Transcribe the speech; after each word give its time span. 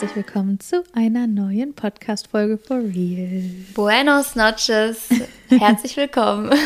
herzlich 0.00 0.14
willkommen 0.14 0.60
zu 0.60 0.84
einer 0.92 1.26
neuen 1.26 1.74
Podcast-Folge 1.74 2.56
for 2.56 2.76
Real. 2.76 3.42
Buenos 3.74 4.36
noches, 4.36 5.08
herzlich 5.48 5.96
willkommen. 5.96 6.52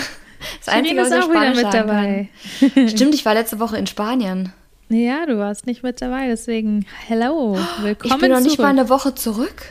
Das 0.58 0.74
Einzige, 0.74 1.00
was 1.00 1.10
ich 1.10 1.22
auch 1.22 1.30
wieder 1.30 1.54
mit 1.54 1.72
dabei. 1.72 2.28
Kann. 2.74 2.88
Stimmt, 2.90 3.14
ich 3.14 3.24
war 3.24 3.32
letzte 3.32 3.58
Woche 3.58 3.78
in 3.78 3.86
Spanien. 3.86 4.52
Ja, 4.90 5.24
du 5.24 5.38
warst 5.38 5.64
nicht 5.64 5.82
mit 5.82 6.02
dabei, 6.02 6.26
deswegen 6.26 6.84
hello, 7.06 7.56
willkommen 7.80 8.12
Ich 8.12 8.20
bin 8.20 8.30
noch 8.32 8.36
zurück. 8.36 8.50
nicht 8.50 8.58
mal 8.58 8.66
eine 8.66 8.90
Woche 8.90 9.14
zurück. 9.14 9.62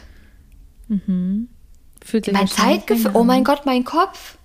Mhm. 0.87 1.47
Fühlt 2.03 2.25
sich 2.25 2.33
Mein 2.33 2.47
Zeitgefühl, 2.47 3.11
oh 3.13 3.23
mein. 3.23 3.43
Gott, 3.43 3.67
mein 3.67 3.83
Kopf. 3.83 4.39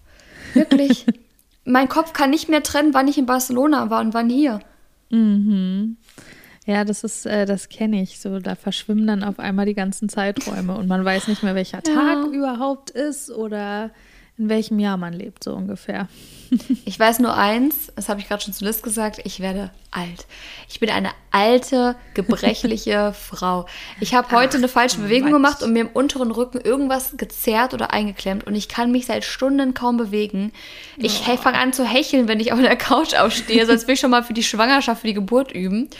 Wirklich. 0.52 1.06
mein 1.64 1.88
Kopf 1.88 2.12
kann 2.12 2.28
nicht 2.28 2.50
mehr 2.50 2.62
trennen, 2.62 2.92
wann 2.92 3.08
ich 3.08 3.16
in 3.16 3.24
Barcelona 3.24 3.88
war 3.88 4.02
und 4.02 4.12
wann 4.12 4.28
hier. 4.28 4.60
Mhm. 5.08 5.96
Ja, 6.66 6.84
das 6.84 7.04
ist, 7.04 7.26
äh, 7.26 7.46
das 7.46 7.68
kenne 7.68 8.02
ich. 8.02 8.18
So, 8.18 8.40
da 8.40 8.56
verschwimmen 8.56 9.06
dann 9.06 9.22
auf 9.22 9.38
einmal 9.38 9.66
die 9.66 9.74
ganzen 9.74 10.08
Zeiträume 10.08 10.76
und 10.76 10.88
man 10.88 11.04
weiß 11.04 11.28
nicht 11.28 11.44
mehr, 11.44 11.54
welcher 11.54 11.80
Tag 11.82 12.26
überhaupt 12.26 12.90
ist 12.90 13.30
oder 13.30 13.92
in 14.38 14.48
welchem 14.48 14.78
Jahr 14.78 14.96
man 14.96 15.12
lebt, 15.12 15.44
so 15.44 15.52
ungefähr. 15.54 16.08
Ich 16.84 16.96
weiß 17.00 17.18
nur 17.18 17.36
eins, 17.36 17.92
das 17.96 18.08
habe 18.08 18.20
ich 18.20 18.28
gerade 18.28 18.40
schon 18.44 18.52
zu 18.52 18.64
Liz 18.64 18.80
gesagt, 18.80 19.20
ich 19.24 19.40
werde 19.40 19.72
alt. 19.90 20.26
Ich 20.68 20.78
bin 20.78 20.90
eine 20.90 21.10
alte, 21.32 21.96
gebrechliche 22.14 23.12
Frau. 23.20 23.66
Ich 23.98 24.14
habe 24.14 24.30
heute 24.30 24.56
eine 24.58 24.68
falsche 24.68 24.98
Bewegung 24.98 25.30
was? 25.30 25.32
gemacht 25.36 25.62
und 25.64 25.72
mir 25.72 25.80
im 25.80 25.88
unteren 25.88 26.30
Rücken 26.30 26.60
irgendwas 26.60 27.16
gezerrt 27.16 27.74
oder 27.74 27.92
eingeklemmt 27.92 28.46
und 28.46 28.54
ich 28.54 28.68
kann 28.68 28.92
mich 28.92 29.06
seit 29.06 29.24
Stunden 29.24 29.74
kaum 29.74 29.96
bewegen. 29.96 30.52
Ich 30.96 31.22
Oh. 31.28 31.36
fange 31.36 31.58
an 31.58 31.72
zu 31.72 31.84
hecheln, 31.84 32.28
wenn 32.28 32.38
ich 32.38 32.52
auf 32.52 32.60
der 32.60 32.76
Couch 32.76 33.14
aufstehe, 33.14 33.66
sonst 33.66 33.88
will 33.88 33.94
ich 33.94 34.00
schon 34.00 34.12
mal 34.12 34.22
für 34.22 34.32
die 34.34 34.44
Schwangerschaft, 34.44 35.00
für 35.00 35.08
die 35.08 35.14
Geburt 35.14 35.50
üben. 35.50 35.90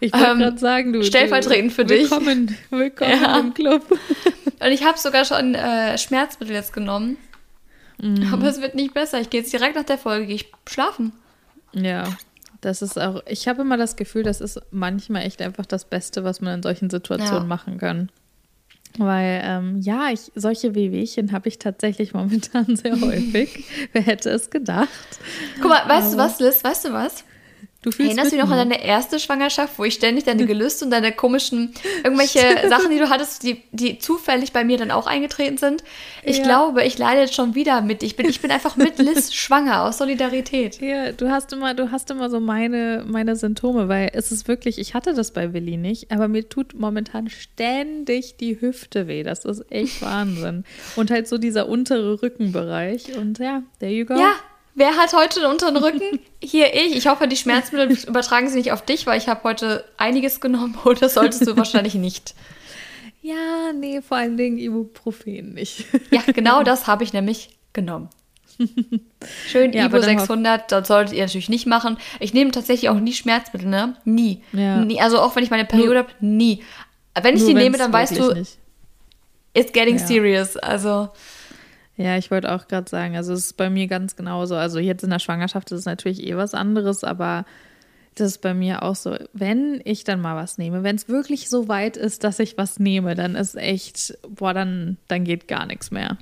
Ich 0.00 0.14
wollte 0.14 0.26
Ähm, 0.26 0.38
gerade 0.38 0.58
sagen, 0.58 0.92
du. 0.94 1.02
stellvertretend 1.04 1.72
du, 1.72 1.74
für 1.74 1.84
dich. 1.84 2.10
willkommen, 2.10 2.56
Willkommen 2.70 3.20
Ja. 3.22 3.38
im 3.38 3.52
Club. 3.52 3.82
Und 3.90 4.70
ich 4.72 4.82
habe 4.82 4.96
sogar 4.98 5.26
schon 5.26 5.54
äh, 5.54 5.98
Schmerzmittel 5.98 6.54
jetzt 6.54 6.72
genommen. 6.72 7.18
Mhm. 8.00 8.32
Aber 8.32 8.46
es 8.48 8.60
wird 8.60 8.74
nicht 8.74 8.94
besser. 8.94 9.20
Ich 9.20 9.30
gehe 9.30 9.40
jetzt 9.40 9.52
direkt 9.52 9.76
nach 9.76 9.84
der 9.84 9.98
Folge, 9.98 10.26
gehe 10.26 10.36
ich 10.36 10.52
schlafen. 10.68 11.12
Ja, 11.72 12.04
das 12.60 12.82
ist 12.82 12.98
auch. 13.00 13.22
Ich 13.26 13.46
habe 13.48 13.62
immer 13.62 13.76
das 13.76 13.96
Gefühl, 13.96 14.22
das 14.22 14.40
ist 14.40 14.60
manchmal 14.70 15.22
echt 15.26 15.40
einfach 15.42 15.66
das 15.66 15.84
Beste, 15.84 16.24
was 16.24 16.40
man 16.40 16.54
in 16.54 16.62
solchen 16.62 16.90
Situationen 16.90 17.42
Ja. 17.42 17.48
machen 17.48 17.78
kann. 17.78 18.10
Weil, 18.98 19.40
ähm, 19.44 19.78
ja, 19.80 20.08
ich, 20.10 20.32
solche 20.34 20.74
Wehwehchen 20.74 21.30
habe 21.32 21.48
ich 21.48 21.58
tatsächlich 21.58 22.12
momentan 22.14 22.74
sehr 22.76 23.00
häufig. 23.00 23.64
Wer 23.92 24.02
hätte 24.02 24.30
es 24.30 24.50
gedacht? 24.50 24.88
Guck 25.60 25.68
mal, 25.70 25.88
weißt 25.88 26.14
du 26.14 26.18
Aber- 26.18 26.24
was, 26.30 26.40
Liz? 26.40 26.64
Weißt 26.64 26.86
du 26.86 26.92
was? 26.92 27.24
Du 27.82 27.90
fühlst 27.90 28.10
Erinnerst 28.10 28.32
du 28.32 28.36
dich 28.36 28.44
noch 28.44 28.50
an 28.50 28.58
deine 28.68 28.84
erste 28.84 29.18
Schwangerschaft, 29.18 29.78
wo 29.78 29.84
ich 29.84 29.94
ständig 29.94 30.24
deine 30.24 30.44
Gelüste 30.44 30.84
und 30.84 30.90
deine 30.90 31.12
komischen, 31.12 31.72
irgendwelche 32.04 32.40
Sachen, 32.68 32.90
die 32.90 32.98
du 32.98 33.08
hattest, 33.08 33.42
die, 33.42 33.62
die 33.72 33.98
zufällig 33.98 34.52
bei 34.52 34.64
mir 34.64 34.76
dann 34.76 34.90
auch 34.90 35.06
eingetreten 35.06 35.56
sind? 35.56 35.82
Ich 36.22 36.38
Ja. 36.38 36.44
glaube, 36.44 36.84
ich 36.84 36.98
leide 36.98 37.22
jetzt 37.22 37.34
schon 37.34 37.54
wieder 37.54 37.80
mit. 37.80 38.02
Ich 38.02 38.16
bin, 38.16 38.28
ich 38.28 38.40
bin 38.42 38.50
einfach 38.50 38.76
mit 38.76 38.98
Liz 38.98 39.32
schwanger 39.32 39.84
aus 39.84 39.96
Solidarität. 39.96 40.78
Ja, 40.82 41.12
du 41.12 41.30
hast 41.30 41.54
immer, 41.54 41.72
du 41.72 41.90
hast 41.90 42.10
immer 42.10 42.28
so 42.28 42.38
meine, 42.38 43.02
meine 43.08 43.34
Symptome, 43.34 43.88
weil 43.88 44.10
es 44.12 44.30
ist 44.30 44.46
wirklich, 44.46 44.78
ich 44.78 44.92
hatte 44.92 45.14
das 45.14 45.30
bei 45.30 45.54
Willi 45.54 45.78
nicht, 45.78 46.10
aber 46.12 46.28
mir 46.28 46.46
tut 46.50 46.74
momentan 46.74 47.30
ständig 47.30 48.36
die 48.36 48.60
Hüfte 48.60 49.06
weh. 49.08 49.22
Das 49.22 49.46
ist 49.46 49.64
echt 49.70 50.02
Wahnsinn. 50.02 50.64
Und 50.96 51.10
halt 51.10 51.28
so 51.28 51.38
dieser 51.38 51.66
untere 51.66 52.20
Rückenbereich. 52.22 53.16
Und 53.16 53.38
ja, 53.38 53.62
there 53.78 53.90
you 53.92 54.04
go. 54.04 54.18
Ja, 54.18 54.34
wer 54.74 54.96
hat 54.96 55.12
heute 55.12 55.40
einen 55.40 55.52
unteren 55.52 55.76
Rücken? 55.76 56.20
Hier 56.42 56.74
ich. 56.74 56.96
Ich 56.96 57.06
hoffe, 57.06 57.28
die 57.28 57.36
Schmerzmittel 57.36 57.96
übertragen 58.08 58.48
sie 58.48 58.56
nicht 58.58 58.72
auf 58.72 58.84
dich, 58.84 59.06
weil 59.06 59.18
ich 59.18 59.28
habe 59.28 59.42
heute 59.44 59.84
einiges 59.96 60.40
genommen 60.40 60.78
oder 60.84 61.08
solltest 61.08 61.46
du 61.46 61.56
wahrscheinlich 61.56 61.94
nicht. 61.94 62.34
Ja, 63.22 63.72
nee, 63.74 64.00
vor 64.00 64.16
allen 64.16 64.36
Dingen 64.36 64.58
Ibuprofen 64.58 65.54
nicht. 65.54 65.84
Ja, 66.10 66.22
genau 66.26 66.62
das 66.62 66.86
habe 66.86 67.04
ich 67.04 67.12
nämlich 67.12 67.50
genommen. 67.74 68.08
Schön 69.46 69.72
Ja, 69.72 69.86
Ibu 69.86 69.96
aber 69.96 70.06
dann 70.06 70.16
hoff- 70.16 70.20
600, 70.26 70.70
das 70.72 70.88
solltet 70.88 71.14
ihr 71.14 71.22
natürlich 71.24 71.48
nicht 71.48 71.66
machen. 71.66 71.96
Ich 72.18 72.34
nehme 72.34 72.50
tatsächlich 72.50 72.88
auch 72.90 72.98
nie 72.98 73.12
Schmerzmittel, 73.12 73.68
ne? 73.68 73.96
Nie. 74.04 74.42
Ja. 74.52 74.84
nie. 74.84 75.00
Also 75.00 75.18
auch 75.20 75.36
wenn 75.36 75.42
ich 75.44 75.50
meine 75.50 75.64
Periode 75.64 75.98
habe, 76.00 76.10
nie. 76.20 76.62
Wenn 77.20 77.34
ich 77.36 77.40
Nur 77.42 77.50
die 77.50 77.54
nehme, 77.56 77.76
dann 77.78 77.92
weißt 77.92 78.18
du, 78.18 78.32
Nicht. 78.34 78.58
it's 79.54 79.72
getting 79.72 79.98
Ja. 79.98 80.06
serious. 80.06 80.56
Also, 80.56 81.08
Ja, 82.00 82.16
ich 82.16 82.30
wollte 82.30 82.50
auch 82.50 82.66
gerade 82.66 82.88
sagen, 82.88 83.14
also 83.14 83.34
es 83.34 83.44
ist 83.44 83.56
bei 83.58 83.68
mir 83.68 83.86
ganz 83.86 84.16
genauso. 84.16 84.54
Also 84.54 84.78
jetzt 84.78 85.04
in 85.04 85.10
der 85.10 85.18
Schwangerschaft 85.18 85.70
ist 85.70 85.80
es 85.80 85.84
natürlich 85.84 86.26
eh 86.26 86.34
was 86.34 86.54
anderes, 86.54 87.04
aber 87.04 87.44
das 88.14 88.28
ist 88.28 88.38
bei 88.38 88.54
mir 88.54 88.82
auch 88.82 88.96
so, 88.96 89.16
wenn 89.34 89.82
ich 89.84 90.04
dann 90.04 90.18
mal 90.18 90.34
was 90.34 90.56
nehme, 90.56 90.82
wenn 90.82 90.96
es 90.96 91.10
wirklich 91.10 91.50
so 91.50 91.68
weit 91.68 91.98
ist, 91.98 92.24
dass 92.24 92.38
ich 92.38 92.56
was 92.56 92.78
nehme, 92.78 93.14
dann 93.16 93.34
ist 93.34 93.54
echt, 93.54 94.16
boah, 94.26 94.54
dann, 94.54 94.96
dann 95.08 95.24
geht 95.24 95.46
gar 95.46 95.66
nichts 95.66 95.90
mehr. 95.90 96.16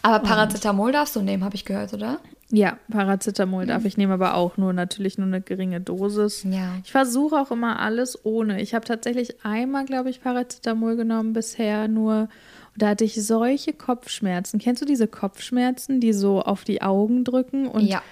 aber 0.00 0.20
Paracetamol 0.20 0.90
darfst 0.90 1.14
du 1.16 1.20
nehmen, 1.20 1.44
habe 1.44 1.54
ich 1.54 1.66
gehört, 1.66 1.92
oder? 1.92 2.20
Ja, 2.50 2.78
Paracetamol 2.90 3.66
darf 3.66 3.84
ich 3.84 3.98
nehmen, 3.98 4.12
aber 4.12 4.36
auch 4.36 4.56
nur 4.56 4.72
natürlich 4.72 5.18
nur 5.18 5.26
eine 5.26 5.42
geringe 5.42 5.82
Dosis. 5.82 6.44
Ja. 6.44 6.72
Ich 6.82 6.92
versuche 6.92 7.36
auch 7.36 7.50
immer 7.50 7.78
alles 7.78 8.24
ohne. 8.24 8.62
Ich 8.62 8.74
habe 8.74 8.86
tatsächlich 8.86 9.44
einmal, 9.44 9.84
glaube 9.84 10.08
ich, 10.08 10.22
Paracetamol 10.22 10.96
genommen 10.96 11.34
bisher 11.34 11.88
nur. 11.88 12.30
Da 12.78 12.90
hatte 12.90 13.04
ich 13.04 13.14
solche 13.22 13.72
Kopfschmerzen. 13.72 14.58
Kennst 14.58 14.80
du 14.82 14.86
diese 14.86 15.08
Kopfschmerzen, 15.08 16.00
die 16.00 16.12
so 16.12 16.40
auf 16.40 16.64
die 16.64 16.80
Augen 16.80 17.24
drücken 17.24 17.66
und, 17.66 17.86
ja. 17.86 18.02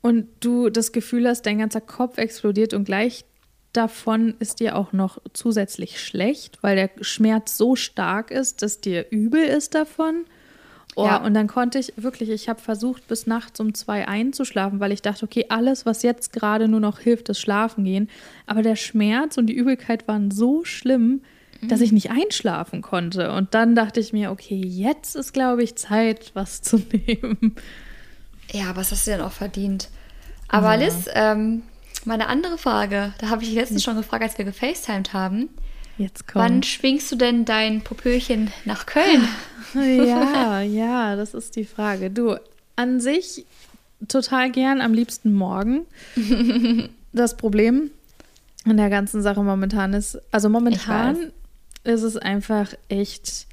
und 0.00 0.28
du 0.40 0.70
das 0.70 0.92
Gefühl 0.92 1.28
hast, 1.28 1.42
dein 1.42 1.58
ganzer 1.58 1.80
Kopf 1.80 2.18
explodiert 2.18 2.74
und 2.74 2.84
gleich 2.84 3.24
davon 3.72 4.34
ist 4.38 4.60
dir 4.60 4.76
auch 4.76 4.92
noch 4.92 5.18
zusätzlich 5.32 6.00
schlecht, 6.00 6.62
weil 6.62 6.76
der 6.76 6.90
Schmerz 7.00 7.56
so 7.56 7.76
stark 7.76 8.30
ist, 8.30 8.62
dass 8.62 8.80
dir 8.80 9.06
übel 9.10 9.42
ist 9.44 9.74
davon. 9.74 10.24
Oh, 10.94 11.06
Ja. 11.06 11.24
Und 11.24 11.32
dann 11.34 11.46
konnte 11.46 11.78
ich 11.78 11.94
wirklich, 11.96 12.28
ich 12.28 12.48
habe 12.48 12.60
versucht, 12.60 13.08
bis 13.08 13.26
nachts 13.26 13.60
um 13.60 13.72
zwei 13.72 14.06
einzuschlafen, 14.06 14.78
weil 14.78 14.92
ich 14.92 15.00
dachte, 15.00 15.24
okay, 15.24 15.46
alles, 15.48 15.86
was 15.86 16.02
jetzt 16.02 16.32
gerade 16.32 16.68
nur 16.68 16.80
noch 16.80 16.98
hilft, 16.98 17.30
ist 17.30 17.40
Schlafen 17.40 17.84
gehen. 17.84 18.10
Aber 18.46 18.62
der 18.62 18.76
Schmerz 18.76 19.38
und 19.38 19.46
die 19.46 19.54
Übelkeit 19.54 20.06
waren 20.06 20.30
so 20.30 20.64
schlimm, 20.64 21.22
dass 21.68 21.80
ich 21.80 21.92
nicht 21.92 22.10
einschlafen 22.10 22.82
konnte. 22.82 23.32
Und 23.32 23.54
dann 23.54 23.74
dachte 23.74 24.00
ich 24.00 24.12
mir, 24.12 24.30
okay, 24.30 24.60
jetzt 24.64 25.14
ist, 25.16 25.32
glaube 25.32 25.62
ich, 25.62 25.76
Zeit, 25.76 26.32
was 26.34 26.62
zu 26.62 26.76
nehmen. 27.06 27.54
Ja, 28.50 28.74
was 28.76 28.90
hast 28.90 29.06
du 29.06 29.12
denn 29.12 29.20
auch 29.20 29.32
verdient? 29.32 29.88
Aber 30.48 30.76
Liz, 30.76 31.06
ähm, 31.14 31.62
meine 32.04 32.26
andere 32.26 32.58
Frage, 32.58 33.14
da 33.18 33.30
habe 33.30 33.42
ich 33.42 33.52
letztens 33.52 33.82
schon 33.82 33.96
gefragt, 33.96 34.22
als 34.22 34.36
wir 34.36 34.44
gefacetimed 34.44 35.12
haben. 35.12 35.48
Jetzt 35.98 36.24
Wann 36.34 36.52
kommt. 36.54 36.66
schwingst 36.66 37.12
du 37.12 37.16
denn 37.16 37.44
dein 37.44 37.82
Popöchen 37.82 38.50
nach 38.64 38.86
Köln? 38.86 39.28
Ja, 39.74 40.60
ja, 40.60 41.16
das 41.16 41.32
ist 41.32 41.56
die 41.56 41.64
Frage. 41.64 42.10
Du, 42.10 42.36
an 42.76 43.00
sich 43.00 43.46
total 44.06 44.50
gern, 44.50 44.82
am 44.82 44.92
liebsten 44.92 45.32
morgen. 45.32 45.86
Das 47.14 47.38
Problem 47.38 47.90
an 48.66 48.76
der 48.76 48.90
ganzen 48.90 49.22
Sache 49.22 49.42
momentan 49.42 49.94
ist, 49.94 50.20
also 50.30 50.50
momentan 50.50 51.32
ist 51.84 52.02
es 52.02 52.16
einfach 52.16 52.72
echt, 52.88 53.46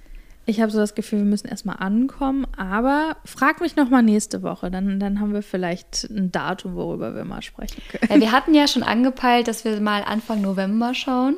ich 0.46 0.62
habe 0.62 0.72
so 0.72 0.80
das 0.80 0.96
Gefühl, 0.96 1.20
wir 1.20 1.26
müssen 1.26 1.48
erstmal 1.48 1.78
ankommen, 1.78 2.46
aber 2.58 3.18
frag 3.26 3.62
mich 3.62 3.76
nochmal 3.76 4.04
nächste 4.04 4.44
Woche, 4.44 4.70
dann, 4.72 5.00
dann 5.00 5.20
haben 5.20 5.34
wir 5.34 5.44
vielleicht 5.44 6.06
ein 6.10 6.32
Datum, 6.32 6.76
worüber 6.76 7.16
wir 7.16 7.26
mal 7.26 7.42
sprechen 7.42 7.82
können. 7.90 8.12
Ja, 8.12 8.20
wir 8.20 8.32
hatten 8.32 8.54
ja 8.54 8.68
schon 8.68 8.84
angepeilt, 8.84 9.48
dass 9.48 9.66
wir 9.66 9.80
mal 9.82 10.04
Anfang 10.04 10.42
November 10.42 10.94
schauen. 10.94 11.38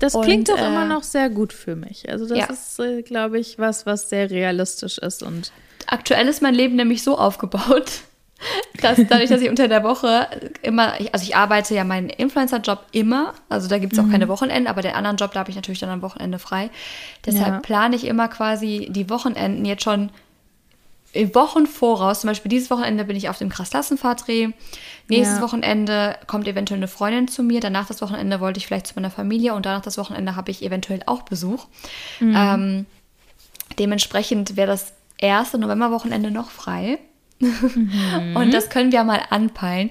Das 0.00 0.14
Und, 0.14 0.24
klingt 0.24 0.48
doch 0.48 0.58
äh, 0.58 0.66
immer 0.66 0.86
noch 0.86 1.02
sehr 1.02 1.28
gut 1.28 1.52
für 1.52 1.76
mich. 1.76 2.08
Also 2.08 2.26
das 2.26 2.38
ja. 2.38 2.46
ist, 2.46 2.78
äh, 2.80 3.02
glaube 3.02 3.38
ich, 3.38 3.58
was, 3.58 3.84
was 3.84 4.08
sehr 4.08 4.30
realistisch 4.30 4.98
ist 4.98 5.22
und 5.22 5.52
Aktuell 5.86 6.26
ist 6.26 6.42
mein 6.42 6.54
Leben 6.54 6.76
nämlich 6.76 7.02
so 7.02 7.16
aufgebaut, 7.16 8.02
dass 8.82 8.98
dadurch, 9.08 9.30
dass 9.30 9.40
ich 9.40 9.48
unter 9.48 9.68
der 9.68 9.82
Woche 9.82 10.28
immer, 10.62 10.94
also 11.12 11.24
ich 11.24 11.34
arbeite 11.36 11.74
ja 11.74 11.84
meinen 11.84 12.08
Influencer-Job 12.10 12.84
immer, 12.92 13.32
also 13.48 13.68
da 13.68 13.78
gibt 13.78 13.94
es 13.94 13.98
auch 13.98 14.08
keine 14.10 14.28
Wochenenden, 14.28 14.66
aber 14.66 14.82
den 14.82 14.94
anderen 14.94 15.16
Job, 15.16 15.32
da 15.32 15.40
habe 15.40 15.50
ich 15.50 15.56
natürlich 15.56 15.80
dann 15.80 15.90
am 15.90 16.02
Wochenende 16.02 16.38
frei. 16.38 16.70
Deshalb 17.24 17.54
Ja. 17.54 17.60
plane 17.60 17.96
ich 17.96 18.04
immer 18.04 18.28
quasi 18.28 18.88
die 18.90 19.08
Wochenenden 19.08 19.64
jetzt 19.64 19.84
schon 19.84 20.10
Wochen 21.32 21.66
voraus. 21.66 22.20
Zum 22.20 22.28
Beispiel 22.28 22.50
dieses 22.50 22.70
Wochenende 22.70 23.04
bin 23.04 23.16
ich 23.16 23.30
auf 23.30 23.38
dem 23.38 23.48
Krass-Klassenfahrt-Dreh. 23.48 24.50
Nächstes 25.08 25.38
Ja. 25.38 25.42
Wochenende 25.42 26.16
kommt 26.26 26.46
eventuell 26.46 26.78
eine 26.78 26.88
Freundin 26.88 27.26
zu 27.28 27.42
mir. 27.42 27.60
Danach 27.60 27.86
das 27.86 28.02
Wochenende 28.02 28.40
wollte 28.40 28.58
ich 28.58 28.66
vielleicht 28.66 28.88
zu 28.88 28.94
meiner 28.96 29.10
Familie 29.10 29.54
und 29.54 29.64
danach 29.64 29.80
das 29.80 29.96
Wochenende 29.96 30.36
habe 30.36 30.50
ich 30.50 30.62
eventuell 30.62 31.00
auch 31.06 31.22
Besuch. 31.22 31.66
Ähm, 32.20 32.84
dementsprechend 33.78 34.56
wäre 34.56 34.68
das 34.68 34.92
erste 35.16 35.56
Novemberwochenende 35.58 36.30
noch 36.30 36.50
frei. 36.50 36.98
Und 37.40 38.52
das 38.54 38.70
können 38.70 38.92
wir 38.92 39.04
mal 39.04 39.20
anpeilen. 39.30 39.90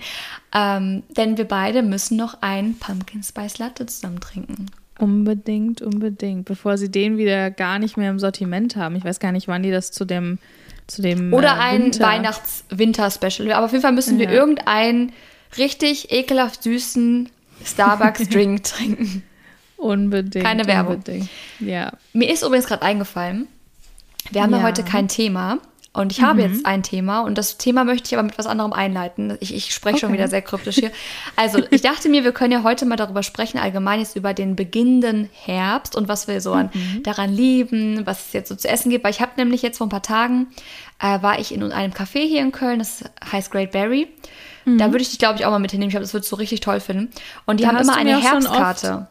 Ähm, 0.53 1.03
denn 1.15 1.38
wir 1.38 1.45
beide 1.45 1.83
müssen 1.83 2.18
noch 2.18 2.42
einen 2.42 2.77
Pumpkin 2.80 3.24
Spice 3.24 3.57
Latte 3.59 3.86
zusammen 3.86 4.19
trinken. 4.19 4.68
Unbedingt, 4.97 5.81
unbedingt. 5.81 6.45
Bevor 6.45 6.77
sie 6.77 6.89
den 6.89 7.18
wieder 7.18 7.51
gar 7.51 7.80
nicht 7.80 7.97
mehr 7.97 8.09
im 8.09 8.19
Sortiment 8.19 8.75
haben. 8.75 8.95
Ich 8.95 9.03
weiß 9.03 9.19
gar 9.19 9.31
nicht, 9.31 9.47
wann 9.47 9.62
die 9.63 9.71
das 9.71 9.92
zu 9.92 10.06
dem, 10.06 10.39
zu 10.88 11.01
dem 11.01 11.33
Oder 11.33 11.50
äh, 11.50 11.59
ein 11.59 11.83
Winter- 11.83 12.06
Weihnachts-Winter-Special. 12.07 13.51
Aber 13.51 13.65
auf 13.65 13.71
jeden 13.74 13.81
Fall 13.81 13.91
müssen 13.91 14.18
wir 14.18 14.25
Ja. 14.27 14.31
irgendeinen 14.31 15.12
richtig 15.57 16.12
ekelhaft 16.12 16.63
süßen 16.63 17.30
Starbucks-Drink 17.63 18.63
trinken. 18.63 19.24
Unbedingt. 19.77 20.45
Keine 20.45 20.65
Werbung. 20.65 20.95
Unbedingt. 20.95 21.30
Ja. 21.59 21.91
Mir 22.13 22.31
ist 22.31 22.44
übrigens 22.44 22.65
gerade 22.65 22.81
eingefallen, 22.81 23.48
wir 24.31 24.41
haben 24.41 24.51
ja. 24.51 24.57
Ja. 24.59 24.63
heute 24.63 24.83
kein 24.83 25.07
Thema. 25.09 25.59
Und 25.95 26.12
ich 26.12 26.21
habe 26.21 26.42
jetzt 26.42 26.65
ein 26.65 26.83
Thema 26.83 27.21
und 27.21 27.38
das 27.38 27.57
Thema 27.57 27.83
möchte 27.83 28.07
ich 28.07 28.13
aber 28.13 28.24
mit 28.24 28.38
was 28.38 28.45
anderem 28.47 28.74
einleiten. 28.74 29.38
Ich, 29.39 29.53
ich 29.53 29.74
spreche 29.74 30.00
schon 30.00 30.09
Okay. 30.09 30.18
wieder 30.18 30.27
sehr 30.27 30.42
kryptisch 30.42 30.75
hier. 30.75 30.92
Also, 31.36 31.62
ich 31.71 31.81
dachte 31.81 32.09
mir, 32.09 32.24
wir 32.24 32.31
können 32.31 32.51
ja 32.51 32.63
heute 32.63 32.86
mal 32.86 32.95
darüber 32.97 33.24
sprechen, 33.24 33.57
allgemein 33.57 34.00
jetzt 34.00 34.15
über 34.15 34.33
den 34.33 34.56
beginnenden 34.56 35.30
Herbst 35.33 35.95
und 35.95 36.07
was 36.07 36.27
wir 36.27 36.42
so 36.42 36.53
an, 36.53 36.69
daran 37.03 37.33
lieben, 37.33 38.06
was 38.06 38.27
es 38.27 38.33
jetzt 38.33 38.50
so 38.50 38.56
zu 38.56 38.68
essen 38.68 38.89
gibt. 38.89 39.03
Weil 39.03 39.12
ich 39.12 39.21
habe 39.21 39.31
nämlich 39.38 39.62
jetzt 39.62 39.77
vor 39.77 39.88
ein 39.88 39.89
paar 39.89 40.01
Tagen, 40.03 40.47
äh, 41.00 41.21
war 41.21 41.39
ich 41.39 41.53
in 41.53 41.63
einem 41.71 41.94
Café 41.94 42.27
hier 42.27 42.41
in 42.41 42.51
Köln, 42.51 42.80
das 42.80 43.03
heißt 43.31 43.51
Great 43.51 43.71
Berry. 43.71 44.07
Da 44.68 44.88
würde 44.88 45.01
ich 45.03 45.09
dich, 45.09 45.19
glaube 45.19 45.38
ich, 45.38 45.45
auch 45.45 45.51
mal 45.51 45.59
mit 45.59 45.69
hinnehmen. 45.69 45.89
Ich 45.89 45.94
glaube, 45.94 46.06
das 46.06 46.13
würdest 46.15 46.31
du 46.31 46.38
richtig 46.38 46.59
toll 46.59 46.80
finden. 46.80 47.12
Und 47.45 47.59
die 47.59 47.63
Da 47.65 47.69
haben 47.69 47.77
immer 47.77 47.95
eine 47.95 48.13
schon 48.13 48.21
Herbstkarte. 48.24 49.07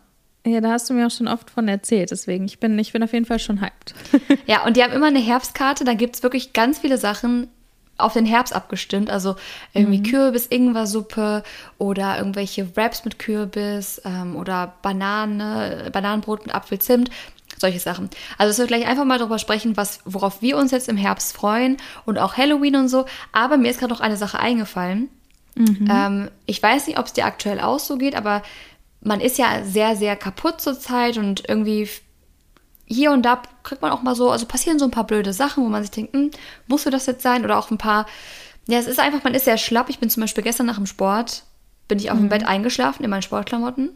Ja, 0.46 0.60
da 0.60 0.72
hast 0.72 0.90
du 0.90 0.94
mir 0.94 1.06
auch 1.06 1.10
schon 1.10 1.28
oft 1.28 1.50
von 1.50 1.68
erzählt, 1.68 2.10
deswegen 2.10 2.44
ich 2.44 2.60
bin, 2.60 2.78
ich 2.78 2.92
bin 2.92 3.02
auf 3.02 3.12
jeden 3.12 3.24
Fall 3.24 3.38
schon 3.38 3.60
hyped. 3.60 3.94
Ja, 4.46 4.64
und 4.64 4.76
die 4.76 4.82
haben 4.82 4.92
immer 4.92 5.06
eine 5.06 5.20
Herbstkarte, 5.20 5.84
da 5.84 5.94
gibt 5.94 6.16
es 6.16 6.22
wirklich 6.22 6.52
ganz 6.52 6.78
viele 6.80 6.98
Sachen 6.98 7.48
auf 7.96 8.12
den 8.12 8.26
Herbst 8.26 8.54
abgestimmt. 8.54 9.10
Also 9.10 9.36
irgendwie 9.72 10.02
Kürbis, 10.02 10.46
Ingwersuppe 10.46 11.42
oder 11.78 12.18
irgendwelche 12.18 12.76
Wraps 12.76 13.04
mit 13.04 13.18
Kürbis 13.18 14.02
ähm, 14.04 14.36
oder 14.36 14.74
Banane, 14.82 15.90
Bananenbrot 15.92 16.44
mit 16.46 16.54
Apfelzimt. 16.54 17.10
Solche 17.56 17.78
Sachen. 17.78 18.10
Also 18.36 18.50
dass 18.50 18.58
wir 18.58 18.66
gleich 18.66 18.86
einfach 18.86 19.04
mal 19.04 19.18
darüber 19.18 19.38
sprechen, 19.38 19.76
was, 19.76 20.00
worauf 20.04 20.42
wir 20.42 20.56
uns 20.58 20.72
jetzt 20.72 20.88
im 20.88 20.96
Herbst 20.96 21.36
freuen 21.36 21.76
und 22.04 22.18
auch 22.18 22.36
Halloween 22.36 22.76
und 22.76 22.88
so. 22.88 23.06
Aber 23.32 23.56
mir 23.56 23.70
ist 23.70 23.78
gerade 23.78 23.92
noch 23.92 24.00
eine 24.00 24.16
Sache 24.16 24.40
eingefallen. 24.40 25.08
Ähm, 25.88 26.30
ich 26.46 26.60
weiß 26.60 26.88
nicht, 26.88 26.98
ob 26.98 27.06
es 27.06 27.12
dir 27.12 27.26
aktuell 27.26 27.60
auch 27.60 27.78
so 27.78 27.96
geht, 27.96 28.16
aber 28.16 28.42
man 29.04 29.20
ist 29.20 29.38
ja 29.38 29.62
sehr, 29.64 29.96
sehr 29.96 30.16
kaputt 30.16 30.60
zurzeit 30.60 31.18
und 31.18 31.48
irgendwie 31.48 31.88
hier 32.86 33.12
und 33.12 33.22
da 33.22 33.40
kriegt 33.62 33.82
man 33.82 33.92
auch 33.92 34.02
mal 34.02 34.14
so, 34.14 34.30
also 34.30 34.46
passieren 34.46 34.78
so 34.78 34.84
ein 34.84 34.90
paar 34.90 35.06
blöde 35.06 35.32
Sachen, 35.32 35.64
wo 35.64 35.68
man 35.68 35.82
sich 35.82 35.90
denkt, 35.90 36.14
hm, 36.14 36.30
muss 36.66 36.84
das 36.84 37.06
jetzt 37.06 37.22
sein? 37.22 37.44
Oder 37.44 37.58
auch 37.58 37.70
ein 37.70 37.78
paar, 37.78 38.06
ja, 38.66 38.78
es 38.78 38.86
ist 38.86 38.98
einfach, 38.98 39.22
man 39.24 39.34
ist 39.34 39.44
sehr 39.44 39.58
schlapp. 39.58 39.88
Ich 39.88 39.98
bin 39.98 40.10
zum 40.10 40.22
Beispiel 40.22 40.44
gestern 40.44 40.66
nach 40.66 40.76
dem 40.76 40.86
Sport, 40.86 41.44
bin 41.88 41.98
ich 41.98 42.10
auf 42.10 42.18
dem 42.18 42.28
Bett 42.28 42.46
eingeschlafen 42.46 43.04
in 43.04 43.10
meinen 43.10 43.22
Sportklamotten. 43.22 43.90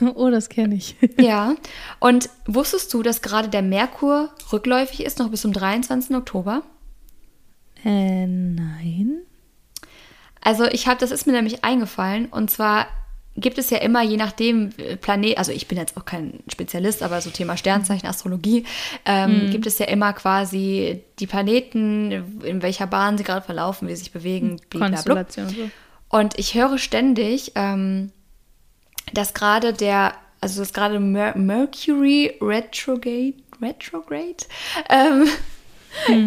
oh, 0.14 0.28
das 0.30 0.48
kenne 0.48 0.74
ich. 0.74 0.96
Ja, 1.18 1.54
und 1.98 2.28
wusstest 2.46 2.92
du, 2.92 3.02
dass 3.02 3.22
gerade 3.22 3.48
der 3.48 3.62
Merkur 3.62 4.30
rückläufig 4.52 5.04
ist, 5.04 5.18
noch 5.18 5.30
bis 5.30 5.42
zum 5.42 5.52
23. 5.52 6.16
Oktober? 6.16 6.62
Äh, 7.84 8.26
nein. 8.26 9.22
Also 10.42 10.64
ich 10.64 10.86
habe, 10.86 11.00
das 11.00 11.10
ist 11.10 11.26
mir 11.26 11.32
nämlich 11.32 11.64
eingefallen 11.64 12.26
und 12.26 12.50
zwar 12.50 12.86
gibt 13.40 13.58
es 13.58 13.70
ja 13.70 13.78
immer, 13.78 14.02
je 14.02 14.16
nachdem 14.16 14.70
äh, 14.76 14.96
Planet, 14.96 15.38
also 15.38 15.52
ich 15.52 15.66
bin 15.68 15.78
jetzt 15.78 15.96
auch 15.96 16.04
kein 16.04 16.40
Spezialist, 16.48 17.02
aber 17.02 17.20
so 17.20 17.30
Thema 17.30 17.56
Sternzeichen, 17.56 18.08
Astrologie, 18.08 18.64
ähm, 19.04 19.50
gibt 19.50 19.66
es 19.66 19.78
ja 19.78 19.86
immer 19.86 20.12
quasi 20.12 21.02
die 21.18 21.26
Planeten, 21.26 22.42
in 22.42 22.62
welcher 22.62 22.86
Bahn 22.86 23.18
sie 23.18 23.24
gerade 23.24 23.44
verlaufen, 23.44 23.88
wie 23.88 23.94
sie 23.94 24.04
sich 24.04 24.12
bewegen, 24.12 24.60
blablabla. 24.70 25.26
So. 25.28 25.42
Und 26.08 26.38
ich 26.38 26.54
höre 26.54 26.78
ständig, 26.78 27.52
ähm, 27.54 28.10
dass 29.12 29.34
gerade 29.34 29.72
der, 29.72 30.14
also 30.40 30.60
dass 30.60 30.72
gerade 30.72 31.00
Mer 31.00 31.36
Mercury 31.36 32.36
Retrograde, 32.40 33.34
Retrograde, 33.62 34.44
ähm, 34.88 35.28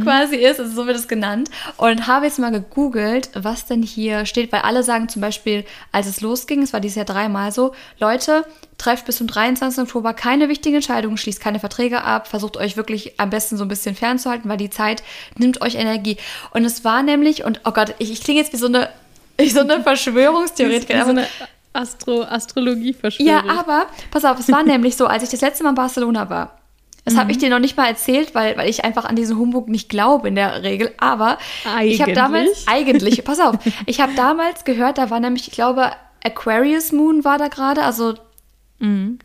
quasi 0.03 0.35
ist, 0.37 0.59
also 0.59 0.73
so 0.73 0.87
wird 0.87 0.97
es 0.97 1.07
genannt. 1.07 1.49
Und 1.77 2.07
habe 2.07 2.25
jetzt 2.25 2.39
mal 2.39 2.51
gegoogelt, 2.51 3.29
was 3.33 3.65
denn 3.65 3.81
hier 3.81 4.25
steht, 4.25 4.51
weil 4.51 4.61
alle 4.61 4.83
sagen 4.83 5.09
zum 5.09 5.21
Beispiel, 5.21 5.65
als 5.91 6.07
es 6.07 6.21
losging, 6.21 6.61
es 6.61 6.73
war 6.73 6.79
dieses 6.79 6.95
Jahr 6.95 7.05
dreimal 7.05 7.51
so, 7.51 7.73
Leute, 7.99 8.45
trefft 8.77 9.05
bis 9.05 9.17
zum 9.17 9.27
23. 9.27 9.83
Oktober 9.83 10.13
keine 10.13 10.49
wichtigen 10.49 10.75
Entscheidungen, 10.75 11.17
schließt 11.17 11.39
keine 11.39 11.59
Verträge 11.59 12.03
ab, 12.03 12.27
versucht 12.27 12.57
euch 12.57 12.77
wirklich 12.77 13.19
am 13.19 13.29
besten 13.29 13.57
so 13.57 13.65
ein 13.65 13.69
bisschen 13.69 13.95
fernzuhalten, 13.95 14.49
weil 14.49 14.57
die 14.57 14.69
Zeit 14.69 15.03
nimmt 15.37 15.61
euch 15.61 15.75
Energie. 15.75 16.17
Und 16.51 16.65
es 16.65 16.83
war 16.83 17.03
nämlich, 17.03 17.43
und 17.43 17.61
oh 17.65 17.71
Gott, 17.71 17.95
ich, 17.99 18.11
ich 18.11 18.21
klinge 18.21 18.41
jetzt 18.41 18.53
wie 18.53 18.57
so 18.57 18.67
eine, 18.67 18.89
wie 19.37 19.49
so 19.49 19.61
eine 19.61 19.81
Verschwörungstheoretikerin. 19.83 21.03
So 21.05 21.11
eine 21.11 21.27
Astro 21.73 22.23
Astrologie-Verschwörung. 22.23 23.33
ja, 23.33 23.43
aber 23.59 23.87
pass 24.11 24.25
auf, 24.25 24.39
es 24.39 24.51
war 24.51 24.63
nämlich 24.63 24.95
so, 24.95 25.07
als 25.07 25.23
ich 25.23 25.29
das 25.29 25.41
letzte 25.41 25.63
Mal 25.63 25.71
in 25.71 25.75
Barcelona 25.75 26.29
war. 26.29 26.59
Das 27.05 27.17
habe 27.17 27.31
ich 27.31 27.37
dir 27.37 27.49
noch 27.49 27.59
nicht 27.59 27.75
mal 27.75 27.87
erzählt, 27.87 28.33
weil, 28.33 28.55
weil 28.57 28.69
ich 28.69 28.85
einfach 28.85 29.03
an 29.05 29.15
diesen 29.15 29.37
Humbug 29.37 29.67
nicht 29.67 29.89
glaube 29.89 30.29
in 30.29 30.35
der 30.35 30.63
Regel. 30.63 30.91
Aber 30.97 31.37
ich 31.83 32.01
habe 32.01 32.11
Eigentlich? 32.11 32.15
damals, 32.15 32.67
eigentlich, 32.67 33.23
pass 33.25 33.39
auf, 33.39 33.55
ich 33.85 33.99
habe 33.99 34.13
damals 34.15 34.63
gehört, 34.63 34.97
da 34.97 35.09
war 35.09 35.19
nämlich, 35.19 35.47
ich 35.47 35.53
glaube, 35.53 35.91
Aquarius 36.23 36.93
Moon 36.93 37.25
war 37.25 37.37
da 37.37 37.49
gerade, 37.49 37.83
also 37.83 38.15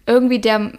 irgendwie 0.06 0.38
der, 0.38 0.70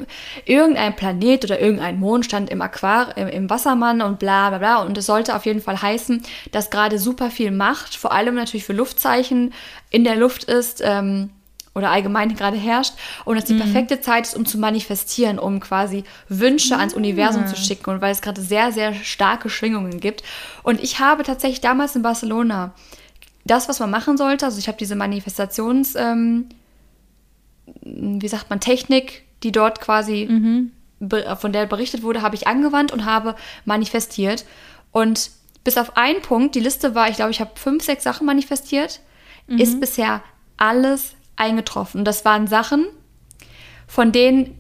irgendein 0.46 0.96
Planet 0.96 1.44
oder 1.44 1.60
irgendein 1.60 2.00
Mond 2.00 2.24
stand 2.24 2.50
im 2.50 2.62
Aquar, 2.62 3.18
im, 3.18 3.28
im 3.28 3.50
Wassermann 3.50 4.02
und 4.02 4.20
bla 4.20 4.50
bla 4.50 4.58
bla. 4.58 4.82
Und 4.84 4.98
es 4.98 5.06
sollte 5.06 5.36
auf 5.36 5.46
jeden 5.46 5.60
Fall 5.60 5.82
heißen, 5.82 6.24
dass 6.54 6.70
gerade 6.70 6.98
super 6.98 7.30
viel 7.30 7.52
Macht, 7.52 7.96
vor 7.96 8.14
allem 8.14 8.36
natürlich 8.36 8.64
für 8.64 8.74
Luftzeichen, 8.74 9.54
in 9.90 10.06
der 10.06 10.16
Luft 10.16 10.46
ist. 10.46 10.82
Ähm, 10.84 11.32
oder 11.76 11.92
allgemein 11.92 12.34
gerade 12.36 12.58
herrscht 12.58 12.94
und 13.26 13.36
dass 13.36 13.46
die 13.46 13.54
perfekte 13.62 14.02
Zeit 14.02 14.26
ist, 14.26 14.36
um 14.36 14.46
zu 14.46 14.58
manifestieren, 14.58 15.38
um 15.40 15.60
quasi 15.60 16.04
Wünsche 16.28 16.76
ans 16.78 16.94
Universum 16.94 17.44
zu 17.48 17.56
schicken 17.56 17.90
und 17.92 18.02
weil 18.02 18.12
es 18.12 18.22
gerade 18.22 18.42
sehr, 18.42 18.72
sehr 18.72 18.94
starke 18.94 19.50
Schwingungen 19.50 20.00
gibt. 20.00 20.24
Und 20.64 20.82
ich 20.84 21.00
habe 21.00 21.24
tatsächlich 21.24 21.62
damals 21.62 21.96
in 21.96 22.02
Barcelona 22.02 22.74
das, 23.46 23.70
was 23.70 23.80
man 23.80 23.90
machen 23.90 24.18
sollte, 24.18 24.46
also 24.46 24.60
ich 24.60 24.68
habe 24.68 24.78
diese 24.78 24.96
Manifestations, 24.96 25.96
ähm, 25.96 26.50
wie 27.84 28.28
sagt 28.28 28.50
man, 28.50 28.60
Technik, 28.60 29.24
die 29.44 29.52
dort 29.52 29.80
quasi 29.80 30.28
be- 31.00 31.38
von 31.40 31.54
der 31.54 31.66
berichtet 31.66 32.04
wurde, 32.04 32.22
habe 32.22 32.36
ich 32.36 32.48
angewandt 32.48 32.92
und 32.92 33.06
habe 33.06 33.36
manifestiert. 33.66 34.44
Und 34.92 35.32
bis 35.64 35.78
auf 35.78 35.96
einen 35.98 36.22
Punkt, 36.22 36.56
die 36.56 36.60
Liste 36.60 36.96
war, 36.96 37.10
ich 37.10 37.16
glaube, 37.18 37.32
ich 37.32 37.40
habe 37.40 37.52
fünf, 37.56 37.84
sechs 37.84 38.04
Sachen 38.04 38.26
manifestiert, 38.26 39.00
ist 39.48 39.80
bisher 39.80 40.22
alles 40.58 41.14
eingetroffen. 41.40 42.06
Das 42.06 42.26
waren 42.26 42.48
Sachen, 42.48 42.86
von 43.88 44.12
denen 44.12 44.56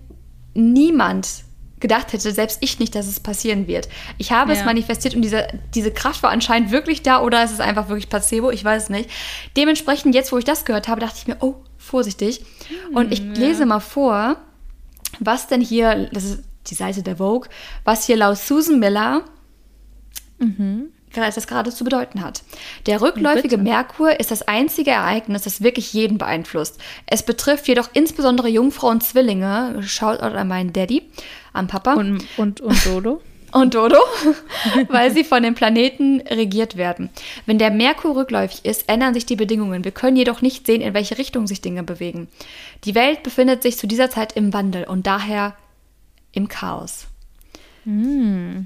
niemand 0.53 1.43
gedacht 1.79 2.11
hätte, 2.11 2.31
selbst 2.33 2.57
ich 2.61 2.79
nicht, 2.79 2.93
dass 2.93 3.07
es 3.07 3.21
passieren 3.21 3.65
wird. 3.67 3.87
Ich 4.17 4.31
habe 4.33 4.51
es 4.51 4.59
Ja. 4.59 4.65
manifestiert 4.65 5.15
und 5.15 5.21
diese, 5.21 5.47
diese 5.73 5.91
Kraft 5.91 6.23
war 6.23 6.29
anscheinend 6.31 6.71
wirklich 6.71 7.03
da 7.03 7.21
oder 7.21 7.41
ist 7.43 7.51
es 7.51 7.61
einfach 7.61 7.87
wirklich 7.87 8.09
Placebo, 8.09 8.51
ich 8.51 8.65
weiß 8.65 8.83
es 8.83 8.89
nicht. 8.89 9.09
Dementsprechend, 9.55 10.13
jetzt 10.13 10.31
wo 10.33 10.37
ich 10.37 10.43
das 10.43 10.65
gehört 10.65 10.89
habe, 10.89 10.99
dachte 10.99 11.15
ich 11.19 11.27
mir, 11.27 11.37
oh, 11.39 11.55
vorsichtig. 11.77 12.43
Und 12.93 13.13
ich 13.13 13.21
lese 13.21 13.65
mal 13.65 13.79
vor, 13.79 14.35
was 15.19 15.47
denn 15.47 15.61
hier, 15.61 16.09
das 16.11 16.25
ist 16.25 16.43
die 16.67 16.75
Seite 16.75 17.01
der 17.01 17.15
Vogue, 17.17 17.47
was 17.85 18.05
hier 18.05 18.17
laut 18.17 18.37
Susan 18.37 18.79
Miller 18.79 19.23
das 21.13 21.47
gerade 21.47 21.71
zu 21.71 21.83
bedeuten 21.83 22.21
hat. 22.23 22.43
Der 22.85 23.01
rückläufige 23.01 23.57
Bitte. 23.57 23.63
Merkur 23.63 24.19
ist 24.19 24.31
das 24.31 24.47
einzige 24.47 24.91
Ereignis, 24.91 25.43
das 25.43 25.61
wirklich 25.61 25.93
jeden 25.93 26.17
beeinflusst. 26.17 26.79
Es 27.05 27.23
betrifft 27.23 27.67
jedoch 27.67 27.89
insbesondere 27.93 28.47
Jungfrau 28.49 28.89
und 28.89 29.03
Zwillinge. 29.03 29.81
Schaut 29.83 30.19
an 30.19 30.47
meinen 30.47 30.73
Daddy, 30.73 31.03
an 31.53 31.67
Papa 31.67 31.93
Und, 31.93 32.25
und, 32.37 32.61
und 32.61 32.85
Dodo. 32.85 33.21
und 33.51 33.73
Dodo, 33.73 33.97
weil 34.89 35.11
sie 35.11 35.23
von 35.23 35.43
den 35.43 35.55
Planeten 35.55 36.21
regiert 36.21 36.77
werden. 36.77 37.09
Wenn 37.45 37.57
der 37.57 37.71
Merkur 37.71 38.15
rückläufig 38.15 38.65
ist, 38.65 38.87
ändern 38.87 39.13
sich 39.13 39.25
die 39.25 39.35
Bedingungen. 39.35 39.83
Wir 39.83 39.91
können 39.91 40.17
jedoch 40.17 40.41
nicht 40.41 40.65
sehen, 40.65 40.81
in 40.81 40.93
welche 40.93 41.17
Richtung 41.17 41.47
sich 41.47 41.61
Dinge 41.61 41.83
bewegen. 41.83 42.27
Die 42.83 42.95
Welt 42.95 43.23
befindet 43.23 43.63
sich 43.63 43.77
zu 43.77 43.87
dieser 43.87 44.09
Zeit 44.09 44.35
im 44.35 44.53
Wandel 44.53 44.83
und 44.83 45.07
daher 45.07 45.55
im 46.31 46.47
Chaos. 46.47 47.08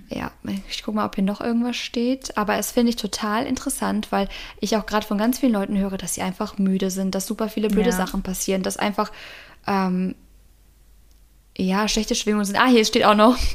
Ja, 0.09 0.31
ich 0.69 0.83
gucke 0.83 0.95
mal, 0.95 1.05
ob 1.05 1.15
hier 1.15 1.23
noch 1.23 1.41
irgendwas 1.41 1.75
steht. 1.75 2.37
Aber 2.37 2.57
es 2.57 2.71
finde 2.71 2.89
ich 2.89 2.95
total 2.95 3.45
interessant, 3.45 4.11
weil 4.11 4.27
ich 4.59 4.75
auch 4.75 4.85
gerade 4.85 5.05
von 5.05 5.17
ganz 5.17 5.39
vielen 5.39 5.53
Leuten 5.53 5.77
höre, 5.77 5.97
dass 5.97 6.15
sie 6.15 6.21
einfach 6.21 6.57
müde 6.57 6.89
sind, 6.89 7.15
dass 7.15 7.27
super 7.27 7.49
viele 7.49 7.67
blöde 7.69 7.89
Ja. 7.89 7.95
Sachen 7.95 8.23
passieren, 8.23 8.63
dass 8.63 8.77
einfach, 8.77 9.11
ähm, 9.67 10.15
ja, 11.57 11.87
schlechte 11.87 12.15
Schwingungen 12.15 12.45
sind. 12.45 12.57
Ah, 12.59 12.67
hier 12.67 12.83
steht 12.85 13.05
auch 13.05 13.15
noch. 13.15 13.37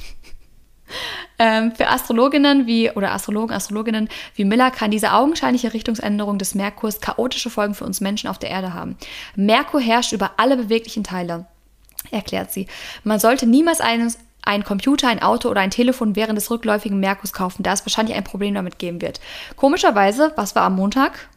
Ähm, 1.38 1.72
für 1.72 1.86
Astrologinnen 1.88 2.66
wie 2.66 2.90
oder 2.90 3.12
Astrologen, 3.12 3.54
Astrologinnen 3.54 4.08
wie 4.34 4.44
Miller 4.44 4.70
kann 4.70 4.90
diese 4.90 5.12
augenscheinliche 5.12 5.72
Richtungsänderung 5.72 6.38
des 6.38 6.54
Merkurs 6.54 7.00
chaotische 7.00 7.50
Folgen 7.50 7.74
für 7.74 7.84
uns 7.84 8.00
Menschen 8.00 8.28
auf 8.28 8.38
der 8.38 8.50
Erde 8.50 8.74
haben. 8.74 8.96
Merkur 9.36 9.80
herrscht 9.80 10.12
über 10.12 10.32
alle 10.38 10.56
beweglichen 10.56 11.04
Teile, 11.04 11.46
erklärt 12.10 12.52
sie. 12.52 12.66
Man 13.04 13.20
sollte 13.20 13.46
niemals 13.46 13.80
einen, 13.80 14.12
einen 14.42 14.64
Computer, 14.64 15.08
ein 15.08 15.22
Auto 15.22 15.48
oder 15.48 15.60
ein 15.60 15.70
Telefon 15.70 16.16
während 16.16 16.36
des 16.36 16.50
rückläufigen 16.50 17.00
Merkurs 17.00 17.32
kaufen, 17.32 17.62
da 17.62 17.72
es 17.72 17.84
wahrscheinlich 17.84 18.16
ein 18.16 18.24
Problem 18.24 18.54
damit 18.54 18.78
geben 18.78 19.00
wird. 19.00 19.20
Komischerweise, 19.56 20.32
was 20.36 20.54
war 20.54 20.62
am 20.62 20.76
Montag? 20.76 21.28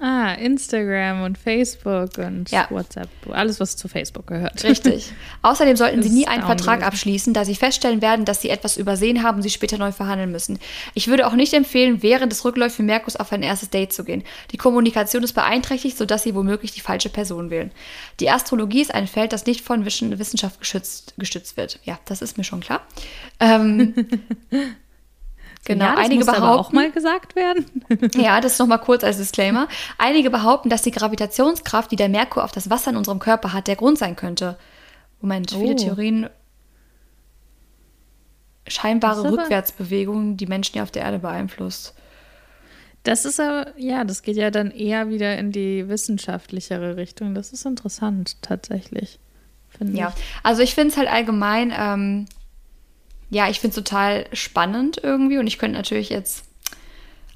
Ah, 0.00 0.34
Instagram 0.34 1.22
und 1.24 1.36
Facebook 1.36 2.18
und 2.18 2.52
Ja. 2.52 2.68
WhatsApp. 2.70 3.08
Alles, 3.30 3.58
was 3.58 3.76
zu 3.76 3.88
Facebook 3.88 4.28
gehört. 4.28 4.62
Richtig. 4.62 5.10
Außerdem 5.42 5.76
sollten 5.76 6.04
Sie 6.04 6.10
nie 6.10 6.28
einen 6.28 6.44
Vertrag 6.44 6.86
abschließen, 6.86 7.34
da 7.34 7.44
Sie 7.44 7.56
feststellen 7.56 8.00
werden, 8.00 8.24
dass 8.24 8.40
Sie 8.40 8.48
etwas 8.48 8.76
übersehen 8.76 9.24
haben 9.24 9.38
und 9.38 9.42
Sie 9.42 9.50
später 9.50 9.76
neu 9.76 9.90
verhandeln 9.90 10.30
müssen. 10.30 10.60
Ich 10.94 11.08
würde 11.08 11.26
auch 11.26 11.32
nicht 11.32 11.52
empfehlen, 11.52 12.00
während 12.00 12.30
des 12.30 12.44
Rückläufigen 12.44 12.86
Merkurs 12.86 13.16
auf 13.16 13.32
ein 13.32 13.42
erstes 13.42 13.70
Date 13.70 13.92
zu 13.92 14.04
gehen. 14.04 14.22
Die 14.52 14.56
Kommunikation 14.56 15.24
ist 15.24 15.32
beeinträchtigt, 15.32 15.98
sodass 15.98 16.22
Sie 16.22 16.34
womöglich 16.36 16.70
die 16.70 16.80
falsche 16.80 17.08
Person 17.08 17.50
wählen. 17.50 17.72
Die 18.20 18.30
Astrologie 18.30 18.82
ist 18.82 18.94
ein 18.94 19.08
Feld, 19.08 19.32
das 19.32 19.46
nicht 19.46 19.62
von 19.62 19.84
Wissenschaft 19.84 20.60
geschützt, 20.60 21.14
gestützt 21.18 21.56
wird. 21.56 21.80
Ja, 21.82 21.98
das 22.04 22.22
ist 22.22 22.38
mir 22.38 22.44
schon 22.44 22.60
klar. 22.60 22.82
Ähm, 23.40 23.94
genau, 25.68 25.84
ja, 25.84 25.94
das 25.94 26.04
einige 26.04 26.22
aber 26.28 26.40
behaupten, 26.40 26.58
auch 26.66 26.72
mal 26.72 26.90
gesagt 26.90 27.36
werden. 27.36 27.64
ja, 28.16 28.40
das 28.40 28.58
nochmal 28.58 28.80
kurz 28.80 29.04
als 29.04 29.18
Disclaimer. 29.18 29.68
Einige 29.98 30.30
behaupten, 30.30 30.68
dass 30.68 30.82
die 30.82 30.90
Gravitationskraft, 30.90 31.90
die 31.92 31.96
der 31.96 32.08
Merkur 32.08 32.42
auf 32.42 32.50
das 32.50 32.68
Wasser 32.70 32.90
in 32.90 32.96
unserem 32.96 33.20
Körper 33.20 33.52
hat, 33.52 33.68
der 33.68 33.76
Grund 33.76 33.98
sein 33.98 34.16
könnte. 34.16 34.58
Moment, 35.20 35.52
viele 35.52 35.74
Oh. 35.74 35.76
Theorien. 35.76 36.28
Scheinbare 38.66 39.20
aber- 39.20 39.32
Rückwärtsbewegungen, 39.32 40.36
die 40.36 40.46
Menschen 40.46 40.74
hier 40.74 40.82
auf 40.82 40.90
der 40.90 41.02
Erde 41.02 41.18
beeinflusst. 41.20 41.94
Das 43.04 43.24
ist 43.24 43.40
aber, 43.40 43.72
ja, 43.78 44.04
das 44.04 44.22
geht 44.22 44.36
ja 44.36 44.50
dann 44.50 44.70
eher 44.70 45.08
wieder 45.08 45.38
in 45.38 45.52
die 45.52 45.88
wissenschaftlichere 45.88 46.96
Richtung. 46.96 47.34
Das 47.34 47.52
ist 47.52 47.64
interessant, 47.64 48.42
tatsächlich. 48.42 49.18
Ja, 49.80 50.12
ich. 50.16 50.24
also 50.42 50.62
ich 50.62 50.74
finde 50.74 50.88
es 50.90 50.96
halt 50.96 51.08
allgemein, 51.08 51.72
ähm, 51.76 52.26
ja, 53.30 53.48
ich 53.48 53.60
finde 53.60 53.78
es 53.78 53.84
total 53.84 54.26
spannend 54.32 55.00
irgendwie 55.02 55.38
und 55.38 55.46
ich 55.46 55.58
könnte 55.58 55.76
natürlich 55.76 56.08
jetzt 56.10 56.44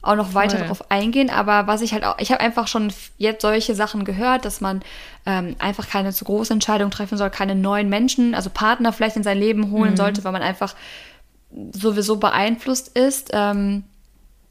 auch 0.00 0.16
noch 0.16 0.34
weiter 0.34 0.56
Voll. 0.56 0.62
darauf 0.62 0.90
eingehen, 0.90 1.30
aber 1.30 1.68
was 1.68 1.80
ich 1.80 1.92
halt 1.92 2.04
auch, 2.04 2.18
ich 2.18 2.32
habe 2.32 2.40
einfach 2.40 2.66
schon 2.66 2.92
jetzt 3.18 3.42
solche 3.42 3.74
Sachen 3.76 4.04
gehört, 4.04 4.44
dass 4.44 4.60
man 4.60 4.82
ähm, 5.26 5.54
einfach 5.60 5.88
keine 5.88 6.12
zu 6.12 6.24
große 6.24 6.52
Entscheidung 6.52 6.90
treffen 6.90 7.16
soll, 7.16 7.30
keine 7.30 7.54
neuen 7.54 7.88
Menschen, 7.88 8.34
also 8.34 8.50
Partner 8.50 8.92
vielleicht 8.92 9.16
in 9.16 9.22
sein 9.22 9.38
Leben 9.38 9.70
holen 9.70 9.96
sollte, 9.96 10.24
weil 10.24 10.32
man 10.32 10.42
einfach 10.42 10.74
sowieso 11.72 12.16
beeinflusst 12.16 12.96
ist 12.98 13.30
ähm, 13.32 13.84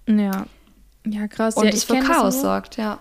Ja. 0.07 0.45
Ja, 1.05 1.27
krass. 1.27 1.55
und 1.55 1.65
ja, 1.65 1.71
es 1.71 1.83
für 1.83 1.99
Chaos 1.99 2.35
nur- 2.35 2.43
sorgt, 2.43 2.77
ja. 2.77 2.99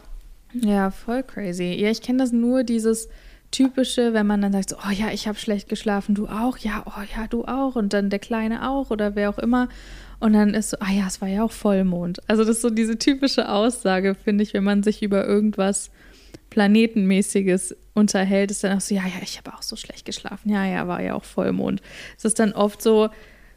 Ja, 0.55 0.91
voll 0.91 1.23
crazy. 1.23 1.75
Ja, 1.75 1.91
ich 1.91 2.03
kenne 2.03 2.19
das 2.19 2.33
nur, 2.33 2.65
dieses 2.65 3.09
typische, 3.51 4.13
wenn 4.13 4.27
man 4.27 4.43
dann 4.43 4.53
sagt, 4.53 4.71
so, 4.71 4.77
oh 4.77 4.91
ja, 4.91 5.11
ich 5.13 5.27
habe 5.27 5.39
schlecht 5.39 5.69
geschlafen, 5.69 6.15
du 6.15 6.29
auch, 6.29 6.59
ja, 6.59 6.85
oh 6.87 7.03
ja, 7.17 7.27
du 7.27 7.45
auch 7.45 7.77
und 7.77 7.93
dann 7.93 8.11
der 8.11 8.19
Kleine 8.19 8.69
auch 8.69 8.91
oder 8.91 9.15
wer 9.17 9.31
auch 9.31 9.39
immer. 9.39 9.69
Und 10.21 10.35
dann 10.35 10.55
ist 10.55 10.71
so, 10.71 10.77
ah 10.81 10.93
ja, 10.93 11.07
es 11.07 11.21
war 11.21 11.29
ja 11.29 11.43
auch 11.43 11.51
Vollmond. 11.51 12.21
Also 12.29 12.45
das 12.45 12.57
ist 12.57 12.63
so 12.63 12.71
diese 12.71 12.99
typische 12.99 13.49
Aussage, 13.49 14.15
finde 14.15 14.45
ich, 14.45 14.55
wenn 14.55 14.65
man 14.65 14.83
sich 14.83 15.03
über 15.03 15.27
irgendwas 15.27 15.91
Planetenmäßiges 16.51 17.77
unterhält, 17.95 18.51
ist 18.51 18.63
dann 18.63 18.77
auch 18.77 18.81
so, 18.81 18.95
ja, 18.95 19.03
ja, 19.03 19.23
ich 19.23 19.39
habe 19.39 19.55
auch 19.57 19.63
so 19.63 19.77
schlecht 19.77 20.05
geschlafen. 20.05 20.51
Ja, 20.51 20.65
ja, 20.67 20.87
war 20.87 21.03
ja 21.03 21.15
auch 21.15 21.25
Vollmond. 21.25 21.81
Es 22.19 22.25
ist 22.25 22.39
dann 22.39 22.53
oft 22.53 22.83
so, 22.83 23.09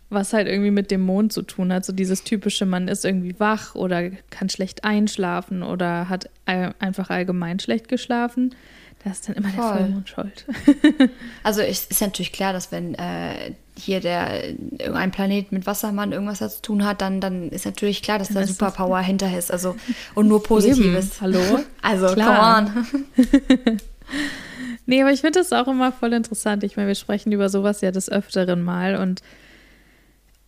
was 0.09 0.31
halt 0.31 0.47
irgendwie 0.47 0.71
mit 0.71 0.91
dem 0.91 1.01
Mond 1.01 1.33
zu 1.33 1.41
tun 1.41 1.73
hat. 1.73 1.85
So 1.85 1.91
dieses 1.91 2.23
typische, 2.23 2.65
man 2.65 2.87
ist 2.87 3.03
irgendwie 3.03 3.39
wach 3.39 3.75
oder 3.75 4.09
kann 4.29 4.49
schlecht 4.49 4.83
einschlafen 4.83 5.63
oder 5.63 6.07
hat 6.07 6.29
einfach 6.45 7.09
allgemein 7.09 7.59
schlecht 7.59 7.89
geschlafen. 7.89 8.55
Da 9.03 9.11
ist 9.11 9.27
dann 9.27 9.35
immer 9.35 9.49
der 9.49 9.61
Voll. 9.61 9.77
Vollmond 9.77 10.09
schuld. 10.09 10.45
Also 11.43 11.59
es 11.61 11.85
ist 11.85 11.99
natürlich 12.01 12.31
klar, 12.31 12.53
dass 12.53 12.71
wenn 12.71 12.95
äh, 12.95 13.51
hier 13.77 13.99
der 13.99 14.49
irgendein 14.51 15.11
Planet 15.11 15.51
mit 15.51 15.65
Wassermann 15.65 16.13
irgendwas 16.13 16.39
zu 16.39 16.61
tun 16.61 16.85
hat, 16.85 17.01
dann, 17.01 17.19
dann 17.19 17.49
ist 17.49 17.65
natürlich 17.65 18.01
klar, 18.01 18.17
dass 18.19 18.29
da 18.29 18.39
ist 18.39 18.49
das- 18.49 18.57
Superpower 18.57 18.99
hinter 19.01 19.37
ist. 19.37 19.51
Also 19.51 19.75
und 20.15 20.27
nur 20.29 20.41
Positives. 20.41 21.17
Eben, 21.17 21.21
hallo? 21.21 21.59
Also 21.81 22.07
Klar. 22.13 22.65
come 22.65 22.85
on. 22.85 23.77
Nee, 24.85 25.01
aber 25.01 25.11
ich 25.11 25.21
finde 25.21 25.39
das 25.39 25.51
auch 25.53 25.67
immer 25.67 25.91
voll 25.91 26.13
interessant. 26.13 26.63
Ich 26.63 26.75
meine, 26.75 26.87
wir 26.89 26.95
sprechen 26.95 27.31
über 27.31 27.49
sowas 27.49 27.81
ja 27.81 27.91
des 27.91 28.09
Öfteren 28.11 28.61
mal 28.63 28.95
und 28.97 29.21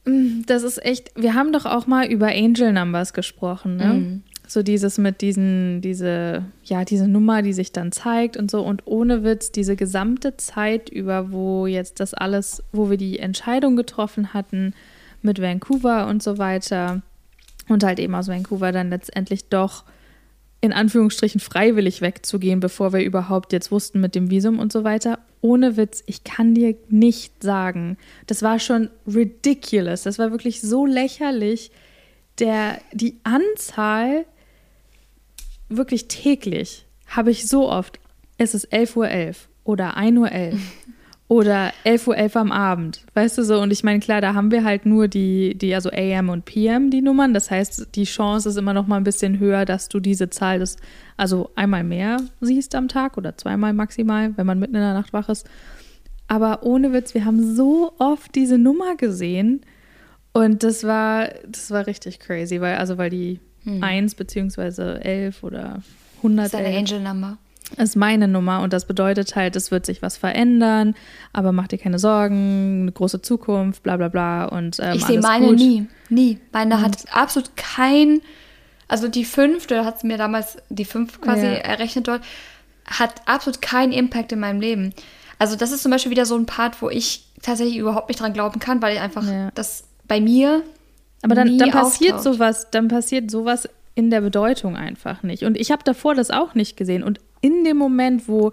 mm, 0.05 0.41
das 0.45 0.63
ist 0.63 0.83
echt, 0.83 1.11
wir 1.15 1.33
haben 1.33 1.53
doch 1.53 1.65
auch 1.65 1.87
mal 1.87 2.05
über 2.07 2.27
Angel 2.27 2.71
Numbers 2.73 3.13
gesprochen, 3.13 3.77
ne? 3.77 3.85
Mhm. 3.85 4.23
So 4.47 4.63
dieses 4.63 4.97
mit 4.97 5.21
diesen, 5.21 5.81
diese, 5.81 6.45
ja, 6.63 6.85
diese 6.85 7.07
Nummer, 7.07 7.41
die 7.41 7.53
sich 7.53 7.71
dann 7.71 7.91
zeigt 7.91 8.37
und 8.37 8.51
so. 8.51 8.61
Und 8.61 8.83
ohne 8.85 9.23
Witz, 9.23 9.51
diese 9.51 9.75
gesamte 9.75 10.37
Zeit 10.37 10.89
über, 10.89 11.31
wo 11.31 11.67
jetzt 11.67 11.99
das 11.99 12.13
alles, 12.13 12.63
wo 12.71 12.89
wir 12.89 12.97
die 12.97 13.19
Entscheidung 13.19 13.75
getroffen 13.75 14.33
hatten 14.33 14.73
mit 15.21 15.41
Vancouver 15.41 16.07
und 16.07 16.21
so 16.21 16.37
weiter 16.37 17.01
und 17.67 17.83
halt 17.83 17.99
eben 17.99 18.15
aus 18.15 18.27
Vancouver 18.27 18.71
dann 18.71 18.89
letztendlich 18.89 19.49
doch 19.49 19.83
in 20.61 20.73
Anführungsstrichen 20.73 21.39
freiwillig 21.39 22.01
wegzugehen, 22.01 22.59
bevor 22.59 22.93
wir 22.93 23.03
überhaupt 23.03 23.53
jetzt 23.53 23.71
wussten 23.71 23.99
mit 23.99 24.15
dem 24.15 24.31
Visum 24.31 24.59
und 24.59 24.71
so 24.71 24.83
weiter. 24.83 25.19
Ohne 25.41 25.77
Witz, 25.77 26.03
ich 26.07 26.23
kann 26.23 26.55
dir 26.55 26.75
nicht 26.89 27.43
sagen. 27.43 27.97
Das 28.25 28.41
war 28.41 28.57
schon 28.59 28.89
ridiculous. 29.05 30.03
Das 30.03 30.17
war 30.17 30.31
wirklich 30.31 30.61
so 30.61 30.85
lächerlich. 30.85 31.71
Der, 32.39 32.79
die 32.93 33.19
Anzahl 33.23 34.25
wirklich 35.69 36.07
täglich 36.07 36.85
habe 37.07 37.31
ich 37.31 37.47
so 37.47 37.69
oft. 37.69 37.99
Es 38.37 38.53
ist 38.53 38.71
11.11 38.73 38.95
Uhr 38.95 39.35
oder 39.63 39.97
1.11 39.97 40.53
Uhr 40.53 40.59
oder 41.27 41.73
11.11 41.85 42.07
Uhr 42.07 42.35
am 42.41 42.51
Abend. 42.51 43.01
Weißt 43.13 43.37
du 43.37 43.43
so? 43.43 43.61
Und 43.61 43.71
ich 43.71 43.83
meine, 43.83 43.99
klar, 43.99 44.21
da 44.21 44.33
haben 44.33 44.51
wir 44.51 44.63
halt 44.63 44.85
nur 44.85 45.07
die, 45.07 45.55
die, 45.55 45.73
also 45.73 45.89
AM 45.91 46.29
und 46.29 46.45
PM, 46.45 46.89
die 46.89 47.01
Nummern. 47.01 47.33
Das 47.33 47.49
heißt, 47.49 47.95
die 47.95 48.03
Chance 48.03 48.49
ist 48.49 48.57
immer 48.57 48.73
noch 48.73 48.87
mal 48.87 48.97
ein 48.97 49.03
bisschen 49.03 49.39
höher, 49.39 49.65
dass 49.65 49.89
du 49.89 49.99
diese 49.99 50.29
Zahl, 50.29 50.59
des, 50.59 50.77
also 51.17 51.51
einmal 51.55 51.83
mehr 51.83 52.17
siehst 52.41 52.75
am 52.75 52.87
Tag 52.87 53.17
oder 53.17 53.37
zweimal 53.37 53.73
maximal, 53.73 54.37
wenn 54.37 54.45
man 54.45 54.59
mitten 54.59 54.75
in 54.75 54.81
der 54.81 54.93
Nacht 54.93 55.13
wach 55.13 55.29
ist. 55.29 55.47
Aber 56.27 56.63
ohne 56.63 56.91
Witz, 56.91 57.13
wir 57.13 57.25
haben 57.25 57.55
so 57.55 57.93
oft 57.99 58.33
diese 58.35 58.57
Nummer 58.57 58.95
gesehen. 58.95 59.61
Und 60.33 60.63
das 60.63 60.83
war, 60.83 61.29
das 61.47 61.71
war 61.71 61.87
richtig 61.87 62.19
crazy, 62.19 62.59
weil, 62.59 62.75
also 62.75 62.97
weil 62.97 63.09
die 63.09 63.39
1 63.81 64.15
beziehungsweise 64.15 65.03
11 65.03 65.43
oder 65.43 65.81
Hm. 66.21 66.37
Das 66.37 66.47
ist 66.47 66.55
111 66.55 66.65
eine 66.65 66.77
Angel 66.77 66.99
Number. 67.01 67.37
ist 67.77 67.95
meine 67.95 68.27
Nummer 68.27 68.61
und 68.61 68.73
das 68.73 68.85
bedeutet 68.85 69.35
halt, 69.35 69.55
es 69.55 69.69
wird 69.71 69.85
sich 69.85 70.01
was 70.01 70.17
verändern, 70.17 70.95
aber 71.33 71.51
mach 71.51 71.67
dir 71.67 71.77
keine 71.77 71.99
Sorgen, 71.99 72.83
eine 72.83 72.91
große 72.91 73.21
Zukunft, 73.21 73.83
bla 73.83 73.97
bla 73.97 74.07
bla 74.07 74.45
und 74.45 74.79
ähm, 74.81 74.95
ich 74.95 75.05
sehe 75.05 75.19
meine 75.19 75.47
gut. 75.47 75.57
nie. 75.57 75.85
Nie. 76.09 76.39
Meine 76.51 76.81
hat 76.81 77.05
absolut 77.11 77.55
kein, 77.57 78.21
also 78.87 79.07
die 79.07 79.25
fünf, 79.25 79.67
da 79.67 79.83
hat 79.85 79.99
sie 79.99 80.07
mir 80.07 80.17
damals 80.17 80.57
die 80.69 80.85
fünf 80.85 81.21
quasi 81.21 81.45
Ja. 81.45 81.51
errechnet 81.53 82.07
dort, 82.07 82.21
hat 82.87 83.21
absolut 83.27 83.61
keinen 83.61 83.91
Impact 83.91 84.31
in 84.31 84.39
meinem 84.39 84.61
Leben. 84.61 84.93
Also 85.37 85.55
das 85.55 85.71
ist 85.71 85.81
zum 85.83 85.91
Beispiel 85.91 86.11
wieder 86.11 86.25
so 86.25 86.35
ein 86.37 86.45
Part, 86.45 86.81
wo 86.81 86.89
ich 86.89 87.25
tatsächlich 87.41 87.77
überhaupt 87.77 88.09
nicht 88.09 88.19
dran 88.21 88.33
glauben 88.33 88.59
kann, 88.59 88.81
weil 88.81 88.95
ich 88.95 89.01
einfach 89.01 89.23
Ja. 89.27 89.49
das 89.53 89.83
bei 90.07 90.21
mir 90.21 90.63
Aber 91.25 91.35
dann, 91.35 91.57
dann 91.57 91.71
passiert 91.71 92.13
auftaucht. 92.15 92.35
sowas, 92.35 92.67
dann 92.71 92.87
passiert 92.87 93.29
sowas 93.31 93.67
in 93.95 94.09
der 94.09 94.21
Bedeutung 94.21 94.75
einfach 94.75 95.23
nicht. 95.23 95.43
Und 95.43 95.57
ich 95.57 95.71
habe 95.71 95.83
davor 95.83 96.15
das 96.15 96.31
auch 96.31 96.55
nicht 96.55 96.77
gesehen. 96.77 97.03
Und 97.03 97.19
in 97.41 97.63
dem 97.63 97.77
Moment, 97.77 98.27
wo, 98.27 98.51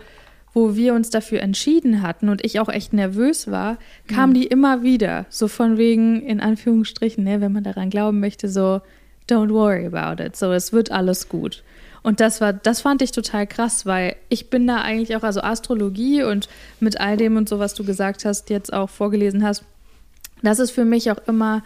wo 0.55 0.76
wir 0.76 0.95
uns 0.95 1.11
dafür 1.11 1.41
entschieden 1.41 2.02
hatten 2.02 2.29
und 2.29 2.45
ich 2.45 2.61
auch 2.61 2.69
echt 2.69 2.93
nervös 2.93 3.50
war, 3.50 3.79
kam 4.07 4.31
Mhm. 4.31 4.35
die 4.35 4.47
immer 4.47 4.83
wieder. 4.83 5.26
So 5.31 5.49
von 5.49 5.79
wegen, 5.79 6.23
in 6.23 6.41
Anführungsstrichen, 6.41 7.25
ne, 7.25 7.41
wenn 7.41 7.52
man 7.52 7.64
daran 7.64 7.91
glauben 7.91 8.21
möchte, 8.21 8.49
so, 8.49 8.81
don't 9.29 9.50
worry 9.52 9.87
about 9.87 10.23
it. 10.23 10.37
So, 10.37 10.52
es 10.52 10.73
wird 10.73 10.91
alles 10.91 11.29
gut. 11.29 11.62
Und 12.05 12.19
das 12.21 12.41
war, 12.41 12.52
das 12.52 12.81
fand 12.81 13.00
ich 13.02 13.12
total 13.12 13.47
krass, 13.47 13.87
weil 13.87 14.17
ich 14.29 14.50
bin 14.50 14.67
da 14.67 14.81
eigentlich 14.81 15.14
auch, 15.17 15.23
also 15.23 15.41
Astrologie 15.41 16.25
und 16.25 16.49
mit 16.81 17.00
all 17.00 17.17
dem 17.17 17.37
und 17.37 17.49
so, 17.49 17.59
was 17.61 17.75
du 17.75 17.85
gesagt 17.85 18.25
hast, 18.25 18.50
jetzt 18.50 18.73
auch 18.73 18.91
vorgelesen 18.91 19.45
hast, 19.45 19.62
das 20.43 20.59
ist 20.59 20.73
für 20.73 20.85
mich 20.85 21.11
auch 21.12 21.19
immer 21.29 21.62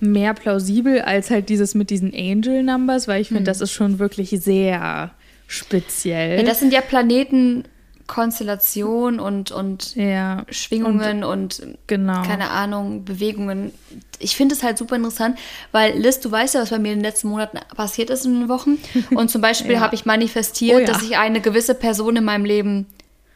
mehr 0.00 0.34
plausibel 0.34 1.00
als 1.02 1.30
halt 1.30 1.48
dieses 1.48 1.74
mit 1.74 1.90
diesen 1.90 2.12
Angel 2.14 2.62
Numbers, 2.62 3.08
weil 3.08 3.20
ich 3.20 3.26
finde, 3.28 3.42
das 3.44 3.60
ist 3.60 3.72
schon 3.72 3.98
wirklich 3.98 4.30
sehr 4.30 5.10
speziell. 5.46 6.38
Ja, 6.38 6.44
das 6.44 6.60
sind 6.60 6.72
ja 6.72 6.80
Planetenkonstellationen 6.80 9.20
und, 9.20 9.50
und 9.52 9.94
ja, 9.96 10.44
Schwingungen 10.50 11.24
und, 11.24 11.62
genau. 11.86 12.22
keine 12.22 12.50
Ahnung, 12.50 13.04
Bewegungen. 13.04 13.72
Ich 14.18 14.36
finde 14.36 14.54
es 14.54 14.62
halt 14.62 14.78
super 14.78 14.96
interessant, 14.96 15.38
weil 15.72 15.98
Liz, 15.98 16.20
du 16.20 16.30
weißt 16.30 16.54
ja, 16.54 16.62
was 16.62 16.70
bei 16.70 16.78
mir 16.78 16.92
in 16.92 16.98
den 16.98 17.04
letzten 17.04 17.28
Monaten 17.28 17.58
passiert 17.74 18.10
ist 18.10 18.24
in 18.24 18.40
den 18.40 18.48
Wochen. 18.48 18.78
Und 19.14 19.30
zum 19.30 19.40
Beispiel 19.40 19.72
Ja. 19.72 19.80
habe 19.80 19.94
ich 19.94 20.04
manifestiert, 20.06 20.82
Oh 20.82 20.86
dass 20.86 21.00
sich 21.00 21.16
eine 21.18 21.40
gewisse 21.40 21.74
Person 21.74 22.16
in 22.16 22.24
meinem 22.24 22.44
Leben 22.44 22.86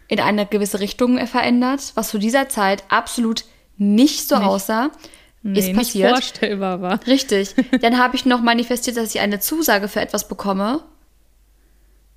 in 0.08 0.20
eine 0.20 0.46
gewisse 0.46 0.78
Richtung 0.80 1.24
verändert, 1.26 1.92
was 1.96 2.10
zu 2.10 2.18
dieser 2.18 2.48
Zeit 2.48 2.84
absolut 2.88 3.44
nicht 3.76 4.28
so 4.28 4.36
Nicht. 4.36 4.46
aussah. 4.46 4.90
Nee, 5.52 5.58
ist 5.60 5.66
nicht 5.66 5.76
passiert. 5.76 6.10
vorstellbar 6.10 6.80
war. 6.80 7.00
Richtig. 7.06 7.54
Dann 7.80 7.98
habe 7.98 8.16
ich 8.16 8.24
noch 8.26 8.40
manifestiert, 8.40 8.96
dass 8.96 9.14
ich 9.14 9.20
eine 9.20 9.40
Zusage 9.40 9.88
für 9.88 10.00
etwas 10.00 10.28
bekomme, 10.28 10.82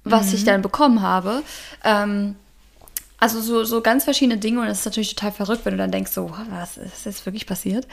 was 0.03 0.27
Mhm. 0.29 0.35
ich 0.35 0.43
dann 0.45 0.61
bekommen 0.61 1.01
habe. 1.01 1.43
Ähm, 1.83 2.35
also 3.19 3.41
so, 3.41 3.65
so 3.65 3.81
ganz 3.81 4.05
verschiedene 4.05 4.37
Dinge 4.37 4.61
und 4.61 4.67
es 4.67 4.79
ist 4.79 4.85
natürlich 4.85 5.13
total 5.15 5.33
verrückt, 5.33 5.65
wenn 5.65 5.73
du 5.73 5.77
dann 5.77 5.91
denkst, 5.91 6.11
so, 6.11 6.31
was 6.51 6.77
ist 6.77 7.05
jetzt 7.05 7.25
wirklich 7.25 7.45
passiert? 7.45 7.85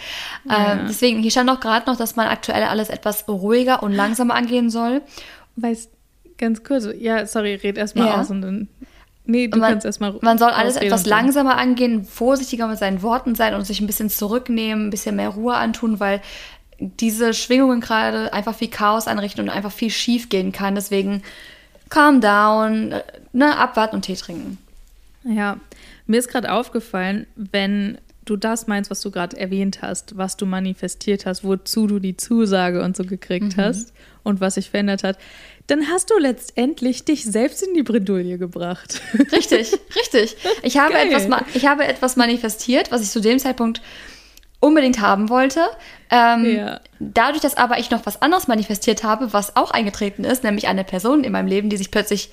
Ähm, 0.48 0.86
deswegen, 0.88 1.20
hier 1.20 1.32
stand 1.32 1.50
auch 1.50 1.58
gerade 1.58 1.90
noch, 1.90 1.96
dass 1.96 2.14
man 2.14 2.28
aktuell 2.28 2.62
alles 2.62 2.90
etwas 2.90 3.26
ruhiger 3.28 3.82
und 3.82 3.92
langsamer 3.92 4.34
angehen 4.34 4.70
soll. 4.70 5.02
Weißt, 5.56 5.90
Ganz 6.38 6.62
kurz. 6.64 6.86
Ja, 6.98 7.26
sorry, 7.26 7.54
red 7.54 7.78
erstmal 7.78 8.08
Ja. 8.08 8.20
aus 8.20 8.28
und 8.28 8.42
dann. 8.42 8.68
Nee, 9.26 9.48
du 9.48 9.58
man, 9.58 9.70
kannst 9.72 9.84
erstmal. 9.86 10.14
man 10.22 10.38
soll 10.38 10.50
alles 10.50 10.76
etwas 10.76 11.04
langsamer 11.04 11.56
angehen, 11.58 12.04
vorsichtiger 12.04 12.68
mit 12.68 12.78
seinen 12.78 13.02
Worten 13.02 13.34
sein 13.34 13.54
und 13.54 13.64
sich 13.66 13.80
ein 13.80 13.86
bisschen 13.86 14.08
zurücknehmen, 14.08 14.86
ein 14.86 14.90
bisschen 14.90 15.16
mehr 15.16 15.30
Ruhe 15.30 15.54
antun, 15.54 15.98
weil 16.00 16.20
diese 16.78 17.34
Schwingungen 17.34 17.80
gerade 17.80 18.32
einfach 18.32 18.54
viel 18.54 18.68
Chaos 18.68 19.08
anrichten 19.08 19.40
und 19.42 19.50
einfach 19.50 19.72
viel 19.72 19.90
schief 19.90 20.28
gehen 20.28 20.52
kann. 20.52 20.74
Deswegen 20.74 21.22
calm 21.88 22.20
down, 22.20 22.92
äh, 22.92 23.02
ne, 23.32 23.56
abwarten 23.56 23.96
und 23.96 24.02
Tee 24.02 24.14
trinken. 24.14 24.58
Ja, 25.24 25.56
mir 26.06 26.18
ist 26.18 26.28
gerade 26.28 26.52
aufgefallen, 26.52 27.26
wenn 27.34 27.98
du 28.24 28.36
das 28.36 28.66
meinst, 28.66 28.90
was 28.90 29.00
du 29.00 29.10
gerade 29.10 29.36
erwähnt 29.36 29.82
hast, 29.82 30.16
was 30.16 30.36
du 30.36 30.46
manifestiert 30.46 31.26
hast, 31.26 31.44
wozu 31.44 31.86
du 31.86 31.98
die 31.98 32.16
Zusage 32.16 32.82
und 32.82 32.96
so 32.96 33.04
gekriegt 33.04 33.56
Mhm. 33.56 33.60
hast 33.60 33.92
und 34.24 34.40
was 34.40 34.54
sich 34.54 34.70
verändert 34.70 35.02
hat, 35.04 35.16
dann 35.68 35.88
hast 35.90 36.10
du 36.10 36.18
letztendlich 36.18 37.04
dich 37.04 37.24
selbst 37.24 37.62
in 37.62 37.74
die 37.74 37.82
Bredouille 37.82 38.38
gebracht. 38.38 39.00
Richtig, 39.32 39.72
richtig. 39.96 40.36
Ich 40.62 40.78
habe, 40.78 40.92
Geil. 40.92 41.08
etwas, 41.12 41.28
ich 41.54 41.66
habe 41.66 41.84
etwas 41.86 42.16
manifestiert, 42.16 42.92
was 42.92 43.02
ich 43.02 43.10
zu 43.10 43.20
dem 43.20 43.38
Zeitpunkt 43.38 43.80
unbedingt 44.60 45.00
haben 45.00 45.28
wollte. 45.28 45.60
Ähm, 46.10 46.44
Ja. 46.56 46.80
Dadurch, 46.98 47.40
dass 47.42 47.56
aber 47.56 47.78
ich 47.78 47.90
noch 47.90 48.06
was 48.06 48.22
anderes 48.22 48.48
manifestiert 48.48 49.02
habe, 49.04 49.32
was 49.32 49.56
auch 49.56 49.70
eingetreten 49.70 50.24
ist, 50.24 50.44
nämlich 50.44 50.66
eine 50.68 50.84
Person 50.84 51.24
in 51.24 51.32
meinem 51.32 51.46
Leben, 51.48 51.68
die 51.68 51.76
sich 51.76 51.90
plötzlich 51.90 52.30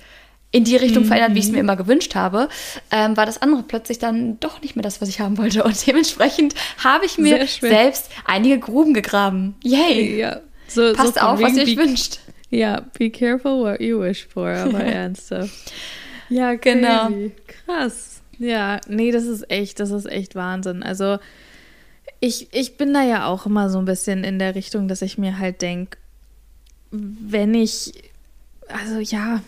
in 0.52 0.64
die 0.64 0.74
Mhm. 0.74 0.78
Richtung 0.80 1.06
verändert, 1.06 1.34
wie 1.34 1.40
ich 1.40 1.46
es 1.46 1.52
mir 1.52 1.60
immer 1.60 1.76
gewünscht 1.76 2.14
habe, 2.14 2.48
ähm, 2.92 3.18
war 3.18 3.26
das 3.26 3.42
andere 3.42 3.64
plötzlich 3.64 3.98
dann 3.98 4.40
doch 4.40 4.62
nicht 4.62 4.76
mehr 4.76 4.84
das, 4.84 5.02
was 5.02 5.10
ich 5.10 5.20
haben 5.20 5.38
wollte. 5.40 5.64
Und 5.64 5.88
dementsprechend 5.88 6.54
habe 6.84 7.06
ich 7.08 7.18
mir 7.18 7.46
selbst 7.48 8.10
einige 8.26 8.60
Gruben 8.60 8.94
gegraben. 8.94 9.56
Yay! 9.64 10.20
ja. 10.20 10.42
So, 10.68 10.94
Passt 10.94 11.16
so 11.16 11.20
auf, 11.22 11.42
was 11.42 11.56
ihr 11.58 11.64
euch 11.64 11.78
wünscht. 11.78 12.20
Ja, 12.54 12.86
be 12.98 13.10
careful 13.10 13.64
what 13.64 13.82
you 13.82 14.00
wish 14.00 14.28
for, 14.28 14.48
aber 14.48 14.80
ernsthaft. 14.84 15.74
Ja, 16.30 16.56
crazy. 16.56 16.80
Genau. 16.80 17.10
Krass. 17.66 18.22
Ja, 18.38 18.80
nee, 18.88 19.12
das 19.12 19.26
ist 19.26 19.50
echt, 19.50 19.80
das 19.80 19.90
ist 19.90 20.06
echt 20.06 20.36
Wahnsinn. 20.36 20.84
Also 20.84 21.18
ich, 22.20 22.50
ich 22.52 22.78
bin 22.78 22.94
da 22.94 23.04
ja 23.04 23.26
auch 23.26 23.48
immer 23.48 23.70
so 23.70 23.80
ein 23.80 23.86
bisschen 23.86 24.24
in 24.24 24.38
der 24.38 24.54
Richtung, 24.54 24.88
dass 24.88 25.02
ich 25.02 25.18
mir 25.18 25.40
halt 25.40 25.62
denke, 25.64 25.98
wenn 26.92 27.56
ich, 27.56 27.94
also 28.68 29.00
ja, 29.00 29.42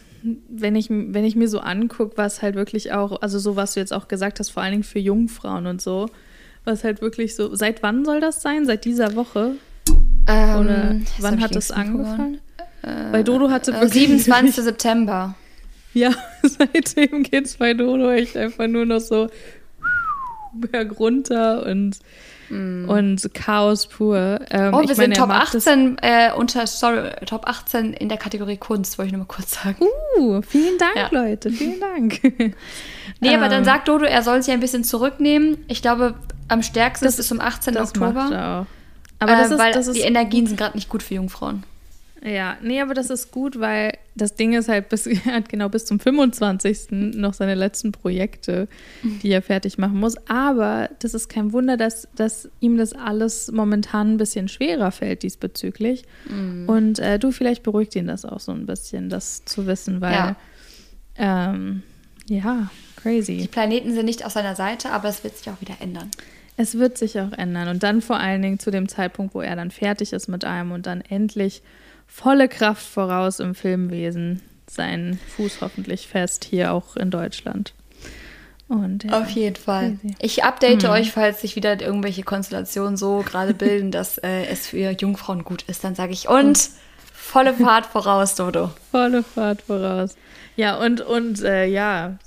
wenn 0.50 0.75
ich, 0.75 0.89
wenn 0.89 1.25
ich 1.25 1.35
mir 1.35 1.47
so 1.47 1.59
angucke, 1.59 2.17
was 2.17 2.41
halt 2.41 2.55
wirklich 2.55 2.91
auch, 2.91 3.21
also 3.21 3.38
so 3.38 3.55
was 3.55 3.75
du 3.75 3.81
jetzt 3.81 3.93
auch 3.93 4.07
gesagt 4.07 4.39
hast, 4.39 4.50
vor 4.50 4.63
allen 4.63 4.71
Dingen 4.71 4.83
für 4.83 5.00
Jungfrauen 5.00 5.67
und 5.67 5.79
so, 5.79 6.09
was 6.63 6.83
halt 6.83 7.01
wirklich 7.01 7.35
so, 7.35 7.53
seit 7.53 7.83
wann 7.83 8.03
soll 8.03 8.19
das 8.19 8.41
sein? 8.41 8.65
Seit 8.65 8.85
dieser 8.85 9.15
Woche? 9.15 9.57
Ähm, 10.27 10.59
Oder 10.59 10.95
wann 11.19 11.39
hat 11.39 11.55
das 11.55 11.69
angefangen? 11.69 12.39
Bei 13.11 13.23
Dodo 13.23 13.49
hatte 13.49 13.71
Äh, 13.71 13.81
wirklich 13.81 13.93
27. 14.07 14.55
September. 14.63 15.35
Ja, 15.93 16.11
seitdem 16.43 17.23
geht's 17.23 17.55
bei 17.57 17.73
Dodo 17.73 18.11
echt 18.11 18.35
einfach 18.37 18.67
nur 18.67 18.85
noch 18.85 18.99
so 18.99 19.29
bergunter 20.53 21.65
und, 21.65 21.97
und 22.49 23.29
Chaos 23.33 23.87
pur. 23.87 24.39
Ähm, 24.51 24.71
Mm. 24.71 24.73
Oh, 24.75 24.81
wir 24.81 24.87
sind 24.89 24.97
meine, 24.97 25.13
Top 25.15 25.27
macht 25.29 25.53
das- 25.55 25.67
18 25.67 25.97
äh, 26.01 26.31
unter, 26.35 26.67
sorry, 26.67 27.09
Top 27.25 27.47
18 27.47 27.93
in 27.93 28.07
der 28.07 28.17
Kategorie 28.17 28.57
Kunst, 28.57 28.97
wollte 28.97 29.07
ich 29.07 29.13
nur 29.13 29.19
mal 29.19 29.25
kurz 29.27 29.61
sagen. 29.63 29.85
Uh, 30.19 30.41
vielen 30.43 30.77
Dank, 30.77 30.95
Ja. 30.95 31.09
Leute, 31.11 31.49
vielen 31.51 31.79
Dank. 31.79 32.21
Nee, 33.21 33.33
aber 33.33 33.47
dann 33.47 33.59
Ähm, 33.59 33.63
sagt 33.65 33.87
Dodo, 33.87 34.03
er 34.03 34.21
soll 34.23 34.43
sich 34.43 34.53
ein 34.53 34.59
bisschen 34.59 34.83
zurücknehmen. 34.83 35.57
Ich 35.69 35.81
glaube, 35.81 36.15
am 36.49 36.61
stärksten 36.63 37.05
Das- 37.05 37.13
ist 37.13 37.19
es 37.21 37.27
zum 37.29 37.39
18. 37.39 37.73
das 37.73 37.89
Oktober. 37.89 38.29
er. 38.31 38.67
Aber 39.19 39.31
das 39.37 39.49
äh, 39.49 39.53
ist, 39.53 39.59
weil 39.59 39.71
das 39.71 39.87
ist 39.87 39.95
die 39.97 40.01
Energien 40.01 40.45
sind 40.47 40.57
gerade 40.57 40.75
nicht 40.75 40.89
gut 40.89 41.01
für 41.01 41.13
Jungfrauen. 41.15 41.63
Ja, 42.27 42.58
nee, 42.63 42.82
aber 42.82 42.96
das 42.96 43.12
ist 43.12 43.32
gut, 43.32 43.60
weil 43.60 43.98
das 44.15 44.34
Ding 44.34 44.53
ist 44.53 44.67
halt, 44.67 44.89
bis, 44.89 45.05
er 45.25 45.25
hat 45.36 45.48
genau 45.50 45.70
bis 45.70 45.86
zum 45.86 46.00
25. 46.00 46.88
noch 47.15 47.36
seine 47.36 47.53
letzten 47.53 47.91
Projekte, 47.91 48.67
die 49.22 49.29
er 49.29 49.44
fertig 49.44 49.77
machen 49.77 50.00
muss. 50.00 50.15
Aber 50.27 50.89
das 51.00 51.13
ist 51.13 51.29
kein 51.29 51.53
Wunder, 51.53 51.77
dass, 51.77 52.08
dass 52.15 52.50
ihm 52.62 52.77
das 52.77 52.94
alles 52.94 53.51
momentan 53.51 54.13
ein 54.13 54.17
bisschen 54.17 54.48
schwerer 54.48 54.89
fällt 54.91 55.22
diesbezüglich. 55.22 56.03
Und 56.66 56.98
äh, 56.98 57.20
du, 57.20 57.31
vielleicht 57.31 57.61
beruhigt 57.61 57.96
ihn 57.96 58.07
das 58.07 58.25
auch 58.25 58.40
so 58.40 58.51
ein 58.53 58.66
bisschen, 58.66 59.09
das 59.09 59.46
zu 59.46 59.68
wissen, 59.68 60.01
weil, 60.01 60.14
Ja. 60.14 60.35
ähm, 61.18 61.83
ja, 62.27 62.70
Die 62.98 63.01
crazy. 63.01 63.48
Planeten 63.51 63.94
sind 63.94 64.05
nicht 64.05 64.25
auf 64.25 64.31
seiner 64.31 64.55
Seite, 64.55 64.90
aber 64.92 65.09
es 65.09 65.24
wird 65.24 65.38
sich 65.38 65.48
auch 65.51 65.61
wieder 65.61 65.75
ändern. 65.79 66.09
Es 66.57 66.75
wird 66.79 66.98
sich 66.98 67.20
auch 67.20 67.33
ändern. 67.33 67.68
Und 67.68 67.83
dann 67.83 68.01
vor 68.01 68.18
allen 68.18 68.42
Dingen 68.42 68.57
zu 68.57 68.72
dem 68.72 68.88
Zeitpunkt, 68.88 69.35
wo 69.35 69.42
er 69.42 69.55
dann 69.55 69.70
fertig 69.70 70.11
ist 70.14 70.27
mit 70.27 70.44
allem 70.44 70.72
und 70.72 70.88
dann 70.88 71.01
endlich 71.01 71.61
volle 72.07 72.48
Kraft 72.48 72.85
voraus 72.85 73.39
im 73.39 73.55
Filmwesen 73.55 74.41
seinen 74.68 75.20
Fuß 75.35 75.61
hoffentlich 75.61 76.07
fest 76.07 76.46
hier 76.46 76.74
auch 76.74 76.96
in 76.96 77.11
Deutschland. 77.11 77.74
Und 78.68 79.03
ja, 79.03 79.22
Auf 79.22 79.29
jeden 79.29 79.55
Fall. 79.55 79.98
crazy. 80.01 80.15
Ich 80.20 80.44
update 80.44 80.85
euch, 80.85 81.11
falls 81.11 81.41
sich 81.41 81.55
wieder 81.55 81.79
irgendwelche 81.79 82.24
Konstellationen 82.24 82.98
so 82.98 83.24
gerade 83.24 83.53
bilden, 83.55 83.91
dass 83.91 84.18
äh, 84.18 84.46
es 84.46 84.68
für 84.68 84.91
Jungfrauen 84.91 85.44
gut 85.44 85.63
ist. 85.63 85.83
Dann 85.83 85.94
sage 85.94 86.13
ich, 86.13 86.27
und 86.27 86.70
volle 87.35 87.53
Fahrt 87.53 87.85
voraus, 87.85 88.35
Dodo. 88.35 88.69
volle 88.91 89.21
Fahrt 89.21 89.61
voraus. 89.61 90.15
Ja, 90.57 90.77
und, 90.77 91.01
und 91.01 91.43
äh, 91.43 91.65
ja, 91.65 92.17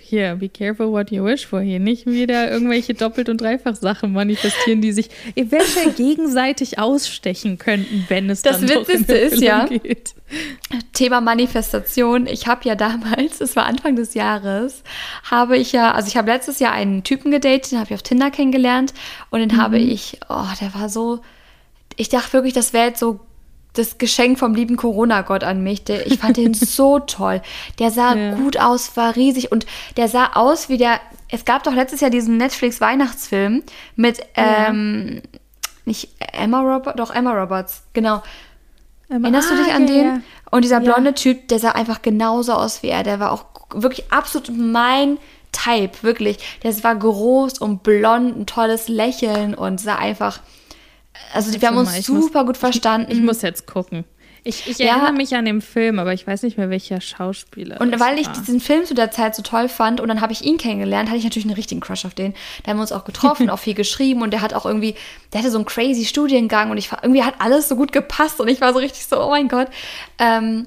hier, 0.00 0.36
be 0.36 0.48
careful 0.48 0.92
what 0.92 1.10
you 1.10 1.24
wish 1.24 1.44
for. 1.46 1.60
Hier 1.60 1.80
nicht 1.80 2.06
wieder 2.06 2.48
irgendwelche 2.48 2.94
Doppelt- 2.94 3.28
und 3.28 3.40
Dreifach-Sachen 3.40 4.12
manifestieren, 4.12 4.80
die 4.80 4.92
sich 4.92 5.10
eventuell 5.34 5.90
gegenseitig 5.96 6.78
ausstechen 6.78 7.58
könnten, 7.58 8.04
wenn 8.06 8.30
es 8.30 8.42
Das 8.42 8.60
dann 8.60 8.68
Witzigste 8.68 9.14
ist 9.14 9.42
ja, 9.42 9.66
geht. 9.66 10.14
Thema 10.92 11.20
Manifestation. 11.20 12.28
Ich 12.28 12.46
habe 12.46 12.60
ja 12.68 12.76
damals, 12.76 13.40
es 13.40 13.56
war 13.56 13.66
Anfang 13.66 13.96
des 13.96 14.14
Jahres, 14.14 14.84
habe 15.28 15.56
ich 15.56 15.72
ja, 15.72 15.90
also 15.90 16.06
ich 16.06 16.16
habe 16.16 16.30
letztes 16.30 16.60
Jahr 16.60 16.72
einen 16.72 17.02
Typen 17.02 17.32
gedatet, 17.32 17.72
den 17.72 17.80
habe 17.80 17.88
ich 17.90 17.94
auf 17.94 18.02
Tinder 18.04 18.30
kennengelernt 18.30 18.94
und 19.30 19.40
den 19.40 19.60
habe 19.60 19.78
ich, 19.78 20.20
oh, 20.28 20.46
der 20.60 20.72
war 20.72 20.88
so, 20.88 21.20
ich 21.96 22.08
dachte 22.08 22.32
wirklich, 22.32 22.54
das 22.54 22.72
wäre 22.72 22.86
jetzt 22.86 23.00
so 23.00 23.18
das 23.74 23.98
Geschenk 23.98 24.38
vom 24.38 24.54
lieben 24.54 24.76
Corona-Gott 24.76 25.44
an 25.44 25.62
mich. 25.62 25.84
Der, 25.84 26.06
ich 26.06 26.18
fand 26.18 26.36
den 26.36 26.54
so 26.54 26.98
toll. 26.98 27.40
Der 27.78 27.90
sah 27.90 28.14
Ja. 28.14 28.34
gut 28.34 28.58
aus, 28.58 28.96
war 28.96 29.16
riesig 29.16 29.50
und 29.52 29.66
der 29.96 30.08
sah 30.08 30.32
aus 30.34 30.68
wie 30.68 30.76
der, 30.78 31.00
es 31.30 31.44
gab 31.44 31.62
doch 31.64 31.72
letztes 31.74 32.00
Jahr 32.00 32.10
diesen 32.10 32.36
Netflix-Weihnachtsfilm 32.36 33.62
mit, 33.96 34.18
Ja. 34.36 34.68
ähm, 34.68 35.22
nicht 35.84 36.10
Emma 36.32 36.60
Roberts, 36.60 36.96
doch 36.96 37.10
Emma 37.14 37.32
Roberts, 37.32 37.82
genau. 37.92 38.22
Ähm, 39.10 39.24
Erinnerst 39.24 39.50
du 39.50 39.54
ah, 39.54 39.58
dich 39.64 39.72
an 39.74 39.82
ja, 39.88 39.94
den? 39.94 40.04
ja. 40.06 40.20
Und 40.50 40.64
dieser 40.64 40.80
blonde 40.80 41.14
Typ, 41.14 41.48
der 41.48 41.58
sah 41.58 41.70
einfach 41.70 42.02
genauso 42.02 42.52
aus 42.52 42.82
wie 42.82 42.88
er. 42.88 43.02
Der 43.02 43.20
war 43.20 43.32
auch 43.32 43.46
wirklich 43.74 44.12
absolut 44.12 44.50
mein 44.56 45.18
Type, 45.50 46.02
wirklich. 46.02 46.38
Der 46.62 46.72
war 46.84 46.94
groß 46.94 47.58
und 47.58 47.82
blond, 47.82 48.36
ein 48.36 48.46
tolles 48.46 48.88
Lächeln 48.88 49.54
und 49.54 49.80
sah 49.80 49.96
einfach. 49.96 50.40
Also 51.34 51.52
wir 51.60 51.68
haben 51.68 51.76
uns 51.76 51.96
ich 51.96 52.08
muss- 52.08 52.24
super 52.26 52.44
gut 52.44 52.56
verstanden. 52.56 53.10
Ich 53.12 53.20
muss 53.20 53.42
jetzt 53.42 53.66
gucken. 53.66 54.04
Ich, 54.44 54.66
ich 54.68 54.78
Ja. 54.78 54.94
erinnere 54.96 55.12
mich 55.12 55.36
an 55.36 55.44
den 55.44 55.60
Film, 55.60 56.00
aber 56.00 56.12
ich 56.14 56.26
weiß 56.26 56.42
nicht 56.42 56.58
mehr, 56.58 56.68
welcher 56.68 57.00
Schauspieler. 57.00 57.80
Und 57.80 58.00
weil 58.00 58.18
ich 58.18 58.26
war. 58.26 58.32
diesen 58.32 58.58
Film 58.60 58.84
zu 58.84 58.92
der 58.94 59.12
Zeit 59.12 59.36
so 59.36 59.42
toll 59.42 59.68
fand 59.68 60.00
und 60.00 60.08
dann 60.08 60.20
habe 60.20 60.32
ich 60.32 60.42
ihn 60.42 60.58
kennengelernt, 60.58 61.08
hatte 61.10 61.18
ich 61.18 61.22
natürlich 61.24 61.44
einen 61.46 61.54
richtigen 61.54 61.80
Crush 61.80 62.04
auf 62.04 62.14
den. 62.14 62.34
Da 62.64 62.70
haben 62.70 62.78
wir 62.78 62.82
uns 62.82 62.90
auch 62.90 63.04
getroffen, 63.04 63.50
auch 63.50 63.60
viel 63.60 63.74
geschrieben 63.74 64.20
und 64.22 64.32
der 64.32 64.40
hat 64.42 64.52
auch 64.52 64.66
irgendwie, 64.66 64.96
der 65.32 65.40
hatte 65.40 65.50
so 65.52 65.58
einen 65.58 65.64
crazy 65.64 66.04
Studiengang 66.04 66.72
und 66.72 66.76
ich 66.78 66.90
war, 66.90 67.04
irgendwie 67.04 67.22
hat 67.22 67.34
alles 67.38 67.68
so 67.68 67.76
gut 67.76 67.92
gepasst 67.92 68.40
und 68.40 68.48
ich 68.48 68.60
war 68.60 68.72
so 68.72 68.80
richtig 68.80 69.06
so, 69.06 69.22
oh 69.22 69.30
mein 69.30 69.46
Gott. 69.46 69.68
Ähm, 70.18 70.66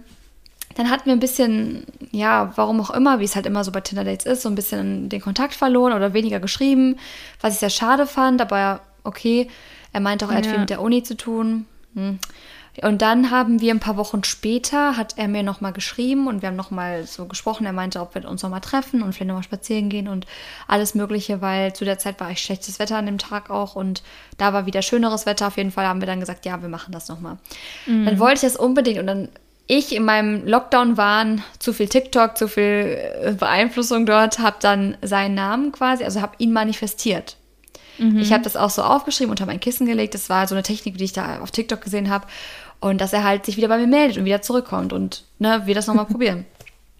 dann 0.75 0.89
hatten 0.89 1.05
wir 1.07 1.13
ein 1.13 1.19
bisschen, 1.19 1.83
ja, 2.11 2.53
warum 2.55 2.79
auch 2.79 2.91
immer, 2.91 3.19
wie 3.19 3.25
es 3.25 3.35
halt 3.35 3.45
immer 3.45 3.65
so 3.65 3.71
bei 3.73 3.81
Tinder-Dates 3.81 4.25
ist, 4.25 4.41
so 4.41 4.47
ein 4.49 4.55
bisschen 4.55 5.09
den 5.09 5.19
Kontakt 5.21 5.53
verloren 5.53 5.91
oder 5.91 6.13
weniger 6.13 6.39
geschrieben, 6.39 6.97
was 7.41 7.55
ich 7.55 7.59
sehr 7.59 7.69
schade 7.69 8.07
fand, 8.07 8.41
aber 8.41 8.79
okay. 9.03 9.49
Er 9.95 10.01
meinte 10.01 10.25
auch, 10.25 10.29
er 10.29 10.39
hat 10.39 10.45
Ja. 10.45 10.51
viel 10.51 10.59
mit 10.59 10.69
der 10.69 10.81
Uni 10.81 11.03
zu 11.03 11.15
tun. 11.15 11.65
Hm. 11.93 12.19
Und 12.83 13.01
dann 13.01 13.31
haben 13.31 13.61
wir 13.61 13.73
ein 13.73 13.79
paar 13.79 13.95
Wochen 13.95 14.25
später, 14.25 14.97
hat 14.97 15.17
er 15.17 15.29
mir 15.29 15.41
nochmal 15.41 15.71
geschrieben 15.71 16.27
und 16.27 16.41
wir 16.41 16.49
haben 16.49 16.57
nochmal 16.57 17.05
so 17.05 17.27
gesprochen. 17.27 17.65
Er 17.65 17.71
meinte, 17.71 18.01
ob 18.01 18.13
wir 18.13 18.27
uns 18.27 18.43
nochmal 18.43 18.59
treffen 18.59 19.01
und 19.01 19.13
vielleicht 19.13 19.29
nochmal 19.29 19.43
spazieren 19.43 19.87
gehen 19.87 20.09
und 20.09 20.27
alles 20.67 20.95
Mögliche, 20.95 21.41
weil 21.41 21.71
zu 21.71 21.85
der 21.85 21.97
Zeit 21.97 22.19
war 22.19 22.29
echt 22.29 22.43
schlechtes 22.43 22.77
Wetter 22.77 22.97
an 22.97 23.05
dem 23.05 23.19
Tag 23.19 23.49
auch 23.49 23.77
und 23.77 24.03
da 24.37 24.51
war 24.51 24.65
wieder 24.65 24.81
schöneres 24.81 25.25
Wetter. 25.25 25.47
Auf 25.47 25.55
jeden 25.55 25.71
Fall 25.71 25.87
haben 25.87 26.01
wir 26.01 26.07
dann 26.07 26.19
gesagt, 26.19 26.45
ja, 26.45 26.61
wir 26.61 26.67
machen 26.67 26.91
das 26.91 27.07
nochmal. 27.07 27.37
Dann 27.85 28.19
wollte 28.19 28.45
ich 28.45 28.53
das 28.53 28.57
unbedingt 28.57 28.99
und 28.99 29.07
dann 29.07 29.29
ich 29.67 29.95
in 29.95 30.03
meinem 30.03 30.45
Lockdown-Wahn, 30.45 31.41
zu 31.59 31.71
viel 31.71 31.87
TikTok, 31.87 32.37
zu 32.37 32.49
viel 32.49 32.99
äh, 33.23 33.31
Beeinflussung 33.31 34.05
dort, 34.05 34.39
habe 34.39 34.57
dann 34.59 34.97
seinen 35.01 35.35
Namen 35.35 35.71
quasi, 35.71 36.03
also 36.03 36.21
habe 36.21 36.33
ihn 36.39 36.51
manifestiert. 36.51 37.37
Ich 37.97 38.33
habe 38.33 38.43
das 38.43 38.55
auch 38.57 38.69
so 38.69 38.81
aufgeschrieben, 38.83 39.31
unter 39.31 39.45
mein 39.45 39.59
Kissen 39.59 39.85
gelegt. 39.85 40.13
Das 40.13 40.29
war 40.29 40.47
so 40.47 40.55
eine 40.55 40.63
Technik, 40.63 40.97
die 40.97 41.05
ich 41.05 41.13
da 41.13 41.39
auf 41.39 41.51
TikTok 41.51 41.81
gesehen 41.81 42.09
habe. 42.09 42.27
Und 42.79 42.99
dass 43.01 43.13
er 43.13 43.23
halt 43.23 43.45
sich 43.45 43.57
wieder 43.57 43.69
bei 43.69 43.77
mir 43.77 43.87
meldet 43.87 44.17
und 44.17 44.25
wieder 44.25 44.41
zurückkommt 44.41 44.93
und 44.93 45.23
ne, 45.39 45.61
wir 45.65 45.75
das 45.75 45.87
nochmal 45.87 46.05
probieren. 46.11 46.45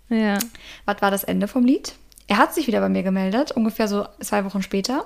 Ja. 0.09 0.37
Was 0.85 1.01
war 1.01 1.11
das 1.11 1.23
Ende 1.23 1.47
vom 1.47 1.65
Lied? 1.65 1.93
Er 2.27 2.37
hat 2.37 2.53
sich 2.53 2.67
wieder 2.67 2.79
bei 2.79 2.89
mir 2.89 3.03
gemeldet, 3.03 3.51
ungefähr 3.51 3.87
so 3.87 4.07
zwei 4.19 4.45
Wochen 4.45 4.61
später. 4.61 5.05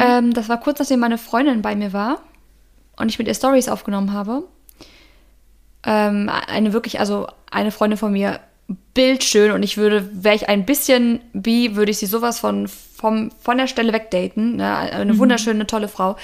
Ähm, 0.00 0.34
das 0.34 0.48
war 0.48 0.58
kurz 0.60 0.78
nachdem 0.78 1.00
meine 1.00 1.18
Freundin 1.18 1.62
bei 1.62 1.76
mir 1.76 1.92
war 1.92 2.20
und 2.96 3.08
ich 3.10 3.18
mit 3.18 3.28
ihr 3.28 3.34
Stories 3.34 3.68
aufgenommen 3.68 4.12
habe. 4.12 4.44
ähm, 5.86 6.30
eine 6.48 6.72
wirklich, 6.72 6.98
also 7.00 7.26
eine 7.50 7.70
Freundin 7.70 7.98
von 7.98 8.12
mir, 8.12 8.40
bildschön 8.94 9.50
und 9.50 9.62
ich 9.62 9.76
würde, 9.76 10.08
wäre 10.12 10.36
ich 10.36 10.48
ein 10.48 10.64
bisschen 10.64 11.20
wie, 11.32 11.76
würde 11.76 11.90
ich 11.90 11.98
sie 11.98 12.06
sowas 12.06 12.38
von, 12.38 12.68
vom, 12.68 13.30
von 13.40 13.58
der 13.58 13.66
Stelle 13.66 13.92
wegdaten. 13.92 14.56
Ne? 14.56 14.76
Eine 14.76 15.14
mhm. 15.14 15.18
wunderschöne, 15.18 15.66
tolle 15.66 15.88
Frau. 15.88 16.16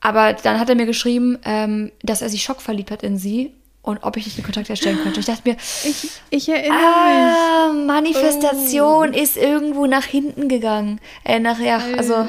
Aber 0.00 0.32
dann 0.32 0.58
hat 0.58 0.68
er 0.68 0.74
mir 0.74 0.86
geschrieben, 0.86 1.38
ähm, 1.44 1.92
dass 2.02 2.22
er 2.22 2.28
sich 2.28 2.42
schockverliebt 2.42 2.90
hat 2.90 3.04
in 3.04 3.18
sie 3.18 3.52
und 3.82 3.98
ob 4.02 4.16
ich 4.16 4.24
nicht 4.24 4.36
einen 4.36 4.44
Kontakt 4.44 4.68
herstellen 4.68 4.98
könnte. 5.02 5.20
Ich 5.20 5.26
dachte 5.26 5.48
mir, 5.48 5.56
ich, 5.84 6.10
ich 6.30 6.48
erinnere 6.48 6.78
ah, 6.78 7.72
mich. 7.72 7.86
Manifestation 7.86 9.10
oh. 9.10 9.18
ist 9.18 9.36
irgendwo 9.36 9.86
nach 9.86 10.04
hinten 10.04 10.48
gegangen. 10.48 11.00
Äh, 11.24 11.38
nachher, 11.38 11.80
also 11.96 12.14
ja. 12.14 12.28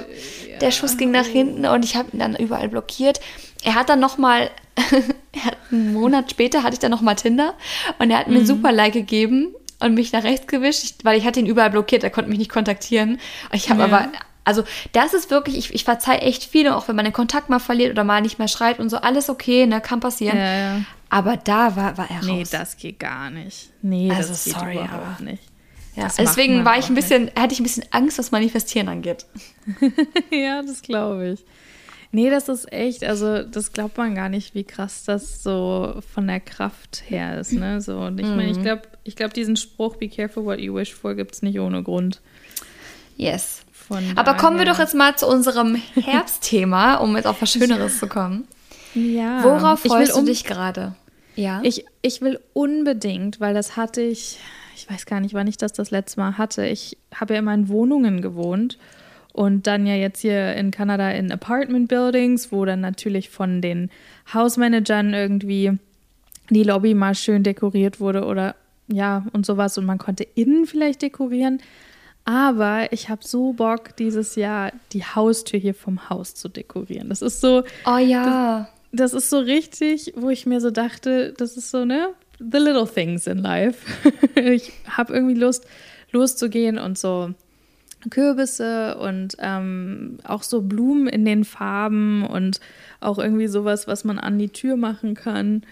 der 0.62 0.72
Schuss 0.72 0.98
ging 0.98 1.12
nach 1.12 1.26
hinten 1.26 1.66
und 1.66 1.86
ich 1.86 1.96
habe 1.96 2.10
ihn 2.12 2.20
dann 2.20 2.36
überall 2.36 2.70
blockiert. 2.70 3.20
Er 3.64 3.76
hat 3.76 3.90
dann 3.90 4.00
noch 4.00 4.18
mal, 4.18 4.50
einen 5.72 5.94
Monat 5.94 6.32
später 6.32 6.64
hatte 6.64 6.74
ich 6.74 6.80
dann 6.80 6.92
noch 6.92 7.02
mal 7.02 7.16
Tinder 7.16 7.54
und 8.00 8.12
er 8.12 8.20
hat 8.20 8.28
mir 8.28 8.36
mhm. 8.36 8.40
ein 8.42 8.46
super 8.46 8.72
Like 8.72 8.94
gegeben 8.94 9.54
und 9.80 9.94
mich 9.94 10.12
nach 10.12 10.24
rechts 10.24 10.48
gewischt, 10.48 11.04
weil 11.04 11.18
ich 11.18 11.26
hatte 11.26 11.40
ihn 11.40 11.46
überall 11.46 11.70
blockiert, 11.70 12.04
er 12.04 12.10
konnte 12.10 12.30
mich 12.30 12.40
nicht 12.40 12.52
kontaktieren. 12.52 13.20
Ich 13.52 13.70
habe 13.70 13.82
ja. 13.82 13.86
aber 13.86 14.10
also 14.46 14.64
das 14.92 15.14
ist 15.14 15.32
wirklich, 15.32 15.58
ich, 15.58 15.74
ich 15.74 15.84
verzeih 15.84 16.18
echt 16.18 16.44
viel, 16.44 16.68
auch 16.70 16.88
wenn 16.88 16.96
man 16.96 17.06
den 17.06 17.14
Kontakt 17.14 17.50
mal 17.50 17.60
verliert 17.60 17.92
oder 17.92 18.04
mal 18.04 18.22
nicht 18.22 18.40
mehr 18.40 18.48
schreibt 18.48 18.80
und 18.80 18.90
so, 18.90 18.98
alles 18.98 19.30
okay, 19.30 19.66
ne, 19.66 19.82
kann 19.82 20.00
passieren. 20.00 20.38
Ja, 20.38 20.58
ja. 20.58 20.82
Aber 21.10 21.38
da 21.38 21.76
war, 21.76 21.98
war 21.98 22.10
er 22.10 22.18
raus. 22.18 22.26
Nee, 22.26 22.44
das 22.50 22.78
geht 22.78 23.00
gar 23.00 23.30
nicht. 23.30 23.70
Nee, 23.82 24.12
also, 24.12 24.30
das 24.30 24.46
geht 24.46 24.54
sorry, 24.54 24.74
überhaupt 24.74 24.94
aber, 24.94 25.24
nicht. 25.24 25.44
Ja, 25.96 26.08
deswegen 26.18 26.66
war 26.66 26.80
ich 26.80 26.90
ein 26.90 26.96
bisschen, 26.96 27.26
nicht. 27.26 27.40
hatte 27.40 27.54
ich 27.54 27.60
ein 27.60 27.64
bisschen 27.64 27.86
Angst, 27.92 28.18
was 28.18 28.32
Manifestieren 28.32 28.90
angeht. 28.90 29.28
ja, 30.32 30.64
das 30.64 30.82
glaube 30.82 31.34
ich. 31.34 31.46
Nee, 32.16 32.30
das 32.30 32.48
ist 32.48 32.72
echt, 32.72 33.04
also 33.04 33.42
das 33.42 33.74
glaubt 33.74 33.98
man 33.98 34.14
gar 34.14 34.30
nicht, 34.30 34.54
wie 34.54 34.64
krass 34.64 35.04
das 35.04 35.42
so 35.42 35.96
von 36.14 36.28
der 36.28 36.40
Kraft 36.40 37.04
her 37.08 37.40
ist. 37.40 37.54
Ne? 37.54 37.82
So, 37.82 37.98
und 38.02 38.20
ich 38.20 38.28
meine, 38.28 38.52
ich 38.52 38.58
mhm. 38.60 38.62
glaube, 38.62 38.84
ich 39.04 39.16
glaub, 39.16 39.34
diesen 39.34 39.56
Spruch, 39.56 39.96
be 39.96 40.08
careful 40.08 40.46
what 40.46 40.60
you 40.60 40.76
wish 40.76 40.94
for, 40.94 41.16
gibt 41.16 41.34
es 41.34 41.42
nicht 41.42 41.60
ohne 41.60 41.82
Grund. 41.82 42.22
Yes. 43.18 43.62
Aber 44.16 44.36
kommen 44.36 44.60
wir 44.60 44.66
doch 44.66 44.78
jetzt 44.78 44.94
mal 44.94 45.16
zu 45.16 45.28
unserem 45.28 45.74
Herbstthema, 45.96 46.96
um 46.98 47.16
jetzt 47.16 47.26
auf 47.26 47.42
was 47.42 47.52
Schöneres 47.52 47.98
zu 47.98 48.08
kommen. 48.08 48.48
Ja. 48.94 49.44
Worauf 49.44 49.80
freust 49.80 50.16
du 50.16 50.24
dich 50.24 50.44
gerade? 50.44 50.96
Ja. 51.36 51.62
Ich, 51.64 51.84
ich 52.04 52.22
will 52.22 52.40
unbedingt, 52.54 53.40
weil 53.40 53.56
das 53.56 53.76
hatte 53.76 54.02
ich, 54.02 54.38
ich 54.76 54.88
weiß 54.88 55.08
gar 55.08 55.20
nicht, 55.20 55.34
wann 55.34 55.48
ich 55.48 55.58
das 55.58 55.74
das 55.74 55.90
letzte 55.90 56.20
Mal 56.20 56.38
hatte. 56.38 56.66
Ich 56.68 56.96
habe 57.14 57.34
ja 57.34 57.40
immer 57.40 57.56
in 57.56 57.70
Wohnungen 57.70 58.22
gewohnt 58.22 58.78
und 59.34 59.66
dann 59.66 59.86
ja 59.86 59.96
jetzt 59.96 60.22
hier 60.22 60.54
in 60.54 60.72
Kanada 60.72 61.10
in 61.12 61.32
Apartment 61.32 61.90
Buildings, 61.90 62.52
wo 62.52 62.66
dann 62.66 62.82
natürlich 62.82 63.30
von 63.30 63.62
den 63.62 63.90
Hausmanagern 64.32 65.14
irgendwie 65.14 65.78
die 66.50 66.64
Lobby 66.64 66.94
mal 66.94 67.16
schön 67.16 67.44
dekoriert 67.44 68.00
wurde 68.00 68.26
oder 68.26 68.56
ja 68.88 69.26
und 69.34 69.46
sowas 69.46 69.78
und 69.78 69.86
man 69.86 69.98
konnte 69.98 70.24
innen 70.24 70.68
vielleicht 70.68 71.02
dekorieren. 71.02 71.62
Aber 72.26 72.94
ich 72.94 73.10
habe 73.10 73.22
so 73.26 73.54
Bock, 73.54 73.98
dieses 73.98 74.36
Jahr 74.36 74.72
die 74.94 75.04
Haustür 75.04 75.60
hier 75.60 75.74
vom 75.74 76.10
Haus 76.10 76.36
zu 76.36 76.48
dekorieren. 76.48 77.10
Das 77.10 77.22
ist 77.22 77.42
so. 77.42 77.64
Oh 77.86 77.98
ja. 77.98 78.70
Das, 78.92 79.12
das 79.12 79.24
ist 79.24 79.30
so 79.30 79.40
richtig, 79.40 80.14
wo 80.16 80.30
ich 80.30 80.46
mir 80.46 80.62
so 80.62 80.72
dachte, 80.72 81.34
das 81.36 81.58
ist 81.58 81.72
so, 81.72 81.84
ne? 81.84 82.10
The 82.40 82.60
little 82.60 82.88
things 82.88 83.28
in 83.28 83.40
life. 83.40 83.86
ich 84.36 84.72
habe 84.88 85.14
irgendwie 85.14 85.36
Lust, 85.36 85.66
loszugehen 86.12 86.78
und 86.78 86.98
so 86.98 87.34
Kürbisse 88.10 88.98
und 88.98 89.36
ähm, 89.40 90.18
auch 90.24 90.44
so 90.44 90.62
Blumen 90.62 91.08
in 91.08 91.26
den 91.26 91.44
Farben 91.44 92.26
und 92.26 92.60
auch 93.00 93.20
irgendwie 93.20 93.48
sowas, 93.48 93.88
was 93.88 94.04
man 94.04 94.20
an 94.20 94.38
die 94.38 94.50
Tür 94.50 94.76
machen 94.76 95.16
kann. 95.16 95.64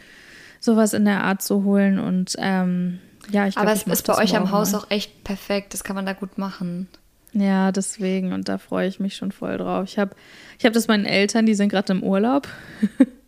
Sowas 0.60 0.94
in 0.94 1.06
der 1.06 1.24
Art 1.24 1.42
zu 1.42 1.64
holen 1.64 1.98
und 1.98 2.36
ähm, 2.38 3.00
ja, 3.30 3.48
ich 3.48 3.56
glaub, 3.56 3.66
Aber 3.66 3.74
es 3.74 3.84
ist 3.84 4.08
bei 4.08 4.18
euch 4.18 4.36
am 4.36 4.52
Haus 4.52 4.72
mal. 4.72 4.80
auch 4.80 4.92
echt 4.92 5.24
perfekt. 5.24 5.74
Das 5.74 5.84
kann 5.84 5.96
man 5.96 6.06
da 6.06 6.14
gut 6.14 6.38
machen. 6.38 6.88
Ja, 7.34 7.72
deswegen. 7.72 8.34
Und 8.34 8.50
da 8.50 8.58
freue 8.58 8.88
ich 8.88 9.00
mich 9.00 9.16
schon 9.16 9.32
voll 9.32 9.58
drauf. 9.58 9.86
Ich 9.86 9.98
habe 9.98 10.16
ich 10.60 10.66
hab 10.66 10.74
das 10.74 10.88
meinen 10.88 11.06
Eltern, 11.06 11.46
die 11.46 11.54
sind 11.54 11.70
gerade 11.70 11.94
im 11.94 12.04
Urlaub. 12.04 12.48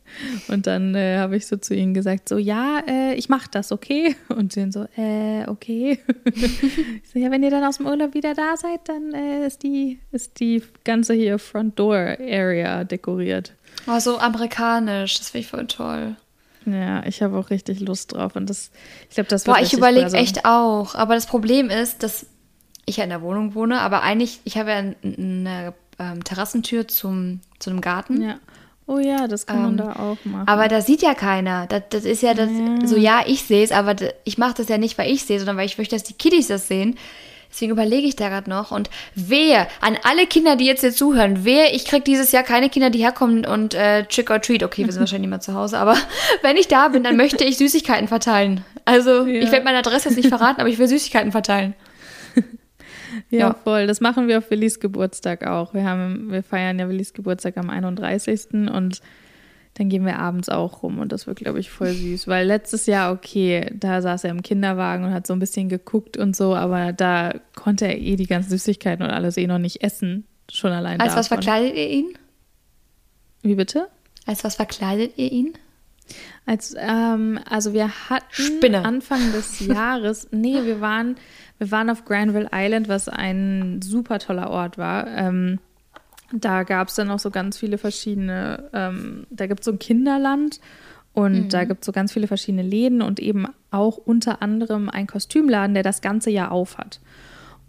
Und 0.47 0.67
dann 0.67 0.95
äh, 0.95 1.17
habe 1.17 1.35
ich 1.35 1.47
so 1.47 1.57
zu 1.57 1.75
ihnen 1.75 1.93
gesagt, 1.93 2.29
so, 2.29 2.37
ja, 2.37 2.81
äh, 2.87 3.13
ich 3.15 3.29
mache 3.29 3.49
das, 3.51 3.71
okay? 3.71 4.15
Und 4.29 4.53
sie 4.53 4.61
sind 4.61 4.73
so, 4.73 4.85
äh, 4.97 5.45
okay. 5.47 5.99
ich 6.25 7.09
so, 7.11 7.19
ja, 7.19 7.31
wenn 7.31 7.43
ihr 7.43 7.49
dann 7.51 7.63
aus 7.63 7.77
dem 7.77 7.87
Urlaub 7.87 8.13
wieder 8.13 8.33
da 8.33 8.55
seid, 8.57 8.87
dann 8.87 9.13
äh, 9.13 9.45
ist, 9.45 9.63
die, 9.63 9.99
ist 10.11 10.39
die 10.39 10.63
ganze 10.83 11.13
hier 11.13 11.39
Front 11.39 11.79
Door 11.79 12.17
Area 12.19 12.83
dekoriert. 12.83 13.53
Oh, 13.87 13.99
so 13.99 14.17
amerikanisch, 14.17 15.17
das 15.17 15.29
finde 15.29 15.41
ich 15.41 15.47
voll 15.47 15.67
toll. 15.67 16.15
Ja, 16.65 17.05
ich 17.05 17.21
habe 17.21 17.37
auch 17.37 17.49
richtig 17.49 17.81
Lust 17.81 18.13
drauf 18.13 18.35
und 18.35 18.49
das, 18.49 18.71
ich 19.09 19.15
glaube, 19.15 19.29
das 19.29 19.43
Boah, 19.43 19.59
ich 19.59 19.73
überlege 19.73 20.13
echt 20.13 20.45
auch. 20.45 20.95
Aber 20.95 21.15
das 21.15 21.25
Problem 21.25 21.69
ist, 21.69 22.03
dass 22.03 22.25
ich 22.85 22.97
ja 22.97 23.03
in 23.03 23.09
der 23.09 23.21
Wohnung 23.21 23.55
wohne, 23.55 23.81
aber 23.81 24.01
eigentlich, 24.01 24.39
ich 24.45 24.57
habe 24.57 24.69
ja 24.69 24.77
eine 24.77 25.73
ähm, 25.99 26.23
Terrassentür 26.23 26.87
zum, 26.87 27.41
zu 27.59 27.69
einem 27.69 27.81
Garten. 27.81 28.21
Ja. 28.21 28.39
Oh 28.85 28.99
ja, 28.99 29.27
das 29.27 29.45
kann 29.45 29.57
ähm, 29.57 29.63
man 29.63 29.77
da 29.77 29.93
auch 29.93 30.17
machen. 30.25 30.47
Aber 30.47 30.67
da 30.67 30.81
sieht 30.81 31.01
ja 31.01 31.13
keiner. 31.13 31.67
Das, 31.67 31.83
das 31.89 32.05
ist 32.05 32.21
ja 32.21 32.33
das, 32.33 32.49
ja. 32.49 32.87
so 32.87 32.97
ja, 32.97 33.23
ich 33.25 33.43
sehe 33.43 33.63
es, 33.63 33.71
aber 33.71 33.95
ich 34.23 34.37
mache 34.37 34.55
das 34.57 34.69
ja 34.69 34.77
nicht, 34.77 34.97
weil 34.97 35.11
ich 35.11 35.23
sehe, 35.23 35.39
sondern 35.39 35.57
weil 35.57 35.65
ich 35.65 35.77
möchte, 35.77 35.95
dass 35.95 36.03
die 36.03 36.13
Kiddies 36.13 36.47
das 36.47 36.67
sehen. 36.67 36.97
Deswegen 37.49 37.71
überlege 37.71 38.07
ich 38.07 38.15
da 38.15 38.29
gerade 38.29 38.49
noch. 38.49 38.71
Und 38.71 38.89
wer, 39.13 39.67
an 39.79 39.95
alle 40.03 40.25
Kinder, 40.25 40.55
die 40.55 40.65
jetzt 40.65 40.81
hier 40.81 40.91
zuhören, 40.91 41.45
wer, 41.45 41.75
ich 41.75 41.85
kriege 41.85 42.03
dieses 42.03 42.31
Jahr 42.31 42.41
keine 42.41 42.67
Kinder, 42.67 42.89
die 42.89 42.99
herkommen 42.99 43.45
und 43.45 43.75
äh, 43.75 44.05
Trick 44.05 44.31
or 44.31 44.41
Treat. 44.41 44.63
Okay, 44.63 44.85
wir 44.85 44.91
sind 44.91 44.99
wahrscheinlich 45.01 45.29
nicht 45.29 45.29
mehr 45.29 45.39
zu 45.39 45.53
Hause, 45.53 45.77
aber 45.77 45.95
wenn 46.41 46.57
ich 46.57 46.67
da 46.67 46.87
bin, 46.87 47.03
dann 47.03 47.15
möchte 47.15 47.43
ich 47.43 47.57
Süßigkeiten 47.57 48.07
verteilen. 48.07 48.65
Also, 48.85 49.25
ja. 49.25 49.41
ich 49.41 49.51
werde 49.51 49.65
meine 49.65 49.77
Adresse 49.77 50.09
jetzt 50.09 50.17
nicht 50.17 50.29
verraten, 50.29 50.59
aber 50.61 50.69
ich 50.69 50.79
will 50.79 50.87
Süßigkeiten 50.87 51.31
verteilen. 51.31 51.75
Ja, 53.29 53.39
ja, 53.39 53.53
voll. 53.53 53.87
Das 53.87 54.01
machen 54.01 54.27
wir 54.27 54.37
auf 54.39 54.49
Willis 54.49 54.79
Geburtstag 54.79 55.45
auch. 55.45 55.73
Wir, 55.73 55.83
haben, 55.83 56.31
wir 56.31 56.43
feiern 56.43 56.79
ja 56.79 56.87
Willis 56.87 57.13
Geburtstag 57.13 57.57
am 57.57 57.69
31. 57.69 58.53
und 58.53 59.01
dann 59.75 59.89
gehen 59.89 60.05
wir 60.05 60.19
abends 60.19 60.49
auch 60.49 60.83
rum 60.83 60.99
und 60.99 61.11
das 61.11 61.25
wird, 61.25 61.39
glaube 61.39 61.59
ich, 61.59 61.71
voll 61.71 61.91
süß. 61.91 62.27
Weil 62.27 62.45
letztes 62.45 62.85
Jahr, 62.85 63.11
okay, 63.11 63.71
da 63.73 64.01
saß 64.01 64.23
er 64.25 64.31
im 64.31 64.43
Kinderwagen 64.43 65.03
und 65.05 65.13
hat 65.13 65.25
so 65.25 65.33
ein 65.33 65.39
bisschen 65.39 65.67
geguckt 65.69 66.15
und 66.15 66.35
so, 66.35 66.55
aber 66.55 66.93
da 66.93 67.33
konnte 67.55 67.85
er 67.85 67.99
eh 67.99 68.15
die 68.15 68.27
ganzen 68.27 68.51
Süßigkeiten 68.51 69.03
und 69.03 69.11
alles 69.11 69.37
eh 69.37 69.47
noch 69.47 69.57
nicht 69.57 69.83
essen. 69.83 70.25
Schon 70.51 70.71
allein 70.71 70.99
Als 70.99 71.09
davon. 71.09 71.19
was 71.19 71.27
verkleidet 71.27 71.75
ihr 71.75 71.89
ihn? 71.89 72.17
Wie 73.41 73.55
bitte? 73.55 73.87
Als 74.25 74.43
was 74.43 74.55
verkleidet 74.55 75.13
ihr 75.17 75.31
ihn? 75.31 75.53
Als, 76.45 76.75
ähm, 76.77 77.39
also 77.49 77.73
wir 77.73 78.09
hatten 78.09 78.25
Spinne. 78.29 78.83
Anfang 78.85 79.31
des 79.31 79.59
Jahres, 79.65 80.27
nee, 80.31 80.63
wir 80.63 80.81
waren, 80.81 81.15
wir 81.63 81.71
waren 81.71 81.89
auf 81.89 82.03
Granville 82.03 82.49
Island, 82.53 82.89
was 82.89 83.07
ein 83.07 83.81
super 83.81 84.19
toller 84.19 84.49
Ort 84.49 84.77
war. 84.77 85.07
Ähm, 85.07 85.59
da 86.33 86.63
gab 86.63 86.89
es 86.89 86.95
dann 86.95 87.09
auch 87.09 87.19
so 87.19 87.31
ganz 87.31 87.57
viele 87.57 87.77
verschiedene, 87.77 88.69
ähm, 88.73 89.25
da 89.29 89.47
gibt 89.47 89.61
es 89.61 89.65
so 89.65 89.71
ein 89.71 89.79
Kinderland 89.79 90.59
und 91.13 91.33
mhm. 91.33 91.49
da 91.49 91.63
gibt 91.63 91.83
es 91.83 91.85
so 91.85 91.93
ganz 91.93 92.11
viele 92.11 92.27
verschiedene 92.27 92.63
Läden 92.63 93.01
und 93.01 93.21
eben 93.21 93.47
auch 93.71 93.95
unter 93.95 94.41
anderem 94.41 94.89
ein 94.89 95.07
Kostümladen, 95.07 95.73
der 95.73 95.83
das 95.83 96.01
ganze 96.01 96.31
Jahr 96.31 96.51
auf 96.51 96.77
hat. 96.77 96.99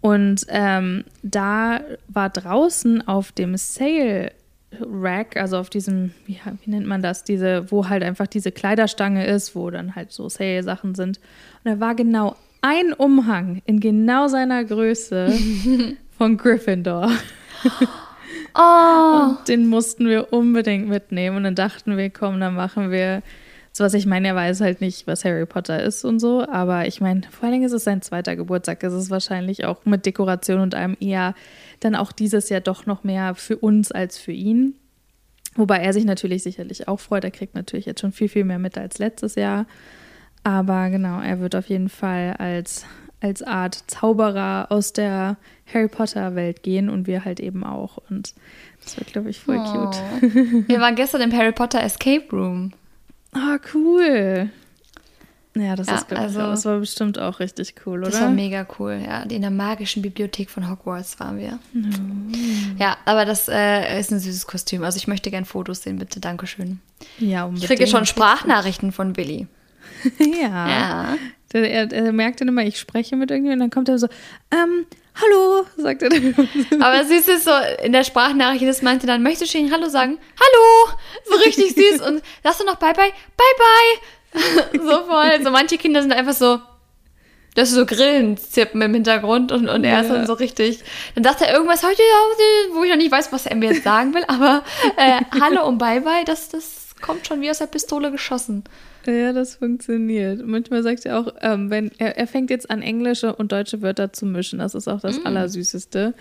Und 0.01 0.45
ähm, 0.49 1.05
da 1.23 1.79
war 2.09 2.29
draußen 2.29 3.07
auf 3.07 3.31
dem 3.31 3.55
Sale 3.55 4.33
Rack, 4.81 5.37
also 5.37 5.57
auf 5.57 5.69
diesem, 5.69 6.11
wie, 6.25 6.37
wie, 6.63 6.69
nennt 6.69 6.85
man 6.85 7.01
das, 7.01 7.23
diese, 7.23 7.71
wo 7.71 7.87
halt 7.87 8.03
einfach 8.03 8.27
diese 8.27 8.51
Kleiderstange 8.51 9.25
ist, 9.25 9.55
wo 9.55 9.69
dann 9.69 9.95
halt 9.95 10.11
so 10.11 10.27
Sale-Sachen 10.27 10.95
sind. 10.95 11.19
Und 11.63 11.71
da 11.71 11.79
war 11.79 11.95
genau 11.95 12.35
ein 12.65 12.93
Umhang 12.93 13.61
in 13.65 13.79
genau 13.79 14.27
seiner 14.27 14.63
Größe 14.65 15.31
von 16.17 16.37
Gryffindor. 16.37 17.11
Oh. 18.57 19.31
Und 19.37 19.47
den 19.49 19.67
mussten 19.67 20.07
wir 20.07 20.31
unbedingt 20.31 20.87
mitnehmen. 20.87 21.35
Und 21.35 21.43
dann 21.43 21.55
dachten 21.55 21.97
wir, 21.97 22.09
komm, 22.09 22.39
dann 22.39 22.55
machen 22.55 22.89
wir 22.89 23.21
so 23.73 23.83
was 23.83 23.93
ich 23.93 24.05
meine, 24.05 24.29
er 24.29 24.35
weiß 24.35 24.61
halt 24.61 24.79
nicht, 24.79 25.05
was 25.05 25.25
Harry 25.25 25.45
Potter 25.45 25.83
ist 25.83 26.05
und 26.05 26.21
so. 26.21 26.47
Aber 26.47 26.87
ich 26.87 27.01
meine, 27.01 27.23
vor 27.23 27.43
allen 27.43 27.51
Dingen 27.51 27.65
ist 27.65 27.73
es 27.73 27.83
sein 27.83 28.01
zweiter 28.01 28.37
Geburtstag. 28.37 28.81
Es 28.81 28.93
ist 28.93 29.09
wahrscheinlich 29.09 29.65
auch 29.65 29.83
mit 29.83 30.05
Dekoration 30.05 30.61
und 30.61 30.73
allem 30.73 30.95
eher 31.01 31.35
dann 31.81 31.95
auch 31.95 32.13
dieses 32.13 32.47
Jahr 32.47 32.61
doch 32.61 32.85
noch 32.85 33.03
mehr 33.03 33.35
für 33.35 33.57
uns 33.57 33.91
als 33.91 34.17
für 34.17 34.31
ihn. 34.31 34.75
Wobei 35.55 35.79
er 35.79 35.91
sich 35.91 36.05
natürlich 36.05 36.43
sicherlich 36.43 36.87
auch 36.87 37.01
freut. 37.01 37.25
Er 37.25 37.31
kriegt 37.31 37.53
natürlich 37.55 37.85
jetzt 37.85 37.99
schon 37.99 38.13
viel, 38.13 38.29
viel 38.29 38.45
mehr 38.45 38.59
mit 38.59 38.77
als 38.77 38.97
letztes 38.97 39.35
Jahr. 39.35 39.65
Aber 40.45 40.89
genau, 40.91 41.19
er 41.21 41.39
wird 41.39 41.55
auf 41.55 41.67
jeden 41.67 41.89
Fall 41.89 42.35
als 42.37 42.85
als 43.21 43.41
Art 43.41 43.83
Zauberer 43.87 44.67
aus 44.69 44.93
der 44.93 45.37
Harry 45.73 45.87
Potter 45.87 46.35
Welt 46.35 46.61
gehen 46.61 46.89
und 46.89 47.07
wir 47.07 47.25
halt 47.25 47.39
eben 47.39 47.63
auch. 47.63 47.97
Und 48.09 48.35
das 48.83 48.97
wird, 48.97 49.13
glaube 49.13 49.31
ich, 49.31 49.39
voll 49.39 49.57
oh. 49.57 49.89
cute. 49.89 49.97
wir 50.69 50.79
waren 50.79 50.95
gestern 50.95 51.21
im 51.21 51.33
Harry 51.33 51.51
Potter 51.51 51.81
Escape 51.81 52.25
Room. 52.31 52.71
Ah, 53.33 53.55
oh, 53.55 53.59
cool. 53.73 54.49
Ja, 55.55 55.75
das 55.75 55.87
Ja, 55.87 55.95
ist 55.95 56.11
also- 56.11 56.21
also, 56.21 56.39
das 56.51 56.65
war 56.65 56.79
bestimmt 56.79 57.17
auch 57.17 57.39
richtig 57.39 57.73
cool, 57.85 58.01
oder? 58.01 58.11
Das 58.11 58.21
war 58.21 58.29
mega 58.29 58.67
cool, 58.77 59.01
ja. 59.03 59.23
In 59.23 59.41
der 59.41 59.49
magischen 59.51 60.03
Bibliothek 60.03 60.49
von 60.51 60.69
Hogwarts 60.69 61.19
waren 61.19 61.39
wir. 61.39 61.57
Ja, 62.77 62.97
aber 63.05 63.25
das 63.25 63.47
äh, 63.47 63.99
ist 63.99 64.11
ein 64.11 64.19
süßes 64.19 64.45
Kostüm. 64.45 64.83
Also 64.83 64.97
ich 64.97 65.07
möchte 65.07 65.31
gern 65.31 65.45
Fotos 65.45 65.81
sehen, 65.81 65.97
bitte. 65.97 66.19
Dankeschön. 66.19 66.79
ja, 67.17 67.39
Ich 67.39 67.47
unbedingt. 67.47 67.69
kriege 67.71 67.87
schon 67.87 68.05
Sprachnachrichten 68.05 68.91
von 68.91 69.13
Billy. 69.13 69.47
ja. 70.19 70.69
Ja. 70.69 71.17
Der, 71.53 71.69
er, 71.71 71.91
er 71.91 72.11
merkt 72.11 72.41
dann 72.41 72.47
immer, 72.49 72.63
ich 72.63 72.79
spreche 72.79 73.15
mit 73.15 73.31
irgendjemandem, 73.31 73.69
dann 73.69 73.73
kommt 73.73 73.87
er 73.87 73.97
so, 73.97 74.07
ähm, 74.51 74.85
hallo, 75.21 75.65
sagt 75.77 76.01
er 76.03 76.09
dann. 76.09 76.35
Aber 76.81 77.05
süß 77.05 77.27
ist 77.29 77.45
so, 77.45 77.51
in 77.83 77.93
der 77.93 78.03
Sprachnachricht, 78.03 78.67
das 78.67 78.81
meinte 78.81 79.07
dann, 79.07 79.23
möchtest 79.23 79.53
du 79.53 79.59
ihnen 79.59 79.71
Hallo 79.71 79.87
sagen? 79.87 80.17
Hallo! 80.39 80.97
So 81.29 81.35
richtig 81.37 81.73
süß. 81.75 82.01
Und 82.07 82.21
sagst 82.43 82.59
du 82.61 82.65
noch 82.65 82.75
Bye 82.75 82.93
Bye? 82.93 83.11
Bye 83.37 84.41
Bye! 84.73 84.79
so 84.89 85.05
voll. 85.05 85.43
So 85.43 85.51
manche 85.51 85.77
Kinder 85.77 86.01
sind 86.01 86.11
einfach 86.11 86.33
so, 86.33 86.59
das 87.53 87.69
ist 87.69 87.75
so 87.75 87.85
Grillen 87.85 88.35
zirpen 88.37 88.81
im 88.81 88.93
Hintergrund 88.93 89.53
und, 89.53 89.69
und 89.69 89.85
er 89.85 90.01
ist 90.01 90.09
Ja. 90.09 90.15
dann 90.15 90.27
so 90.27 90.33
richtig. 90.33 90.83
Dann 91.13 91.23
sagt 91.23 91.41
er 91.41 91.53
irgendwas 91.53 91.83
heute, 91.83 92.01
wo 92.73 92.83
ich 92.83 92.89
noch 92.89 92.97
nicht 92.97 93.11
weiß, 93.13 93.31
was 93.31 93.45
er 93.45 93.55
mir 93.55 93.71
jetzt 93.71 93.85
sagen 93.85 94.13
will, 94.13 94.25
aber 94.27 94.63
äh, 94.97 95.21
Hallo 95.39 95.65
und 95.65 95.77
Bye 95.77 96.01
Bye, 96.01 96.25
das, 96.25 96.49
das 96.49 96.87
kommt 97.01 97.25
schon 97.27 97.39
wie 97.39 97.49
aus 97.49 97.59
der 97.59 97.67
Pistole 97.67 98.11
geschossen. 98.11 98.65
Ja, 99.07 99.33
das 99.33 99.55
funktioniert. 99.55 100.45
Manchmal 100.45 100.83
sagt 100.83 101.05
er 101.05 101.19
auch, 101.19 101.33
ähm, 101.41 101.69
wenn 101.69 101.91
er, 101.97 102.17
er 102.17 102.27
fängt 102.27 102.49
jetzt 102.49 102.69
an, 102.69 102.81
englische 102.81 103.35
und 103.35 103.51
deutsche 103.51 103.81
Wörter 103.81 104.13
zu 104.13 104.25
mischen. 104.25 104.59
Das 104.59 104.75
ist 104.75 104.87
auch 104.87 105.01
das 105.01 105.23
Allersüßeste. 105.25 106.13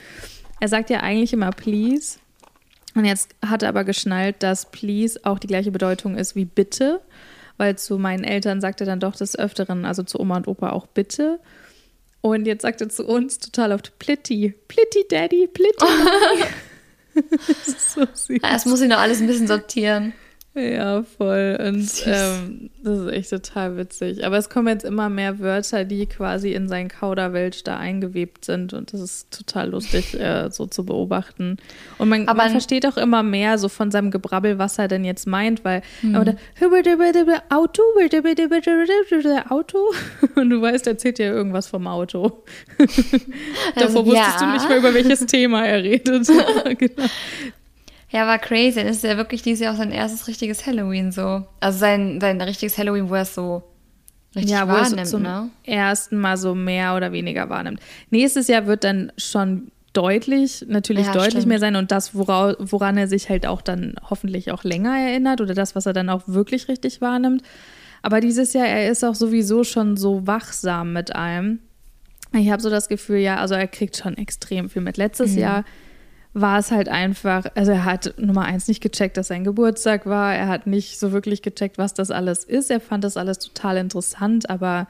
Er 0.60 0.68
sagt 0.68 0.90
ja 0.90 1.00
eigentlich 1.00 1.32
immer 1.32 1.50
please. 1.50 2.18
Und 2.94 3.04
jetzt 3.04 3.34
hat 3.44 3.62
er 3.62 3.70
aber 3.70 3.84
geschnallt, 3.84 4.36
dass 4.42 4.70
please 4.70 5.18
auch 5.24 5.38
die 5.38 5.48
gleiche 5.48 5.70
Bedeutung 5.70 6.16
ist 6.16 6.36
wie 6.36 6.44
bitte. 6.44 7.00
Weil 7.56 7.76
zu 7.76 7.98
meinen 7.98 8.24
Eltern 8.24 8.60
sagt 8.60 8.80
er 8.80 8.86
dann 8.86 9.00
doch 9.00 9.16
des 9.16 9.38
Öfteren, 9.38 9.84
also 9.84 10.02
zu 10.02 10.18
Oma 10.20 10.36
und 10.36 10.48
Opa 10.48 10.70
auch 10.70 10.86
bitte. 10.86 11.38
Und 12.20 12.46
jetzt 12.46 12.62
sagt 12.62 12.80
er 12.80 12.88
zu 12.88 13.06
uns 13.06 13.38
total 13.38 13.72
oft 13.72 13.98
Plitti. 13.98 14.54
Plitti 14.68 15.04
Daddy, 15.08 15.46
Plitti 15.46 15.76
Daddy. 15.78 16.44
das 17.30 17.68
ist 17.68 17.92
so 17.92 18.06
süß. 18.12 18.40
Das 18.42 18.66
muss 18.66 18.80
ich 18.80 18.88
noch 18.88 18.98
alles 18.98 19.20
ein 19.20 19.26
bisschen 19.26 19.46
sortieren. 19.46 20.12
Ja, 20.56 21.02
voll. 21.02 21.58
Und 21.60 21.90
ähm, 22.06 22.70
das 22.82 22.98
ist 23.00 23.12
echt 23.12 23.30
total 23.30 23.76
witzig. 23.76 24.24
Aber 24.24 24.38
es 24.38 24.48
kommen 24.48 24.68
jetzt 24.68 24.84
immer 24.84 25.08
mehr 25.08 25.40
Wörter, 25.40 25.84
die 25.84 26.06
quasi 26.06 26.52
in 26.52 26.68
sein 26.68 26.88
Kauderwelsch 26.88 27.64
da 27.64 27.76
eingewebt 27.76 28.44
sind. 28.44 28.72
Und 28.72 28.92
das 28.92 29.00
ist 29.00 29.36
total 29.36 29.70
lustig, 29.70 30.14
äh, 30.18 30.50
so 30.50 30.66
zu 30.66 30.86
beobachten. 30.86 31.56
Und 31.98 32.08
man, 32.08 32.28
Aber 32.28 32.42
man 32.44 32.52
versteht 32.52 32.86
auch 32.86 32.96
immer 32.96 33.24
mehr 33.24 33.58
so 33.58 33.68
von 33.68 33.90
seinem 33.90 34.12
Gebrabbel, 34.12 34.58
was 34.58 34.78
er 34.78 34.86
denn 34.86 35.04
jetzt 35.04 35.26
meint, 35.26 35.64
weil 35.64 35.82
Hm. 36.00 36.16
oder 36.16 36.36
Auto, 37.50 37.82
Auto. 39.50 39.78
Und 40.36 40.50
du 40.50 40.62
weißt, 40.62 40.86
er 40.86 40.92
erzählt 40.92 41.18
ja 41.18 41.26
irgendwas 41.26 41.66
vom 41.66 41.86
Auto. 41.86 42.44
Davor 43.74 43.82
Also, 43.82 44.06
wusstest 44.06 44.40
du 44.40 44.44
ja. 44.44 44.52
nicht 44.52 44.68
mehr, 44.68 44.78
über 44.78 44.94
welches 44.94 45.26
Thema 45.26 45.66
er 45.66 45.82
redet. 45.82 46.28
genau. 46.78 47.08
Ja, 48.14 48.28
war 48.28 48.38
crazy. 48.38 48.84
Das 48.84 48.98
ist 48.98 49.02
ja 49.04 49.16
wirklich 49.16 49.42
dieses 49.42 49.60
Jahr 49.60 49.74
auch 49.74 49.78
sein 49.78 49.90
erstes 49.90 50.28
richtiges 50.28 50.64
Halloween 50.66 51.10
so. 51.10 51.44
Also 51.58 51.78
sein, 51.80 52.20
sein 52.20 52.40
richtiges 52.40 52.78
Halloween, 52.78 53.10
wo 53.10 53.14
er 53.14 53.22
es 53.22 53.34
so 53.34 53.64
richtig 54.36 54.52
ja, 54.52 54.68
wo 54.68 54.72
er 54.72 54.82
es 54.82 54.90
wahrnimmt, 54.90 55.08
zum 55.08 55.22
ne? 55.22 55.50
ersten 55.64 56.18
Mal 56.18 56.36
so 56.36 56.54
mehr 56.54 56.94
oder 56.94 57.10
weniger 57.10 57.50
wahrnimmt. 57.50 57.80
Nächstes 58.10 58.46
Jahr 58.46 58.68
wird 58.68 58.84
dann 58.84 59.10
schon 59.16 59.72
deutlich, 59.94 60.64
natürlich 60.68 61.06
Ja, 61.06 61.12
deutlich 61.12 61.30
stimmt. 61.30 61.46
mehr 61.48 61.58
sein 61.58 61.74
und 61.74 61.90
das, 61.90 62.14
wora, 62.14 62.54
woran 62.60 62.96
er 62.96 63.08
sich 63.08 63.30
halt 63.30 63.46
auch 63.46 63.62
dann 63.62 63.96
hoffentlich 64.08 64.52
auch 64.52 64.62
länger 64.62 64.96
erinnert 64.96 65.40
oder 65.40 65.54
das, 65.54 65.74
was 65.74 65.86
er 65.86 65.92
dann 65.92 66.08
auch 66.08 66.22
wirklich 66.26 66.68
richtig 66.68 67.00
wahrnimmt. 67.00 67.42
Aber 68.02 68.20
dieses 68.20 68.52
Jahr, 68.52 68.66
er 68.66 68.90
ist 68.92 69.04
auch 69.04 69.16
sowieso 69.16 69.64
schon 69.64 69.96
so 69.96 70.24
wachsam 70.24 70.92
mit 70.92 71.16
allem. 71.16 71.58
Ich 72.32 72.50
habe 72.50 72.62
so 72.62 72.70
das 72.70 72.88
Gefühl, 72.88 73.18
ja, 73.18 73.38
also 73.38 73.54
er 73.54 73.66
kriegt 73.66 73.96
schon 73.96 74.16
extrem 74.16 74.70
viel 74.70 74.82
mit. 74.82 74.98
Letztes 74.98 75.34
Jahr 75.34 75.64
war 76.34 76.58
es 76.58 76.72
halt 76.72 76.88
einfach, 76.88 77.46
also 77.54 77.70
er 77.70 77.84
hat 77.84 78.14
Nummer 78.18 78.42
eins 78.42 78.66
nicht 78.66 78.80
gecheckt, 78.80 79.16
dass 79.16 79.28
sein 79.28 79.44
Geburtstag 79.44 80.04
war. 80.04 80.34
Er 80.34 80.48
hat 80.48 80.66
nicht 80.66 80.98
so 80.98 81.12
wirklich 81.12 81.42
gecheckt, 81.42 81.78
was 81.78 81.94
das 81.94 82.10
alles 82.10 82.42
ist. 82.42 82.70
Er 82.70 82.80
fand 82.80 83.04
das 83.04 83.16
alles 83.16 83.38
total 83.38 83.76
interessant, 83.76 84.50
aber 84.50 84.88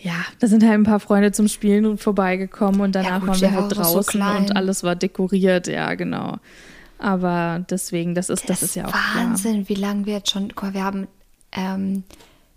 ja, 0.00 0.14
da 0.40 0.46
sind 0.46 0.62
halt 0.62 0.74
ein 0.74 0.84
paar 0.84 1.00
Freunde 1.00 1.32
zum 1.32 1.48
Spielen 1.48 1.96
vorbeigekommen 1.96 2.80
und 2.80 2.94
danach 2.94 3.20
gut, 3.20 3.28
waren 3.28 3.40
wir 3.40 3.52
war 3.52 3.62
halt 3.62 3.74
so 3.74 3.82
draußen 3.82 4.20
klein. 4.20 4.36
und 4.42 4.56
alles 4.56 4.82
war 4.82 4.96
dekoriert, 4.96 5.66
ja, 5.66 5.94
genau. 5.94 6.38
Aber 6.98 7.64
deswegen, 7.70 8.14
das 8.14 8.28
ist, 8.28 8.48
das, 8.48 8.62
ist 8.62 8.74
ja 8.74 8.86
auch 8.86 8.90
klar. 8.90 9.26
Wahnsinn, 9.26 9.68
wie 9.68 9.74
lange 9.74 10.06
wir 10.06 10.14
jetzt 10.14 10.30
schon. 10.30 10.52
Wir 10.72 10.84
haben 10.84 11.06
ähm, 11.52 12.02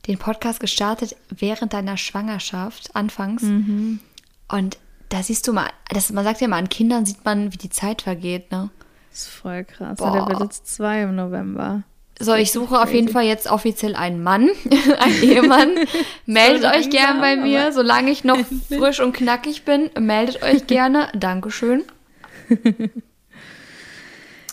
den 0.07 0.17
Podcast 0.17 0.59
gestartet 0.59 1.15
während 1.29 1.73
deiner 1.73 1.97
Schwangerschaft, 1.97 2.95
anfangs. 2.95 3.43
Mhm. 3.43 3.99
Und 4.47 4.77
da 5.11 5.21
siehst 5.21 5.47
du 5.47 5.53
mal, 5.53 5.67
das, 5.89 6.11
man 6.11 6.23
sagt 6.23 6.41
ja 6.41 6.47
mal, 6.47 6.57
an 6.57 6.69
Kindern 6.69 7.05
sieht 7.05 7.23
man, 7.25 7.51
wie 7.53 7.57
die 7.57 7.69
Zeit 7.69 8.01
vergeht, 8.01 8.51
ne? 8.51 8.69
Das 9.11 9.21
ist 9.23 9.29
voll 9.29 9.63
krass. 9.65 9.97
Boah. 9.97 10.13
Der 10.13 10.27
wird 10.27 10.39
jetzt 10.39 10.73
zwei 10.73 11.01
im 11.03 11.15
November. 11.15 11.83
So, 12.19 12.33
ich 12.35 12.51
suche 12.51 12.79
auf 12.79 12.93
jeden 12.93 13.09
Fall 13.09 13.23
jetzt 13.25 13.49
offiziell 13.51 13.95
einen 13.95 14.23
Mann, 14.23 14.49
einen 14.99 15.23
Ehemann. 15.23 15.69
meldet 16.25 16.61
So 16.61 16.69
euch 16.77 16.89
gern 16.89 17.19
bei 17.19 17.35
mir, 17.35 17.71
solange 17.73 18.11
ich 18.11 18.23
noch 18.23 18.39
frisch 18.69 18.99
und 18.99 19.13
knackig 19.13 19.65
bin. 19.65 19.89
Meldet 19.99 20.41
euch 20.43 20.67
gerne. 20.67 21.09
Dankeschön. 21.15 21.83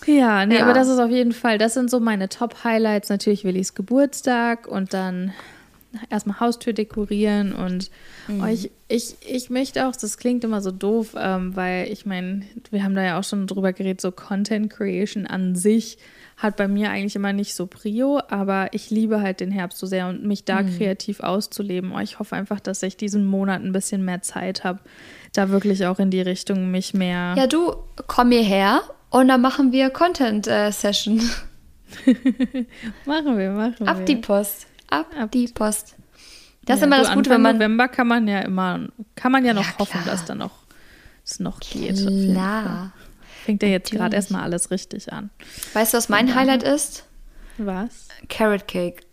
Ja, 0.06 0.46
nee, 0.46 0.56
Ja. 0.56 0.64
aber 0.64 0.72
das 0.72 0.88
ist 0.88 0.98
auf 0.98 1.10
jeden 1.10 1.32
Fall, 1.32 1.58
das 1.58 1.74
sind 1.74 1.90
so 1.90 2.00
meine 2.00 2.28
Top-Highlights. 2.28 3.10
Natürlich 3.10 3.44
Willis 3.44 3.74
Geburtstag 3.74 4.66
und 4.66 4.94
dann 4.94 5.34
erstmal 6.10 6.38
Haustür 6.40 6.72
dekorieren 6.72 7.52
und 7.54 7.90
Mhm. 8.28 8.42
oh, 8.42 8.46
ich, 8.46 8.70
ich, 8.88 9.14
ich 9.26 9.48
möchte 9.50 9.86
auch, 9.88 9.96
das 9.96 10.18
klingt 10.18 10.44
immer 10.44 10.60
so 10.60 10.70
doof, 10.70 11.14
ähm, 11.18 11.56
weil 11.56 11.90
ich 11.90 12.04
meine, 12.06 12.42
wir 12.70 12.84
haben 12.84 12.94
da 12.94 13.02
ja 13.02 13.18
auch 13.18 13.24
schon 13.24 13.46
drüber 13.46 13.72
geredet, 13.72 14.00
so 14.02 14.10
Content 14.12 14.70
Creation 14.70 15.26
an 15.26 15.54
sich 15.54 15.96
hat 16.36 16.56
bei 16.56 16.68
mir 16.68 16.90
eigentlich 16.90 17.16
immer 17.16 17.32
nicht 17.32 17.54
so 17.54 17.66
Prio, 17.66 18.20
aber 18.28 18.68
ich 18.72 18.90
liebe 18.90 19.20
halt 19.22 19.40
den 19.40 19.50
Herbst 19.50 19.78
so 19.78 19.86
sehr 19.88 20.06
und 20.08 20.24
mich 20.24 20.44
da 20.44 20.62
Mhm. 20.62 20.76
kreativ 20.76 21.18
auszuleben. 21.20 21.90
Oh, 21.92 21.98
ich 21.98 22.18
hoffe 22.20 22.36
einfach, 22.36 22.60
dass 22.60 22.82
ich 22.84 22.96
diesen 22.96 23.24
Monat 23.26 23.60
ein 23.64 23.72
bisschen 23.72 24.04
mehr 24.04 24.22
Zeit 24.22 24.62
habe, 24.62 24.78
da 25.32 25.48
wirklich 25.48 25.84
auch 25.86 25.98
in 25.98 26.10
die 26.12 26.20
Richtung 26.20 26.70
mich 26.70 26.94
mehr. 26.94 27.34
Ja, 27.36 27.46
du, 27.48 27.74
komm 28.06 28.30
hierher 28.30 28.82
und 29.10 29.26
dann 29.28 29.40
machen 29.40 29.72
wir 29.72 29.90
Content-Session. 29.90 31.20
Machen 33.06 33.38
wir, 33.38 33.50
machen 33.52 33.76
wir. 33.80 33.88
Ab 33.88 34.06
die 34.06 34.16
Post. 34.16 34.66
Ab, 34.90 35.06
Ab- 35.18 35.30
die 35.32 35.48
Post. 35.48 35.94
Das 36.64 36.76
ist 36.76 36.80
Ja, 36.82 36.86
immer 36.86 36.96
du, 36.98 37.02
das 37.02 37.14
Gute, 37.14 37.30
Anfang 37.30 37.32
wenn 37.34 37.42
man. 37.42 37.56
November 37.56 37.88
kann 37.88 38.06
man 38.08 38.28
ja 38.28 38.40
immer, 38.40 38.88
kann 39.14 39.32
man 39.32 39.44
ja 39.44 39.54
noch 39.54 39.64
Ja, 39.64 39.78
hoffen, 39.78 40.00
dass 40.04 40.24
da 40.24 40.34
noch 40.34 40.52
es 41.24 41.40
noch 41.40 41.60
geht. 41.60 41.96
Klar. 41.96 42.92
Fängt 43.44 43.62
ja 43.62 43.68
jetzt 43.68 43.90
gerade 43.90 44.16
erstmal 44.16 44.42
alles 44.42 44.70
richtig 44.70 45.12
an. 45.12 45.30
Weißt 45.74 45.92
du, 45.94 45.98
was 45.98 46.08
mein 46.08 46.34
Highlight 46.34 46.62
ist? 46.62 47.04
Was? 47.58 48.08
Carrot 48.28 48.66
Cake. 48.68 49.02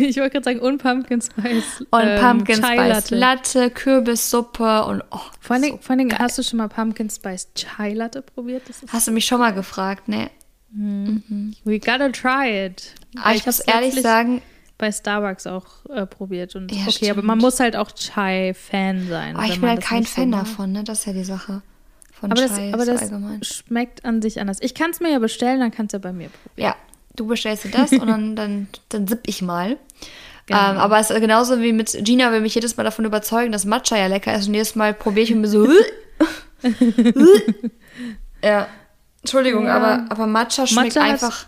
Ich 0.00 0.16
wollte 0.16 0.30
gerade 0.30 0.42
sagen, 0.44 0.58
und 0.58 0.78
Pumpkin 0.82 1.22
Spice. 1.22 1.84
Und 1.92 2.02
ähm, 2.02 2.20
Pumpkin 2.20 2.60
Chai 2.60 2.74
Spice 2.74 2.88
Latte. 3.10 3.16
Latte, 3.16 3.70
Kürbissuppe 3.70 4.84
und 4.86 5.04
oh, 5.12 5.20
Vor 5.38 5.54
allen 5.54 5.62
Dingen, 5.62 5.76
so 5.76 5.82
vor 5.82 5.90
allen 5.90 5.98
Dingen 6.08 6.18
hast 6.18 6.36
du 6.36 6.42
schon 6.42 6.56
mal 6.56 6.66
Pumpkin 6.66 7.08
Spice 7.08 7.46
Chai 7.54 7.94
Latte 7.94 8.22
probiert? 8.22 8.68
Ist, 8.68 8.82
Hast 8.92 9.06
du 9.06 9.12
mich 9.12 9.24
schon 9.24 9.38
mal 9.38 9.52
gefragt, 9.52 10.08
ne? 10.08 10.30
we 10.74 11.78
gotta 11.78 12.08
try 12.08 12.66
it. 12.66 12.92
Aber 13.22 13.36
ich, 13.36 13.46
muss 13.46 13.60
ehrlich 13.60 13.94
sagen, 14.00 14.42
bei 14.82 14.90
Starbucks 14.92 15.46
auch 15.46 15.64
äh, 15.94 16.04
probiert. 16.06 16.54
Und 16.56 16.70
Ja, 16.72 16.82
okay, 16.88 17.06
aber 17.10 17.20
stimmt. 17.20 17.24
man 17.24 17.38
muss 17.38 17.60
halt 17.60 17.76
auch 17.76 17.92
Chai-Fan 17.92 19.06
sein. 19.08 19.36
oh, 19.38 19.42
ich 19.46 19.60
bin 19.60 19.68
halt 19.68 19.78
das 19.78 19.84
kein 19.88 20.02
so 20.02 20.08
Fan 20.10 20.30
mag. 20.30 20.40
davon, 20.40 20.72
ne? 20.72 20.82
Das 20.84 20.98
ist 21.00 21.06
ja 21.06 21.12
die 21.12 21.22
Sache. 21.24 21.62
Von 22.12 22.32
Aber 22.32 22.40
das, 22.42 22.56
Chai 22.56 22.72
aber 22.74 22.84
so 22.84 22.92
das 22.92 23.02
allgemein. 23.02 23.42
schmeckt 23.44 24.04
an 24.04 24.20
sich 24.22 24.40
anders. 24.40 24.58
Ich 24.60 24.74
kann 24.74 24.90
es 24.90 24.98
mir 25.00 25.10
ja 25.12 25.18
bestellen, 25.20 25.60
dann 25.60 25.70
kannst 25.70 25.92
du 25.92 25.98
ja 25.98 26.00
bei 26.00 26.12
mir 26.12 26.28
probieren. 26.28 26.68
Ja, 26.70 26.76
du 27.16 27.26
bestellst 27.26 27.64
dir 27.64 27.70
das 27.70 27.92
und 27.92 28.06
dann, 28.08 28.34
dann, 28.36 28.66
dann 28.90 29.06
sipp 29.06 29.20
ich 29.26 29.40
mal. 29.40 29.76
Genau. 30.46 30.58
Ähm, 30.72 30.76
aber 30.78 30.98
es 30.98 31.10
ist 31.10 31.20
genauso 31.20 31.60
wie 31.60 31.72
mit 31.72 31.96
Gina 32.04 32.32
will 32.32 32.40
mich 32.40 32.54
jedes 32.56 32.76
Mal 32.76 32.82
davon 32.82 33.04
überzeugen, 33.04 33.52
dass 33.52 33.64
Matcha 33.64 33.96
ja 33.96 34.08
lecker 34.08 34.34
ist 34.34 34.48
und 34.48 34.54
jedes 34.54 34.74
Mal 34.74 34.92
probiere 34.94 35.24
ich 35.24 35.32
und 35.32 35.42
bin 35.42 35.50
so. 35.50 35.68
ja. 38.42 38.66
Entschuldigung, 39.20 39.66
Ja. 39.66 39.76
aber, 39.76 40.04
aber 40.10 40.26
Matcha 40.26 40.66
schmeckt 40.66 40.96
Matcha 40.96 41.08
einfach. 41.08 41.46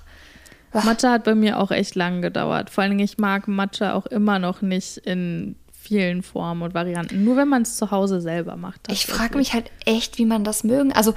Matcha 0.83 1.13
hat 1.13 1.25
bei 1.25 1.35
mir 1.35 1.61
auch 1.61 1.71
echt 1.71 1.95
lang 1.95 2.23
gedauert. 2.23 2.71
Vor 2.71 2.83
allen 2.83 2.93
Dingen, 2.93 3.05
ich 3.05 3.19
mag 3.19 3.47
Matcha 3.49 3.95
auch 3.95 4.07
immer 4.07 4.39
noch 4.39 4.63
nicht 4.63 4.99
in 4.99 5.57
vielen 5.71 6.23
Formen 6.23 6.63
und 6.63 6.75
Varianten. 6.75 7.25
Nur 7.25 7.37
wenn 7.37 7.49
man 7.49 7.63
es 7.63 7.77
zu 7.77 7.91
Hause 7.91 8.21
selber 8.21 8.57
macht. 8.57 8.81
Ich 8.91 9.07
frage 9.07 9.37
mich 9.37 9.53
halt 9.53 9.71
echt, 9.85 10.19
wie 10.19 10.25
man 10.25 10.43
das 10.43 10.65
mögen. 10.65 10.93
Also 10.93 11.15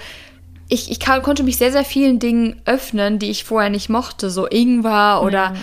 ich, 0.69 0.91
ich 0.91 0.99
kann, 0.99 1.21
konnte 1.21 1.43
mich 1.43 1.57
sehr, 1.57 1.71
sehr 1.71 1.85
vielen 1.85 2.19
Dingen 2.19 2.61
öffnen, 2.65 3.19
die 3.19 3.29
ich 3.29 3.45
vorher 3.45 3.69
nicht 3.69 3.89
mochte. 3.89 4.29
So 4.29 4.45
Ingwer 4.47 5.21
oder 5.23 5.53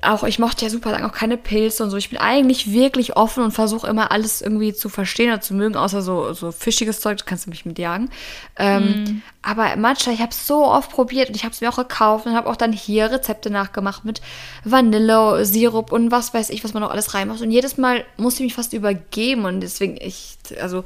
auch, 0.00 0.24
ich 0.24 0.38
mochte 0.38 0.64
ja 0.64 0.70
super 0.70 0.90
lange 0.90 1.06
auch 1.06 1.12
keine 1.12 1.36
Pilze 1.36 1.84
und 1.84 1.90
so. 1.90 1.98
Ich 1.98 2.08
bin 2.08 2.18
eigentlich 2.18 2.72
wirklich 2.72 3.14
offen 3.16 3.44
und 3.44 3.50
versuche 3.52 3.86
immer 3.86 4.10
alles 4.10 4.40
irgendwie 4.40 4.72
zu 4.72 4.88
verstehen 4.88 5.28
oder 5.28 5.42
zu 5.42 5.52
mögen, 5.52 5.76
außer 5.76 6.00
so, 6.00 6.32
so 6.32 6.50
fischiges 6.50 7.00
Zeug, 7.00 7.18
das 7.18 7.26
kannst 7.26 7.46
du 7.46 7.50
mich 7.50 7.66
mit 7.66 7.78
jagen. 7.78 8.08
Ähm, 8.56 9.04
mm. 9.04 9.22
Aber 9.42 9.76
Matcha, 9.76 10.10
ich 10.10 10.20
habe 10.20 10.30
es 10.30 10.46
so 10.46 10.64
oft 10.64 10.90
probiert 10.90 11.28
und 11.28 11.36
ich 11.36 11.44
habe 11.44 11.52
es 11.52 11.60
mir 11.60 11.68
auch 11.68 11.76
gekauft 11.76 12.26
und 12.26 12.34
habe 12.34 12.48
auch 12.48 12.56
dann 12.56 12.72
hier 12.72 13.10
Rezepte 13.10 13.50
nachgemacht 13.50 14.04
mit 14.04 14.22
Vanille, 14.64 15.44
Sirup 15.44 15.92
und 15.92 16.10
was 16.10 16.32
weiß 16.32 16.48
ich, 16.50 16.64
was 16.64 16.72
man 16.72 16.82
noch 16.82 16.90
alles 16.90 17.12
reinmacht. 17.12 17.42
Und 17.42 17.50
jedes 17.50 17.76
Mal 17.76 18.04
musste 18.16 18.42
ich 18.42 18.46
mich 18.46 18.54
fast 18.54 18.72
übergeben 18.72 19.44
und 19.44 19.60
deswegen, 19.60 19.98
ich, 20.00 20.38
also 20.60 20.84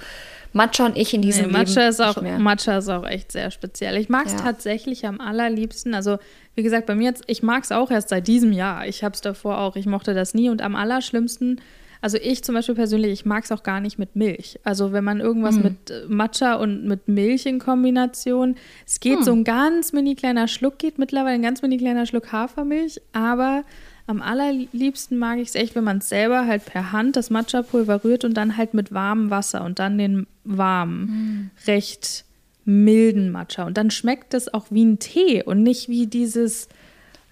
Matcha 0.57 0.87
und 0.87 0.97
ich 0.97 1.13
in 1.15 1.23
diesem 1.23 1.47
nee, 1.47 1.53
Matcha 1.53 1.81
Leben 1.81 1.91
ist 1.91 2.01
auch 2.01 2.23
Matcha 2.23 2.79
ist 2.79 2.89
auch 2.89 3.07
echt 3.07 3.33
sehr 3.33 3.51
speziell. 3.51 3.97
Ich 3.97 4.09
mag 4.09 4.27
es 4.27 4.33
ja. 4.33 4.39
tatsächlich 4.39 5.07
am 5.07 5.21
allerliebsten. 5.21 5.95
Also 5.95 6.19
wie 6.55 6.63
gesagt, 6.63 6.87
bei 6.87 6.95
mir 6.95 7.05
jetzt, 7.05 7.25
ich 7.27 7.43
mag 7.43 7.63
es 7.65 7.73
auch 7.73 7.91
erst 7.91 8.09
seit 8.09 8.27
diesem 8.27 8.53
Jahr. 8.53 8.87
Ich 8.87 9.05
habe 9.05 9.15
es 9.15 9.21
davor 9.21 9.59
auch. 9.59 9.77
Ich 9.77 9.87
mochte 9.87 10.15
das 10.15 10.35
nie 10.35 10.49
und 10.49 10.63
am 10.63 10.75
allerschlimmsten. 10.75 11.61
Also 12.01 12.19
ich 12.19 12.45
zum 12.45 12.55
Beispiel 12.55 12.75
persönlich, 12.75 13.13
ich 13.13 13.27
mag 13.27 13.45
es 13.45 13.53
auch 13.53 13.63
gar 13.63 13.81
nicht 13.81 13.99
mit 13.99 14.17
Milch. 14.17 14.59
Also 14.65 14.93
wenn 14.93 15.05
man 15.05 15.21
irgendwas 15.21 15.57
mhm. 15.57 15.63
mit 15.63 15.91
äh, 15.91 16.05
Matcha 16.09 16.55
und 16.55 16.85
mit 16.85 17.09
Milch 17.09 17.47
in 17.47 17.59
Kombination, 17.59 18.57
es 18.87 19.01
geht 19.01 19.21
mhm. 19.21 19.25
so 19.25 19.33
ein 19.33 19.45
ganz 19.45 19.93
mini 19.93 20.15
kleiner 20.15 20.49
Schluck, 20.49 20.79
geht 20.79 20.99
mittlerweile 20.99 21.35
ein 21.35 21.43
ganz 21.43 21.63
mini 21.63 21.79
kleiner 21.79 22.07
Schluck 22.07 22.33
Hafermilch, 22.33 23.01
aber 23.13 23.65
am 24.07 24.23
allerliebsten 24.23 25.19
mag 25.19 25.39
ich 25.39 25.49
es 25.49 25.55
echt, 25.55 25.75
wenn 25.75 25.85
man 25.85 25.99
es 25.99 26.09
selber 26.09 26.47
halt 26.47 26.65
per 26.65 26.93
Hand 26.93 27.17
das 27.17 27.31
Matcha-Pulver 27.31 28.05
rührt 28.05 28.25
und 28.25 28.35
dann 28.35 28.57
halt 28.57 28.73
mit 28.73 28.93
warmem 28.93 29.31
Wasser 29.31 29.65
und 29.65 29.79
dann 29.79 29.99
den 29.99 30.27
warmen, 30.45 31.01
mm. 31.07 31.51
recht 31.67 32.25
milden 32.65 33.31
Matcha. 33.31 33.65
Und 33.65 33.77
dann 33.77 33.91
schmeckt 33.91 34.35
es 34.35 34.53
auch 34.53 34.67
wie 34.71 34.85
ein 34.85 34.99
Tee 34.99 35.43
und 35.43 35.63
nicht 35.63 35.89
wie 35.89 36.07
dieses, 36.07 36.69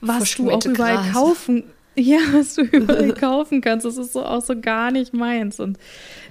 was 0.01 0.35
du 0.35 0.51
auch 0.51 0.65
überall 0.65 0.97
Gras. 0.97 1.13
kaufen 1.13 1.65
ja, 1.97 2.19
was 2.33 2.55
du 2.55 2.63
überall 2.63 3.13
kaufen 3.21 3.61
kannst. 3.61 3.87
Das 3.87 3.97
ist 3.97 4.13
so 4.13 4.25
auch 4.25 4.43
so 4.43 4.61
gar 4.61 4.91
nicht 4.91 5.15
meins. 5.15 5.61
Und 5.61 5.79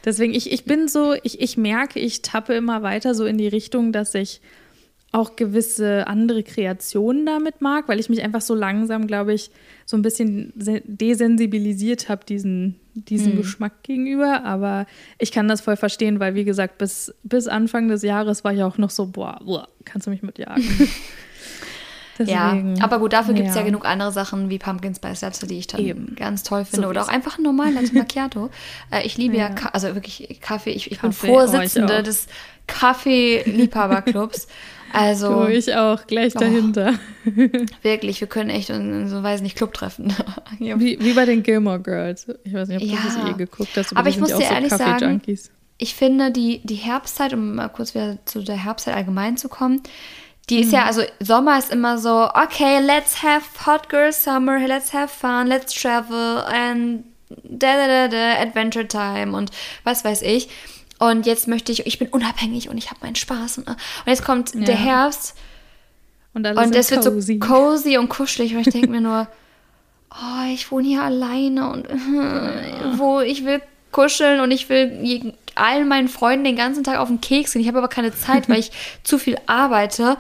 deswegen, 0.03 0.33
ich, 0.33 0.51
ich 0.51 0.65
bin 0.65 0.87
so, 0.87 1.15
ich, 1.23 1.39
ich 1.41 1.57
merke, 1.57 1.99
ich 1.99 2.21
tappe 2.21 2.53
immer 2.53 2.83
weiter 2.83 3.15
so 3.15 3.25
in 3.25 3.37
die 3.37 3.47
Richtung, 3.47 3.91
dass 3.91 4.13
ich 4.13 4.41
auch 5.13 5.35
gewisse 5.35 6.07
andere 6.07 6.41
Kreationen 6.41 7.25
damit 7.25 7.61
mag, 7.61 7.87
weil 7.87 7.99
ich 7.99 8.09
mich 8.09 8.23
einfach 8.23 8.41
so 8.41 8.55
langsam, 8.55 9.05
glaube 9.05 9.33
ich, 9.33 9.51
so 9.85 9.95
ein 9.95 10.01
bisschen 10.01 10.51
desensibilisiert 10.55 12.09
habe 12.09 12.25
diesen, 12.25 12.79
diesem 12.95 13.33
mhm. 13.33 13.37
Geschmack 13.37 13.83
gegenüber. 13.83 14.43
Aber 14.43 14.87
ich 15.19 15.31
kann 15.31 15.47
das 15.47 15.61
voll 15.61 15.77
verstehen, 15.77 16.19
weil, 16.19 16.33
wie 16.33 16.45
gesagt, 16.45 16.79
bis, 16.79 17.13
bis 17.21 17.47
Anfang 17.47 17.89
des 17.89 18.01
Jahres 18.01 18.43
war 18.43 18.53
ich 18.53 18.63
auch 18.63 18.79
noch 18.79 18.89
so, 18.89 19.05
boah, 19.05 19.39
boah 19.45 19.67
kannst 19.85 20.07
du 20.07 20.11
mich 20.11 20.23
mitjagen. 20.23 20.63
ja, 22.25 22.57
aber 22.79 22.97
gut, 22.97 23.13
dafür 23.13 23.35
gibt 23.35 23.49
es 23.49 23.55
ja. 23.55 23.61
ja. 23.61 23.67
genug 23.67 23.85
andere 23.85 24.11
Sachen 24.11 24.49
wie 24.49 24.57
Pumpkin 24.57 24.95
Spice 24.95 25.21
Latte, 25.21 25.45
die 25.45 25.59
ich 25.59 25.67
dann 25.67 25.81
Eben. 25.81 26.15
ganz 26.15 26.41
toll 26.41 26.65
finde. 26.65 26.87
So 26.87 26.89
Oder 26.89 27.03
auch 27.03 27.07
einfach 27.09 27.35
einen 27.35 27.45
normalen 27.45 27.75
Latte 27.75 27.93
Macchiato. 27.93 28.49
äh, 28.91 29.05
ich 29.05 29.15
liebe 29.17 29.37
ja, 29.37 29.49
ja 29.49 29.69
also 29.73 29.93
wirklich 29.93 30.39
Kaffee. 30.41 30.71
Ich, 30.71 30.91
ich 30.91 30.97
Kaffee, 30.97 31.27
bin 31.27 31.35
Vorsitzende 31.35 31.97
oh, 31.99 32.01
des 32.01 32.25
Kaffee-Liebhaberclubs. 32.65 34.47
Also. 34.93 35.45
Du, 35.45 35.51
ich 35.51 35.75
auch, 35.75 36.05
gleich 36.07 36.33
dahinter. 36.33 36.93
Oh, 37.25 37.31
wirklich, 37.81 38.21
wir 38.21 38.27
können 38.27 38.49
echt 38.49 38.69
in 38.69 39.07
so, 39.09 39.23
weiß 39.23 39.41
nicht, 39.41 39.57
Club 39.57 39.73
treffen. 39.73 40.13
wie, 40.59 40.99
wie 40.99 41.13
bei 41.13 41.25
den 41.25 41.43
Gilmore 41.43 41.79
Girls. 41.79 42.27
Ich 42.43 42.53
weiß 42.53 42.67
nicht, 42.67 42.81
ob 42.81 42.87
ja. 42.87 42.97
du 42.97 43.07
das 43.07 43.29
eh 43.29 43.37
geguckt 43.37 43.71
hast. 43.75 43.91
Aber, 43.91 44.01
aber 44.01 44.09
ich 44.09 44.19
muss 44.19 44.29
dir 44.29 44.43
ehrlich 44.43 44.71
so 44.71 44.77
sagen, 44.77 45.21
ich 45.79 45.95
finde 45.95 46.31
die, 46.31 46.61
die 46.63 46.75
Herbstzeit, 46.75 47.33
um 47.33 47.55
mal 47.55 47.69
kurz 47.69 47.95
wieder 47.95 48.17
zu 48.25 48.43
der 48.43 48.55
Herbstzeit 48.55 48.95
allgemein 48.95 49.35
zu 49.37 49.49
kommen, 49.49 49.81
die 50.49 50.59
ist 50.59 50.67
mhm. 50.67 50.73
ja, 50.73 50.85
also 50.85 51.01
Sommer 51.19 51.57
ist 51.57 51.71
immer 51.71 51.97
so, 51.97 52.29
okay, 52.33 52.79
let's 52.79 53.23
have 53.23 53.43
hot 53.65 53.89
girl 53.89 54.11
summer, 54.11 54.59
let's 54.59 54.93
have 54.93 55.07
fun, 55.07 55.47
let's 55.47 55.73
travel 55.73 56.43
and 56.45 57.05
da 57.43 57.75
da 57.75 57.87
da 57.87 58.07
da, 58.07 58.41
Adventure 58.41 58.87
Time 58.87 59.35
und 59.35 59.51
was 59.83 60.03
weiß 60.03 60.21
ich. 60.21 60.49
Und 61.09 61.25
jetzt 61.25 61.49
möchte 61.49 61.73
ich, 61.73 61.85
ich 61.85 61.99
bin 61.99 62.07
unabhängig 62.07 62.69
und 62.69 62.77
ich 62.77 62.89
habe 62.89 63.01
meinen 63.01 63.15
Spaß. 63.15 63.57
Und, 63.57 63.67
und 63.67 63.77
jetzt 64.05 64.23
kommt 64.23 64.55
ja. 64.55 64.61
der 64.61 64.75
Herbst. 64.75 65.35
Und, 66.33 66.47
und 66.47 66.75
es 66.75 66.91
wird 66.91 67.03
so 67.03 67.11
cozy 67.39 67.97
und 67.97 68.07
kuschelig. 68.07 68.55
Und 68.55 68.65
ich 68.65 68.73
denke 68.73 68.87
mir 68.89 69.01
nur, 69.01 69.27
oh, 70.11 70.53
ich 70.53 70.71
wohne 70.71 70.87
hier 70.87 71.03
alleine 71.03 71.69
und 71.69 71.89
äh, 71.89 71.93
wo 72.97 73.19
ich 73.19 73.43
will 73.43 73.61
kuscheln 73.91 74.39
und 74.39 74.51
ich 74.51 74.69
will 74.69 75.33
allen 75.55 75.89
meinen 75.89 76.07
Freunden 76.07 76.45
den 76.45 76.55
ganzen 76.55 76.85
Tag 76.85 76.99
auf 76.99 77.09
den 77.09 77.19
Keks 77.19 77.51
gehen. 77.51 77.61
Ich 77.61 77.67
habe 77.67 77.79
aber 77.79 77.89
keine 77.89 78.15
Zeit, 78.15 78.47
weil 78.47 78.59
ich 78.59 78.71
zu 79.03 79.17
viel 79.17 79.37
arbeite 79.45 80.15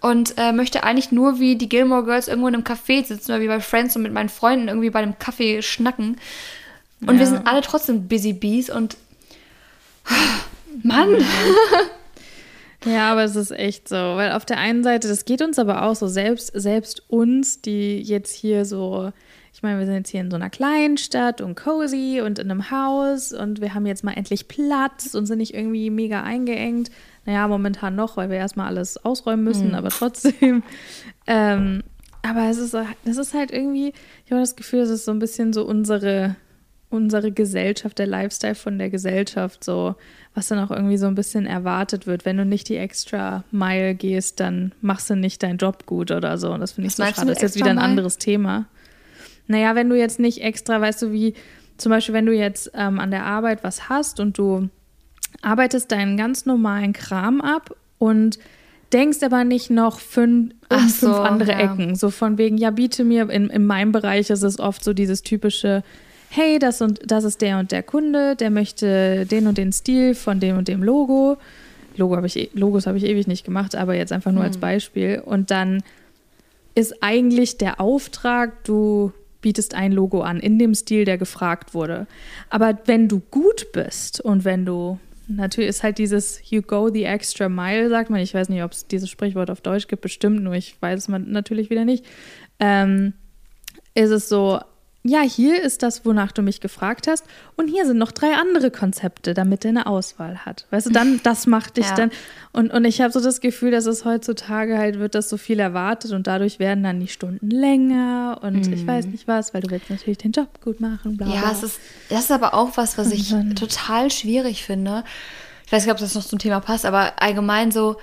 und 0.00 0.34
äh, 0.36 0.52
möchte 0.52 0.82
eigentlich 0.82 1.12
nur 1.12 1.38
wie 1.38 1.54
die 1.54 1.68
Gilmore 1.68 2.04
Girls 2.04 2.26
irgendwo 2.26 2.48
in 2.48 2.54
einem 2.54 2.64
Café 2.64 3.06
sitzen 3.06 3.30
oder 3.30 3.40
wie 3.40 3.46
bei 3.46 3.60
Friends 3.60 3.94
und 3.94 4.02
mit 4.02 4.12
meinen 4.12 4.28
Freunden 4.28 4.66
irgendwie 4.66 4.90
bei 4.90 4.98
einem 4.98 5.16
Kaffee 5.16 5.62
schnacken. 5.62 6.16
Und 7.00 7.14
ja. 7.14 7.20
wir 7.20 7.26
sind 7.26 7.46
alle 7.46 7.60
trotzdem 7.60 8.08
Busy 8.08 8.32
Bees 8.32 8.68
und 8.68 8.96
Mann! 10.82 11.16
Ja, 12.86 13.12
aber 13.12 13.24
es 13.24 13.34
ist 13.34 13.50
echt 13.50 13.88
so, 13.88 13.96
weil 13.96 14.32
auf 14.32 14.44
der 14.44 14.58
einen 14.58 14.84
Seite, 14.84 15.08
das 15.08 15.24
geht 15.24 15.40
uns 15.40 15.58
aber 15.58 15.82
auch 15.84 15.96
so, 15.96 16.06
selbst, 16.06 16.52
selbst 16.54 17.02
uns, 17.08 17.60
die 17.60 18.00
jetzt 18.00 18.34
hier 18.34 18.64
so, 18.64 19.10
ich 19.54 19.62
meine, 19.62 19.78
wir 19.78 19.86
sind 19.86 19.94
jetzt 19.94 20.10
hier 20.10 20.20
in 20.20 20.30
so 20.30 20.36
einer 20.36 20.50
kleinen 20.50 20.98
Stadt 20.98 21.40
und 21.40 21.54
cozy 21.54 22.20
und 22.24 22.38
in 22.38 22.50
einem 22.50 22.70
Haus 22.70 23.32
und 23.32 23.60
wir 23.60 23.74
haben 23.74 23.86
jetzt 23.86 24.04
mal 24.04 24.12
endlich 24.12 24.48
Platz 24.48 25.14
und 25.14 25.26
sind 25.26 25.38
nicht 25.38 25.54
irgendwie 25.54 25.88
mega 25.90 26.22
eingeengt. 26.22 26.90
Naja, 27.24 27.48
momentan 27.48 27.94
noch, 27.94 28.18
weil 28.18 28.28
wir 28.28 28.36
erstmal 28.36 28.66
alles 28.66 29.02
ausräumen 29.02 29.44
müssen, 29.44 29.68
mhm. 29.68 29.74
aber 29.74 29.88
trotzdem. 29.88 30.62
Ähm, 31.26 31.82
aber 32.20 32.50
es 32.50 32.58
ist, 32.58 32.74
das 32.74 33.16
ist 33.16 33.32
halt 33.32 33.50
irgendwie, 33.50 33.94
ich 34.26 34.30
habe 34.30 34.42
das 34.42 34.56
Gefühl, 34.56 34.80
es 34.80 34.90
ist 34.90 35.06
so 35.06 35.10
ein 35.10 35.20
bisschen 35.20 35.54
so 35.54 35.64
unsere 35.64 36.36
unsere 36.94 37.32
Gesellschaft, 37.32 37.98
der 37.98 38.06
Lifestyle 38.06 38.54
von 38.54 38.78
der 38.78 38.90
Gesellschaft, 38.90 39.64
so 39.64 39.94
was 40.34 40.48
dann 40.48 40.58
auch 40.58 40.70
irgendwie 40.70 40.96
so 40.96 41.06
ein 41.06 41.14
bisschen 41.14 41.46
erwartet 41.46 42.06
wird. 42.06 42.24
Wenn 42.24 42.36
du 42.36 42.44
nicht 42.44 42.68
die 42.68 42.76
extra 42.76 43.44
Mile 43.50 43.94
gehst, 43.94 44.40
dann 44.40 44.72
machst 44.80 45.10
du 45.10 45.16
nicht 45.16 45.42
deinen 45.42 45.58
Job 45.58 45.86
gut 45.86 46.10
oder 46.10 46.38
so. 46.38 46.52
Und 46.52 46.60
das 46.60 46.72
finde 46.72 46.88
ich 46.88 46.94
so 46.94 47.04
schade. 47.04 47.26
Das 47.26 47.36
ist 47.36 47.42
jetzt 47.42 47.56
wieder 47.56 47.70
ein 47.70 47.78
anderes 47.78 48.18
Thema. 48.18 48.66
Naja, 49.46 49.74
wenn 49.74 49.90
du 49.90 49.96
jetzt 49.96 50.18
nicht 50.18 50.42
extra, 50.42 50.80
weißt 50.80 51.02
du, 51.02 51.12
wie 51.12 51.34
zum 51.76 51.90
Beispiel, 51.90 52.14
wenn 52.14 52.26
du 52.26 52.32
jetzt 52.32 52.70
ähm, 52.74 52.98
an 52.98 53.10
der 53.10 53.24
Arbeit 53.24 53.62
was 53.62 53.88
hast 53.88 54.20
und 54.20 54.38
du 54.38 54.68
arbeitest 55.42 55.92
deinen 55.92 56.16
ganz 56.16 56.46
normalen 56.46 56.92
Kram 56.92 57.40
ab 57.40 57.76
und 57.98 58.38
denkst 58.92 59.22
aber 59.22 59.44
nicht 59.44 59.70
noch 59.70 59.98
fünf, 59.98 60.54
um 60.70 60.88
so, 60.88 61.12
fünf 61.12 61.18
andere 61.18 61.52
ja. 61.52 61.58
Ecken. 61.58 61.94
So 61.96 62.10
von 62.10 62.38
wegen, 62.38 62.56
ja, 62.56 62.70
biete 62.70 63.04
mir, 63.04 63.28
in, 63.28 63.50
in 63.50 63.66
meinem 63.66 63.92
Bereich 63.92 64.30
ist 64.30 64.42
es 64.42 64.58
oft 64.58 64.84
so 64.84 64.92
dieses 64.92 65.22
typische, 65.22 65.82
hey, 66.34 66.58
das 66.58 66.80
und 66.80 67.00
das 67.04 67.24
ist 67.24 67.40
der 67.40 67.58
und 67.58 67.70
der 67.70 67.82
Kunde, 67.82 68.34
der 68.34 68.50
möchte 68.50 69.24
den 69.26 69.46
und 69.46 69.56
den 69.56 69.72
Stil 69.72 70.14
von 70.14 70.40
dem 70.40 70.58
und 70.58 70.66
dem 70.66 70.82
Logo. 70.82 71.36
Logo 71.96 72.16
hab 72.16 72.24
ich, 72.24 72.36
eh, 72.36 72.50
Logos 72.54 72.88
habe 72.88 72.98
ich 72.98 73.04
ewig 73.04 73.28
nicht 73.28 73.44
gemacht, 73.44 73.76
aber 73.76 73.94
jetzt 73.94 74.12
einfach 74.12 74.32
nur 74.32 74.42
mhm. 74.42 74.48
als 74.48 74.58
Beispiel. 74.58 75.22
Und 75.24 75.52
dann 75.52 75.84
ist 76.74 77.02
eigentlich 77.02 77.56
der 77.58 77.80
Auftrag, 77.80 78.64
du 78.64 79.12
bietest 79.42 79.74
ein 79.74 79.92
Logo 79.92 80.22
an 80.22 80.40
in 80.40 80.58
dem 80.58 80.74
Stil, 80.74 81.04
der 81.04 81.18
gefragt 81.18 81.72
wurde. 81.72 82.08
Aber 82.50 82.78
wenn 82.86 83.06
du 83.08 83.20
gut 83.30 83.70
bist 83.72 84.20
und 84.20 84.44
wenn 84.44 84.64
du 84.64 84.98
natürlich 85.28 85.70
ist 85.70 85.82
halt 85.84 85.98
dieses 85.98 86.40
You 86.50 86.62
go 86.62 86.90
the 86.90 87.04
extra 87.04 87.48
mile, 87.48 87.88
sagt 87.88 88.10
man. 88.10 88.20
Ich 88.20 88.34
weiß 88.34 88.48
nicht, 88.48 88.62
ob 88.62 88.72
es 88.72 88.88
dieses 88.88 89.08
Sprichwort 89.08 89.50
auf 89.50 89.60
Deutsch 89.60 89.86
gibt, 89.86 90.02
bestimmt, 90.02 90.42
nur 90.42 90.54
ich 90.54 90.76
weiß 90.82 90.98
es 90.98 91.08
natürlich 91.08 91.70
wieder 91.70 91.84
nicht. 91.84 92.04
Ähm, 92.58 93.12
ist 93.94 94.10
es 94.10 94.28
so, 94.28 94.60
ja, 95.06 95.20
hier 95.20 95.62
ist 95.62 95.82
das, 95.82 96.06
wonach 96.06 96.32
du 96.32 96.40
mich 96.40 96.62
gefragt 96.62 97.08
hast. 97.08 97.26
Und 97.56 97.68
hier 97.68 97.84
sind 97.84 97.98
noch 97.98 98.10
drei 98.10 98.34
andere 98.36 98.70
Konzepte, 98.70 99.34
damit 99.34 99.62
er 99.66 99.68
eine 99.68 99.86
Auswahl 99.86 100.46
hat. 100.46 100.66
Weißt 100.70 100.86
du, 100.86 100.90
dann, 100.90 101.20
das 101.22 101.46
macht 101.46 101.76
dich 101.76 101.86
ja. 101.86 101.94
dann. 101.94 102.10
Und, 102.52 102.72
und 102.72 102.86
ich 102.86 103.02
habe 103.02 103.12
so 103.12 103.20
das 103.20 103.42
Gefühl, 103.42 103.70
dass 103.70 103.84
es 103.84 104.06
heutzutage 104.06 104.78
halt 104.78 104.98
wird, 104.98 105.14
dass 105.14 105.28
so 105.28 105.36
viel 105.36 105.60
erwartet 105.60 106.12
und 106.12 106.26
dadurch 106.26 106.58
werden 106.58 106.82
dann 106.82 107.00
die 107.00 107.08
Stunden 107.08 107.50
länger 107.50 108.38
und 108.40 108.66
mm. 108.66 108.72
ich 108.72 108.86
weiß 108.86 109.06
nicht 109.06 109.28
was, 109.28 109.52
weil 109.52 109.60
du 109.60 109.70
willst 109.70 109.90
natürlich 109.90 110.18
den 110.18 110.32
Job 110.32 110.48
gut 110.62 110.80
machen. 110.80 111.18
Bla, 111.18 111.26
bla. 111.26 111.34
Ja, 111.34 111.52
es 111.52 111.62
ist, 111.62 111.80
das 112.08 112.20
ist 112.20 112.30
aber 112.30 112.54
auch 112.54 112.78
was, 112.78 112.96
was 112.96 113.12
ich 113.12 113.34
total 113.56 114.10
schwierig 114.10 114.64
finde. 114.64 115.04
Ich 115.66 115.72
weiß 115.72 115.84
nicht, 115.84 115.92
ob 115.92 115.98
das 115.98 116.14
noch 116.14 116.24
zum 116.24 116.38
Thema 116.38 116.60
passt, 116.60 116.86
aber 116.86 117.20
allgemein 117.20 117.72
so, 117.72 117.96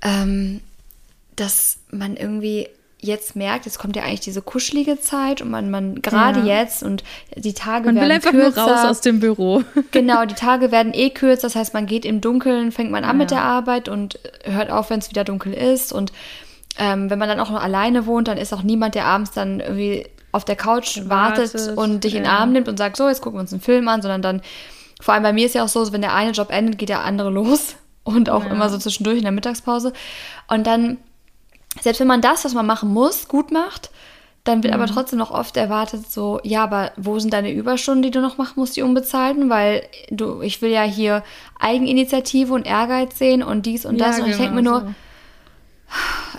ähm, 0.00 0.60
dass 1.34 1.78
man 1.90 2.16
irgendwie 2.16 2.68
jetzt 3.04 3.36
merkt, 3.36 3.66
jetzt 3.66 3.78
kommt 3.78 3.96
ja 3.96 4.02
eigentlich 4.02 4.20
diese 4.20 4.42
kuschelige 4.42 5.00
Zeit 5.00 5.42
und 5.42 5.50
man, 5.50 5.70
man 5.70 6.00
gerade 6.00 6.40
ja. 6.40 6.60
jetzt 6.60 6.82
und 6.82 7.04
die 7.36 7.52
Tage 7.52 7.86
man 7.86 7.96
werden 7.96 8.20
kürzer. 8.20 8.32
Will 8.32 8.44
einfach 8.44 8.56
nur 8.56 8.74
raus 8.74 8.84
aus 8.84 9.00
dem 9.00 9.20
Büro. 9.20 9.62
genau, 9.90 10.24
die 10.24 10.34
Tage 10.34 10.70
werden 10.70 10.92
eh 10.94 11.10
kürzer, 11.10 11.42
das 11.42 11.56
heißt, 11.56 11.74
man 11.74 11.86
geht 11.86 12.04
im 12.04 12.20
Dunkeln, 12.20 12.72
fängt 12.72 12.90
man 12.90 13.04
an 13.04 13.16
ja. 13.16 13.18
mit 13.18 13.30
der 13.30 13.42
Arbeit 13.42 13.88
und 13.88 14.18
hört 14.44 14.70
auf, 14.70 14.90
wenn 14.90 14.98
es 14.98 15.10
wieder 15.10 15.24
dunkel 15.24 15.52
ist 15.52 15.92
und 15.92 16.12
ähm, 16.76 17.08
wenn 17.10 17.18
man 17.18 17.28
dann 17.28 17.40
auch 17.40 17.50
noch 17.50 17.62
alleine 17.62 18.06
wohnt, 18.06 18.28
dann 18.28 18.38
ist 18.38 18.52
auch 18.52 18.62
niemand, 18.62 18.94
der 18.94 19.06
abends 19.06 19.30
dann 19.30 19.60
irgendwie 19.60 20.06
auf 20.32 20.44
der 20.44 20.56
Couch 20.56 21.02
wartet, 21.04 21.54
wartet 21.54 21.78
und 21.78 22.02
dich 22.02 22.14
ja. 22.14 22.18
in 22.18 22.24
den 22.24 22.30
Arm 22.30 22.52
nimmt 22.52 22.68
und 22.68 22.78
sagt, 22.78 22.96
so, 22.96 23.08
jetzt 23.08 23.20
gucken 23.20 23.38
wir 23.38 23.42
uns 23.42 23.52
einen 23.52 23.62
Film 23.62 23.86
an, 23.86 24.02
sondern 24.02 24.22
dann, 24.22 24.42
vor 25.00 25.14
allem 25.14 25.22
bei 25.22 25.32
mir 25.32 25.46
ist 25.46 25.54
ja 25.54 25.62
auch 25.62 25.68
so, 25.68 25.92
wenn 25.92 26.00
der 26.00 26.14
eine 26.14 26.32
Job 26.32 26.50
endet, 26.50 26.78
geht 26.78 26.88
der 26.88 27.04
andere 27.04 27.30
los 27.30 27.76
und 28.02 28.30
auch 28.30 28.44
immer 28.44 28.68
so 28.68 28.78
zwischendurch 28.78 29.18
in 29.18 29.22
der 29.22 29.32
Mittagspause 29.32 29.92
und 30.48 30.66
dann 30.66 30.98
selbst 31.80 32.00
wenn 32.00 32.06
man 32.06 32.20
das, 32.20 32.44
was 32.44 32.54
man 32.54 32.66
machen 32.66 32.90
muss, 32.90 33.28
gut 33.28 33.50
macht, 33.50 33.90
dann 34.44 34.62
wird 34.62 34.74
mhm. 34.74 34.80
aber 34.80 34.92
trotzdem 34.92 35.18
noch 35.18 35.30
oft 35.30 35.56
erwartet, 35.56 36.10
so, 36.10 36.38
ja, 36.42 36.62
aber 36.62 36.92
wo 36.96 37.18
sind 37.18 37.32
deine 37.32 37.50
Überstunden, 37.50 38.02
die 38.02 38.10
du 38.10 38.20
noch 38.20 38.36
machen 38.36 38.54
musst, 38.56 38.76
die 38.76 38.82
unbezahlten? 38.82 39.48
Weil 39.48 39.82
du, 40.10 40.42
ich 40.42 40.60
will 40.60 40.70
ja 40.70 40.82
hier 40.82 41.24
Eigeninitiative 41.58 42.52
und 42.52 42.66
Ehrgeiz 42.66 43.18
sehen 43.18 43.42
und 43.42 43.64
dies 43.64 43.86
und 43.86 43.98
das. 43.98 44.18
Ja, 44.18 44.24
und 44.24 44.30
ich 44.30 44.36
denke 44.36 44.54
mir 44.54 44.62
genau 44.62 44.80
nur, 44.80 44.80
so. 44.80 44.94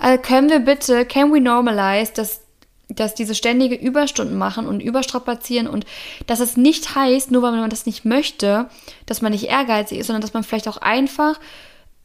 also 0.00 0.22
können 0.22 0.48
wir 0.48 0.60
bitte, 0.60 1.04
can 1.04 1.32
we 1.32 1.40
normalize, 1.40 2.12
dass, 2.14 2.42
dass 2.88 3.16
diese 3.16 3.34
ständige 3.34 3.74
Überstunden 3.74 4.38
machen 4.38 4.68
und 4.68 4.78
überstrapazieren 4.78 5.66
und 5.66 5.84
dass 6.28 6.38
es 6.38 6.56
nicht 6.56 6.94
heißt, 6.94 7.32
nur 7.32 7.42
weil 7.42 7.50
man 7.50 7.70
das 7.70 7.86
nicht 7.86 8.04
möchte, 8.04 8.70
dass 9.06 9.20
man 9.20 9.32
nicht 9.32 9.48
ehrgeizig 9.48 9.98
ist, 9.98 10.06
sondern 10.06 10.22
dass 10.22 10.32
man 10.32 10.44
vielleicht 10.44 10.68
auch 10.68 10.76
einfach 10.76 11.40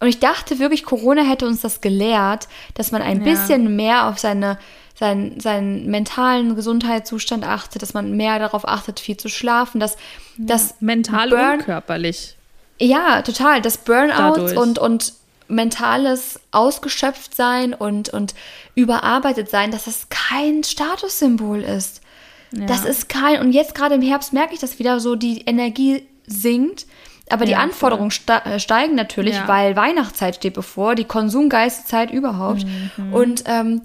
und 0.01 0.07
ich 0.07 0.19
dachte 0.19 0.59
wirklich, 0.59 0.83
Corona 0.83 1.21
hätte 1.21 1.47
uns 1.47 1.61
das 1.61 1.79
gelehrt, 1.79 2.47
dass 2.73 2.91
man 2.91 3.01
ein 3.01 3.23
ja. 3.23 3.31
bisschen 3.31 3.75
mehr 3.75 4.07
auf 4.07 4.19
seine 4.19 4.57
seinen, 5.01 5.39
seinen 5.39 5.87
mentalen 5.87 6.55
Gesundheitszustand 6.55 7.43
achtet, 7.43 7.81
dass 7.81 7.95
man 7.95 8.15
mehr 8.15 8.37
darauf 8.37 8.67
achtet, 8.67 8.99
viel 8.99 9.17
zu 9.17 9.29
schlafen, 9.29 9.79
dass 9.79 9.93
ja, 9.93 10.45
das 10.45 10.75
mental 10.79 11.29
Burn 11.29 11.59
und 11.59 11.65
körperlich. 11.65 12.35
Ja, 12.79 13.23
total. 13.23 13.61
Das 13.61 13.77
Burnout 13.77 14.59
und, 14.59 14.77
und 14.77 15.13
mentales 15.47 16.39
Ausgeschöpftsein 16.51 17.73
und, 17.73 18.09
und 18.09 18.35
überarbeitet 18.75 19.49
sein, 19.49 19.71
dass 19.71 19.85
das 19.85 20.07
kein 20.09 20.63
Statussymbol 20.63 21.61
ist. 21.61 22.01
Ja. 22.51 22.65
Das 22.65 22.85
ist 22.85 23.09
kein, 23.09 23.41
und 23.41 23.53
jetzt 23.53 23.73
gerade 23.73 23.95
im 23.95 24.01
Herbst 24.01 24.33
merke 24.33 24.53
ich 24.53 24.59
das 24.59 24.77
wieder 24.77 24.99
so, 24.99 25.15
die 25.15 25.41
Energie 25.41 26.07
sinkt. 26.27 26.85
Aber 27.31 27.45
die 27.45 27.51
ja, 27.51 27.59
Anforderungen 27.59 28.11
äh, 28.27 28.59
steigen 28.59 28.95
natürlich, 28.95 29.35
ja. 29.35 29.47
weil 29.47 29.75
Weihnachtszeit 29.75 30.35
steht 30.35 30.53
bevor, 30.53 30.95
die 30.95 31.05
Konsumgeistzeit 31.05 32.11
überhaupt. 32.11 32.65
Mhm. 32.97 33.13
Und 33.13 33.43
ähm, 33.45 33.81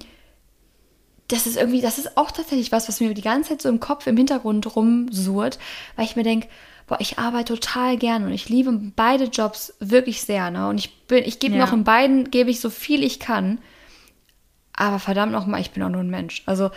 das 1.28 1.46
ist 1.46 1.56
irgendwie, 1.56 1.80
das 1.80 1.98
ist 1.98 2.16
auch 2.16 2.30
tatsächlich 2.30 2.72
was, 2.72 2.88
was 2.88 3.00
mir 3.00 3.12
die 3.14 3.22
ganze 3.22 3.50
Zeit 3.50 3.62
so 3.62 3.68
im 3.68 3.80
Kopf, 3.80 4.06
im 4.06 4.16
Hintergrund 4.16 4.76
rumsurt, 4.76 5.58
weil 5.96 6.04
ich 6.04 6.16
mir 6.16 6.22
denke, 6.22 6.48
boah, 6.86 6.98
ich 7.00 7.18
arbeite 7.18 7.54
total 7.54 7.96
gern 7.96 8.24
und 8.24 8.32
ich 8.32 8.48
liebe 8.48 8.72
beide 8.94 9.24
Jobs 9.24 9.74
wirklich 9.80 10.22
sehr, 10.22 10.50
ne? 10.50 10.68
Und 10.68 10.78
ich 10.78 11.06
bin, 11.06 11.24
ich 11.24 11.40
gebe 11.40 11.56
ja. 11.56 11.64
noch 11.64 11.72
in 11.72 11.84
beiden, 11.84 12.30
gebe 12.30 12.50
ich 12.50 12.60
so 12.60 12.70
viel 12.70 13.02
ich 13.02 13.18
kann. 13.18 13.58
Aber 14.72 14.98
verdammt 14.98 15.32
nochmal, 15.32 15.60
ich 15.60 15.72
bin 15.72 15.82
auch 15.82 15.88
nur 15.88 16.02
ein 16.02 16.10
Mensch. 16.10 16.42
Also 16.46 16.70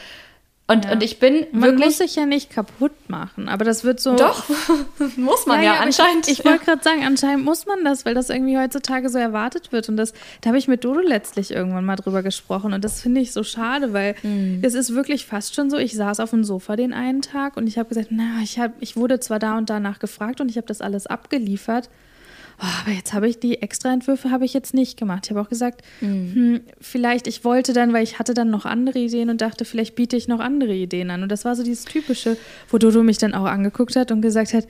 und, 0.70 0.86
ja. 0.86 0.92
und 0.92 1.02
ich 1.02 1.18
bin 1.18 1.48
man 1.52 1.64
wirklich. 1.64 1.80
Man 1.80 1.88
muss 1.88 1.98
sich 1.98 2.16
ja 2.16 2.28
nicht 2.28 2.52
kaputt 2.52 2.92
machen, 3.08 3.50
aber 3.50 3.66
das 3.66 3.84
wird 3.84 4.00
so. 4.00 4.16
Doch, 4.16 4.48
muss 5.18 5.48
man 5.48 5.64
ja, 5.64 5.66
ja, 5.66 5.74
ja 5.74 5.80
anscheinend. 5.82 6.28
Ich, 6.28 6.40
ich 6.40 6.46
wollte 6.46 6.64
gerade 6.64 6.84
sagen, 6.84 7.04
anscheinend 7.04 7.44
muss 7.44 7.66
man 7.66 7.84
das, 7.84 8.06
weil 8.06 8.14
das 8.14 8.30
irgendwie 8.30 8.56
heutzutage 8.56 9.10
so 9.10 9.18
erwartet 9.18 9.72
wird. 9.72 9.90
Und 9.90 9.98
das, 9.98 10.14
da 10.42 10.50
habe 10.50 10.60
ich 10.60 10.68
mit 10.68 10.84
Dodo 10.84 11.00
letztlich 11.00 11.50
irgendwann 11.50 11.86
mal 11.86 11.96
drüber 11.96 12.22
gesprochen. 12.22 12.74
Und 12.74 12.86
das 12.86 13.02
finde 13.02 13.20
ich 13.20 13.32
so 13.32 13.44
schade, 13.44 13.94
weil 13.94 14.14
mhm. 14.22 14.60
es 14.62 14.76
ist 14.76 14.94
wirklich 14.94 15.26
fast 15.26 15.56
schon 15.56 15.72
so. 15.72 15.78
Ich 15.78 15.96
saß 15.96 16.20
auf 16.20 16.30
dem 16.30 16.44
Sofa 16.44 16.76
den 16.76 16.94
einen 16.94 17.24
Tag 17.24 17.58
und 17.58 17.66
ich 17.66 17.80
habe 17.80 17.90
gesagt, 17.90 18.10
na, 18.12 18.42
ich, 18.44 18.60
hab, 18.60 18.74
ich 18.80 18.96
wurde 18.96 19.20
zwar 19.20 19.40
da 19.40 19.58
und 19.58 19.72
danach 19.72 19.98
gefragt 19.98 20.40
und 20.40 20.52
ich 20.52 20.58
habe 20.58 20.68
das 20.68 20.82
alles 20.82 21.08
abgeliefert 21.08 21.90
oh, 22.62 22.82
aber 22.82 22.92
jetzt 22.92 23.14
habe 23.14 23.28
ich 23.28 23.40
die 23.40 23.62
Extraentwürfe 23.62 24.32
habe 24.32 24.46
ich 24.46 24.54
jetzt 24.54 24.74
nicht 24.74 24.98
gemacht. 24.98 25.26
Ich 25.26 25.32
habe 25.32 25.42
auch 25.42 25.50
gesagt, 25.50 25.82
mhm. 26.02 26.34
hm, 26.34 26.62
vielleicht, 26.80 27.28
ich 27.28 27.44
wollte 27.44 27.74
dann, 27.74 27.94
weil 27.94 28.04
ich 28.04 28.20
hatte 28.20 28.34
dann 28.34 28.50
noch 28.50 28.66
andere 28.66 29.00
Ideen 29.00 29.30
und 29.30 29.42
dachte, 29.42 29.66
vielleicht 29.66 29.96
biete 29.96 30.16
ich 30.16 30.28
noch 30.28 30.40
andere 30.40 30.74
Ideen 30.74 31.10
an. 31.12 31.24
Und 31.24 31.32
das 31.32 31.46
war 31.46 31.56
so 31.56 31.64
dieses 31.64 31.86
Typische, 31.86 32.38
wo 32.70 32.78
Dodo 32.78 33.04
mich 33.04 33.18
dann 33.18 33.34
auch 33.34 33.46
angeguckt 33.46 33.96
hat 33.96 34.12
und 34.12 34.22
gesagt 34.22 34.54
hat, 34.54 34.68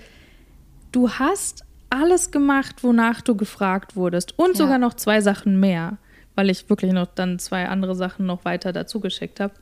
du 0.92 1.10
hast 1.10 1.64
alles 1.90 2.32
gemacht, 2.32 2.84
wonach 2.84 3.22
du 3.22 3.36
gefragt 3.36 3.96
wurdest 3.96 4.38
und 4.38 4.50
ja. 4.50 4.56
sogar 4.56 4.78
noch 4.78 4.94
zwei 4.94 5.22
Sachen 5.22 5.60
mehr, 5.60 5.98
weil 6.36 6.50
ich 6.50 6.70
wirklich 6.70 6.94
noch 6.94 7.08
dann 7.08 7.40
zwei 7.40 7.68
andere 7.68 7.96
Sachen 7.96 8.26
noch 8.26 8.46
weiter 8.46 8.72
dazu 8.74 9.00
geschickt 9.00 9.40
habe. 9.40 9.54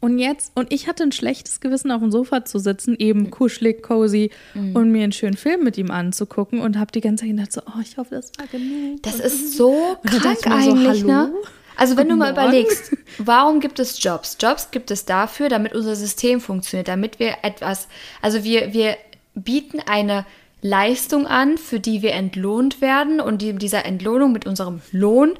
Und 0.00 0.20
jetzt, 0.20 0.52
und 0.54 0.72
ich 0.72 0.86
hatte 0.86 1.02
ein 1.02 1.12
schlechtes 1.12 1.60
Gewissen, 1.60 1.90
auf 1.90 2.00
dem 2.00 2.12
Sofa 2.12 2.44
zu 2.44 2.58
sitzen, 2.58 2.94
eben 2.98 3.22
mhm. 3.22 3.30
kuschelig, 3.30 3.82
cozy 3.82 4.30
mhm. 4.54 4.76
und 4.76 4.92
mir 4.92 5.02
einen 5.02 5.12
schönen 5.12 5.36
Film 5.36 5.64
mit 5.64 5.76
ihm 5.76 5.90
anzugucken 5.90 6.60
und 6.60 6.78
habe 6.78 6.92
die 6.92 7.00
ganze 7.00 7.24
Zeit 7.24 7.34
gedacht, 7.34 7.52
so, 7.52 7.62
oh, 7.66 7.80
ich 7.82 7.96
hoffe, 7.96 8.14
das 8.14 8.30
war 8.38 8.46
genug. 8.46 9.02
Das 9.02 9.18
ist 9.18 9.56
so 9.56 9.96
krank 10.04 10.46
eigentlich, 10.46 11.00
so, 11.00 11.06
ne? 11.06 11.32
Also 11.76 11.96
wenn 11.96 12.08
du 12.08 12.16
mal 12.16 12.32
Morgen. 12.32 12.48
überlegst, 12.48 12.96
warum 13.18 13.60
gibt 13.60 13.78
es 13.80 14.02
Jobs? 14.02 14.36
Jobs 14.40 14.70
gibt 14.70 14.90
es 14.90 15.04
dafür, 15.04 15.48
damit 15.48 15.74
unser 15.74 15.96
System 15.96 16.40
funktioniert, 16.40 16.88
damit 16.88 17.18
wir 17.18 17.38
etwas, 17.42 17.88
also 18.22 18.44
wir, 18.44 18.72
wir 18.72 18.96
bieten 19.34 19.80
eine 19.80 20.26
Leistung 20.62 21.26
an, 21.26 21.56
für 21.56 21.80
die 21.80 22.02
wir 22.02 22.12
entlohnt 22.12 22.80
werden 22.80 23.20
und 23.20 23.42
die, 23.42 23.52
dieser 23.54 23.84
Entlohnung 23.84 24.32
mit 24.32 24.46
unserem 24.46 24.80
Lohn 24.90 25.34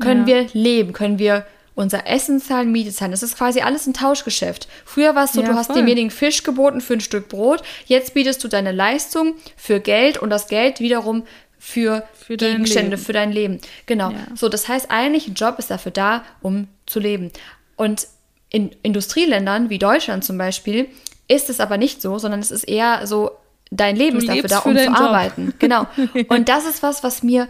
können 0.00 0.26
ja. 0.28 0.44
wir 0.44 0.46
leben, 0.52 0.92
können 0.92 1.18
wir 1.18 1.44
unser 1.78 2.08
Essen 2.08 2.40
zahlen, 2.40 2.72
Miete 2.72 2.90
zahlen. 2.90 3.12
Das 3.12 3.22
ist 3.22 3.38
quasi 3.38 3.60
alles 3.60 3.86
ein 3.86 3.94
Tauschgeschäft. 3.94 4.66
Früher 4.84 5.14
war 5.14 5.24
es 5.24 5.32
so, 5.32 5.42
ja, 5.42 5.46
du 5.46 5.54
hast 5.54 5.68
voll. 5.68 5.76
demjenigen 5.76 6.10
Fisch 6.10 6.42
geboten 6.42 6.80
für 6.80 6.94
ein 6.94 7.00
Stück 7.00 7.28
Brot. 7.28 7.62
Jetzt 7.86 8.14
bietest 8.14 8.42
du 8.42 8.48
deine 8.48 8.72
Leistung 8.72 9.34
für 9.56 9.78
Geld 9.78 10.18
und 10.18 10.28
das 10.30 10.48
Geld 10.48 10.80
wiederum 10.80 11.22
für, 11.56 12.02
für 12.14 12.36
Gegenstände, 12.36 12.96
dein 12.96 12.98
für 12.98 13.12
dein 13.12 13.30
Leben. 13.30 13.60
Genau. 13.86 14.10
Ja. 14.10 14.26
So, 14.34 14.48
das 14.48 14.66
heißt, 14.66 14.90
eigentlich 14.90 15.28
ein 15.28 15.34
Job 15.34 15.60
ist 15.60 15.70
dafür 15.70 15.92
da, 15.92 16.24
um 16.42 16.66
zu 16.86 16.98
leben. 16.98 17.30
Und 17.76 18.08
in 18.50 18.70
Industrieländern 18.82 19.70
wie 19.70 19.78
Deutschland 19.78 20.24
zum 20.24 20.36
Beispiel 20.36 20.88
ist 21.28 21.48
es 21.48 21.60
aber 21.60 21.76
nicht 21.76 22.02
so, 22.02 22.18
sondern 22.18 22.40
es 22.40 22.50
ist 22.50 22.64
eher 22.64 23.06
so, 23.06 23.30
dein 23.70 23.94
Leben 23.94 24.18
du 24.18 24.26
ist 24.26 24.28
dafür 24.28 24.48
da, 24.48 24.58
um 24.58 24.76
zu 24.76 24.84
Job. 24.84 25.00
arbeiten. 25.00 25.54
Genau. 25.60 25.86
Und 26.28 26.48
das 26.48 26.66
ist 26.66 26.82
was, 26.82 27.04
was 27.04 27.22
mir 27.22 27.46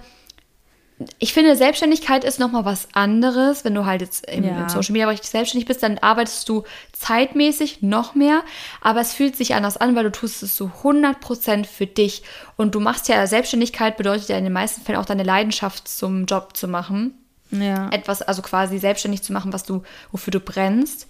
ich 1.19 1.33
finde, 1.33 1.55
Selbstständigkeit 1.55 2.25
ist 2.25 2.41
nochmal 2.41 2.65
was 2.65 2.89
anderes. 2.93 3.65
Wenn 3.65 3.75
du 3.75 3.87
halt 3.87 4.01
jetzt 4.01 4.29
im, 4.29 4.45
ja. 4.45 4.63
im 4.63 4.69
Social 4.69 4.93
Media 4.93 5.07
Bereich 5.07 5.23
selbstständig 5.23 5.67
bist, 5.67 5.83
dann 5.83 5.99
arbeitest 5.99 6.49
du 6.49 6.65
zeitmäßig 6.93 7.83
noch 7.83 8.15
mehr, 8.15 8.43
aber 8.81 9.01
es 9.01 9.15
fühlt 9.15 9.37
sich 9.37 9.55
anders 9.55 9.77
an, 9.77 9.95
weil 9.95 10.05
du 10.05 10.13
tust 10.13 10.43
es 10.43 10.57
so 10.57 10.71
100% 10.83 11.67
für 11.67 11.87
dich. 11.87 12.23
Und 12.57 12.75
du 12.75 12.81
machst 12.81 13.09
ja, 13.09 13.27
Selbstständigkeit 13.27 13.97
bedeutet 13.97 14.29
ja 14.29 14.39
in 14.39 14.45
den 14.45 14.53
meisten 14.53 14.83
Fällen 14.83 14.99
auch 14.99 15.05
deine 15.05 15.23
Leidenschaft 15.23 15.87
zum 15.87 16.27
Job 16.27 16.57
zu 16.57 16.67
machen. 16.67 17.15
Ja. 17.51 17.89
Etwas, 17.91 18.21
also 18.21 18.43
quasi 18.43 18.79
selbstständig 18.79 19.23
zu 19.23 19.33
machen, 19.33 19.53
was 19.53 19.63
du, 19.63 19.83
wofür 20.11 20.33
du 20.33 20.41
brennst. 20.41 21.07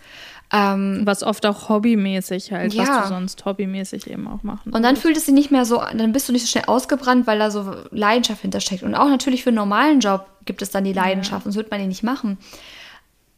Ähm, 0.51 1.03
was 1.05 1.23
oft 1.23 1.45
auch 1.45 1.69
hobbymäßig 1.69 2.53
halt, 2.53 2.73
ja. 2.73 2.83
was 2.83 3.03
du 3.03 3.09
sonst 3.09 3.45
hobbymäßig 3.45 4.07
eben 4.07 4.27
auch 4.27 4.43
machen. 4.43 4.73
Und 4.73 4.83
dann 4.83 4.97
fühlt 4.97 5.17
es 5.19 5.27
sich 5.27 5.35
nicht 5.35 5.51
mehr 5.51 5.67
so, 5.67 5.83
dann 5.95 6.13
bist 6.13 6.27
du 6.27 6.33
nicht 6.33 6.43
so 6.43 6.49
schnell 6.49 6.65
ausgebrannt, 6.67 7.27
weil 7.27 7.39
da 7.39 7.51
so 7.51 7.75
Leidenschaft 7.91 8.41
hintersteckt. 8.41 8.83
Und 8.83 8.95
auch 8.95 9.09
natürlich 9.09 9.43
für 9.43 9.51
einen 9.51 9.57
normalen 9.57 10.01
Job 10.01 10.27
gibt 10.47 10.63
es 10.63 10.71
dann 10.71 10.85
die 10.85 10.95
Leidenschaft, 10.95 11.41
ja. 11.41 11.45
sonst 11.45 11.57
wird 11.57 11.71
man 11.71 11.81
die 11.81 11.87
nicht 11.87 12.03
machen. 12.03 12.39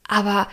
Aber 0.07 0.47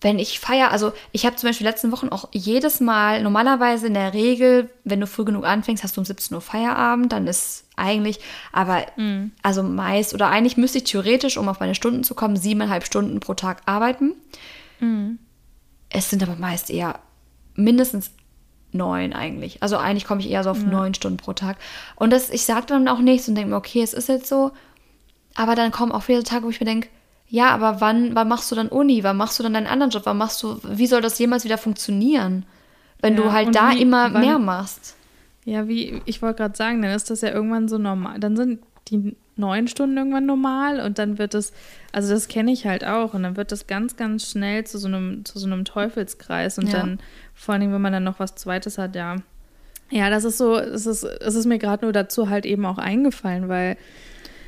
wenn 0.00 0.18
ich 0.18 0.40
feiere, 0.40 0.70
also 0.70 0.92
ich 1.12 1.26
habe 1.26 1.36
zum 1.36 1.48
Beispiel 1.48 1.66
letzten 1.66 1.92
Wochen 1.92 2.08
auch 2.08 2.28
jedes 2.32 2.80
Mal, 2.80 3.22
normalerweise 3.22 3.86
in 3.86 3.94
der 3.94 4.14
Regel, 4.14 4.70
wenn 4.84 5.00
du 5.00 5.06
früh 5.06 5.24
genug 5.24 5.44
anfängst, 5.44 5.84
hast 5.84 5.96
du 5.96 6.00
um 6.00 6.04
17 6.04 6.34
Uhr 6.34 6.40
Feierabend, 6.40 7.12
dann 7.12 7.26
ist 7.26 7.64
eigentlich, 7.76 8.18
aber 8.52 8.86
mhm. 8.96 9.32
also 9.42 9.62
meist 9.62 10.14
oder 10.14 10.28
eigentlich 10.28 10.56
müsste 10.56 10.78
ich 10.78 10.84
theoretisch, 10.84 11.36
um 11.36 11.48
auf 11.48 11.60
meine 11.60 11.74
Stunden 11.74 12.02
zu 12.02 12.14
kommen, 12.14 12.36
siebeneinhalb 12.36 12.84
Stunden 12.84 13.20
pro 13.20 13.34
Tag 13.34 13.62
arbeiten. 13.66 14.14
Mhm. 14.80 15.18
Es 15.90 16.08
sind 16.08 16.22
aber 16.22 16.36
meist 16.36 16.70
eher 16.70 17.00
mindestens 17.54 18.12
neun 18.72 19.12
eigentlich. 19.12 19.62
Also 19.62 19.76
eigentlich 19.76 20.06
komme 20.06 20.20
ich 20.20 20.30
eher 20.30 20.44
so 20.44 20.50
auf 20.50 20.62
ja. 20.62 20.68
neun 20.68 20.94
Stunden 20.94 21.16
pro 21.16 21.32
Tag. 21.32 21.56
Und 21.96 22.12
das, 22.12 22.30
ich 22.30 22.44
sage 22.44 22.66
dann 22.66 22.88
auch 22.88 23.00
nichts 23.00 23.28
und 23.28 23.34
denke 23.34 23.50
mir, 23.50 23.56
okay, 23.56 23.82
es 23.82 23.92
ist 23.92 24.08
jetzt 24.08 24.28
so. 24.28 24.52
Aber 25.34 25.54
dann 25.54 25.70
kommen 25.70 25.92
auch 25.92 26.02
viele 26.02 26.22
Tage, 26.22 26.44
wo 26.44 26.50
ich 26.50 26.60
mir 26.60 26.66
denke, 26.66 26.88
ja, 27.28 27.50
aber 27.50 27.80
wann, 27.80 28.14
wann 28.14 28.28
machst 28.28 28.50
du 28.50 28.56
dann 28.56 28.68
Uni? 28.68 29.04
Wann 29.04 29.16
machst 29.16 29.38
du 29.38 29.42
dann 29.42 29.54
deinen 29.54 29.68
anderen 29.68 29.90
Job? 29.90 30.02
Wann 30.04 30.18
machst 30.18 30.42
du, 30.42 30.60
wie 30.64 30.86
soll 30.86 31.00
das 31.00 31.18
jemals 31.18 31.44
wieder 31.44 31.58
funktionieren? 31.58 32.44
Wenn 33.00 33.16
ja, 33.16 33.22
du 33.22 33.32
halt 33.32 33.54
da 33.54 33.70
wie, 33.70 33.82
immer 33.82 34.12
wann, 34.12 34.20
mehr 34.20 34.38
machst. 34.38 34.96
Ja, 35.44 35.68
wie, 35.68 36.02
ich 36.06 36.22
wollte 36.22 36.38
gerade 36.38 36.56
sagen, 36.56 36.82
dann 36.82 36.90
ist 36.90 37.08
das 37.08 37.20
ja 37.20 37.30
irgendwann 37.30 37.68
so 37.68 37.78
normal. 37.78 38.18
Dann 38.18 38.36
sind 38.36 38.60
die 38.88 39.16
neun 39.36 39.68
Stunden 39.68 39.96
irgendwann 39.96 40.26
normal 40.26 40.80
und 40.80 40.98
dann 40.98 41.18
wird 41.18 41.34
es, 41.34 41.52
also 41.92 42.12
das 42.12 42.28
kenne 42.28 42.52
ich 42.52 42.66
halt 42.66 42.84
auch, 42.84 43.14
und 43.14 43.22
dann 43.22 43.36
wird 43.36 43.52
das 43.52 43.66
ganz, 43.66 43.96
ganz 43.96 44.30
schnell 44.30 44.64
zu 44.64 44.78
so 44.78 44.86
einem, 44.86 45.24
zu 45.24 45.38
so 45.38 45.46
einem 45.46 45.64
Teufelskreis 45.64 46.58
und 46.58 46.66
ja. 46.66 46.78
dann, 46.78 46.98
vor 47.34 47.54
allem, 47.54 47.72
wenn 47.72 47.80
man 47.80 47.92
dann 47.92 48.04
noch 48.04 48.20
was 48.20 48.34
Zweites 48.34 48.78
hat, 48.78 48.94
ja. 48.94 49.16
Ja, 49.90 50.08
das 50.08 50.24
ist 50.24 50.38
so, 50.38 50.56
es 50.56 50.86
ist, 50.86 51.02
es 51.02 51.34
ist 51.34 51.46
mir 51.46 51.58
gerade 51.58 51.84
nur 51.84 51.92
dazu 51.92 52.30
halt 52.30 52.46
eben 52.46 52.64
auch 52.64 52.78
eingefallen, 52.78 53.48
weil. 53.48 53.76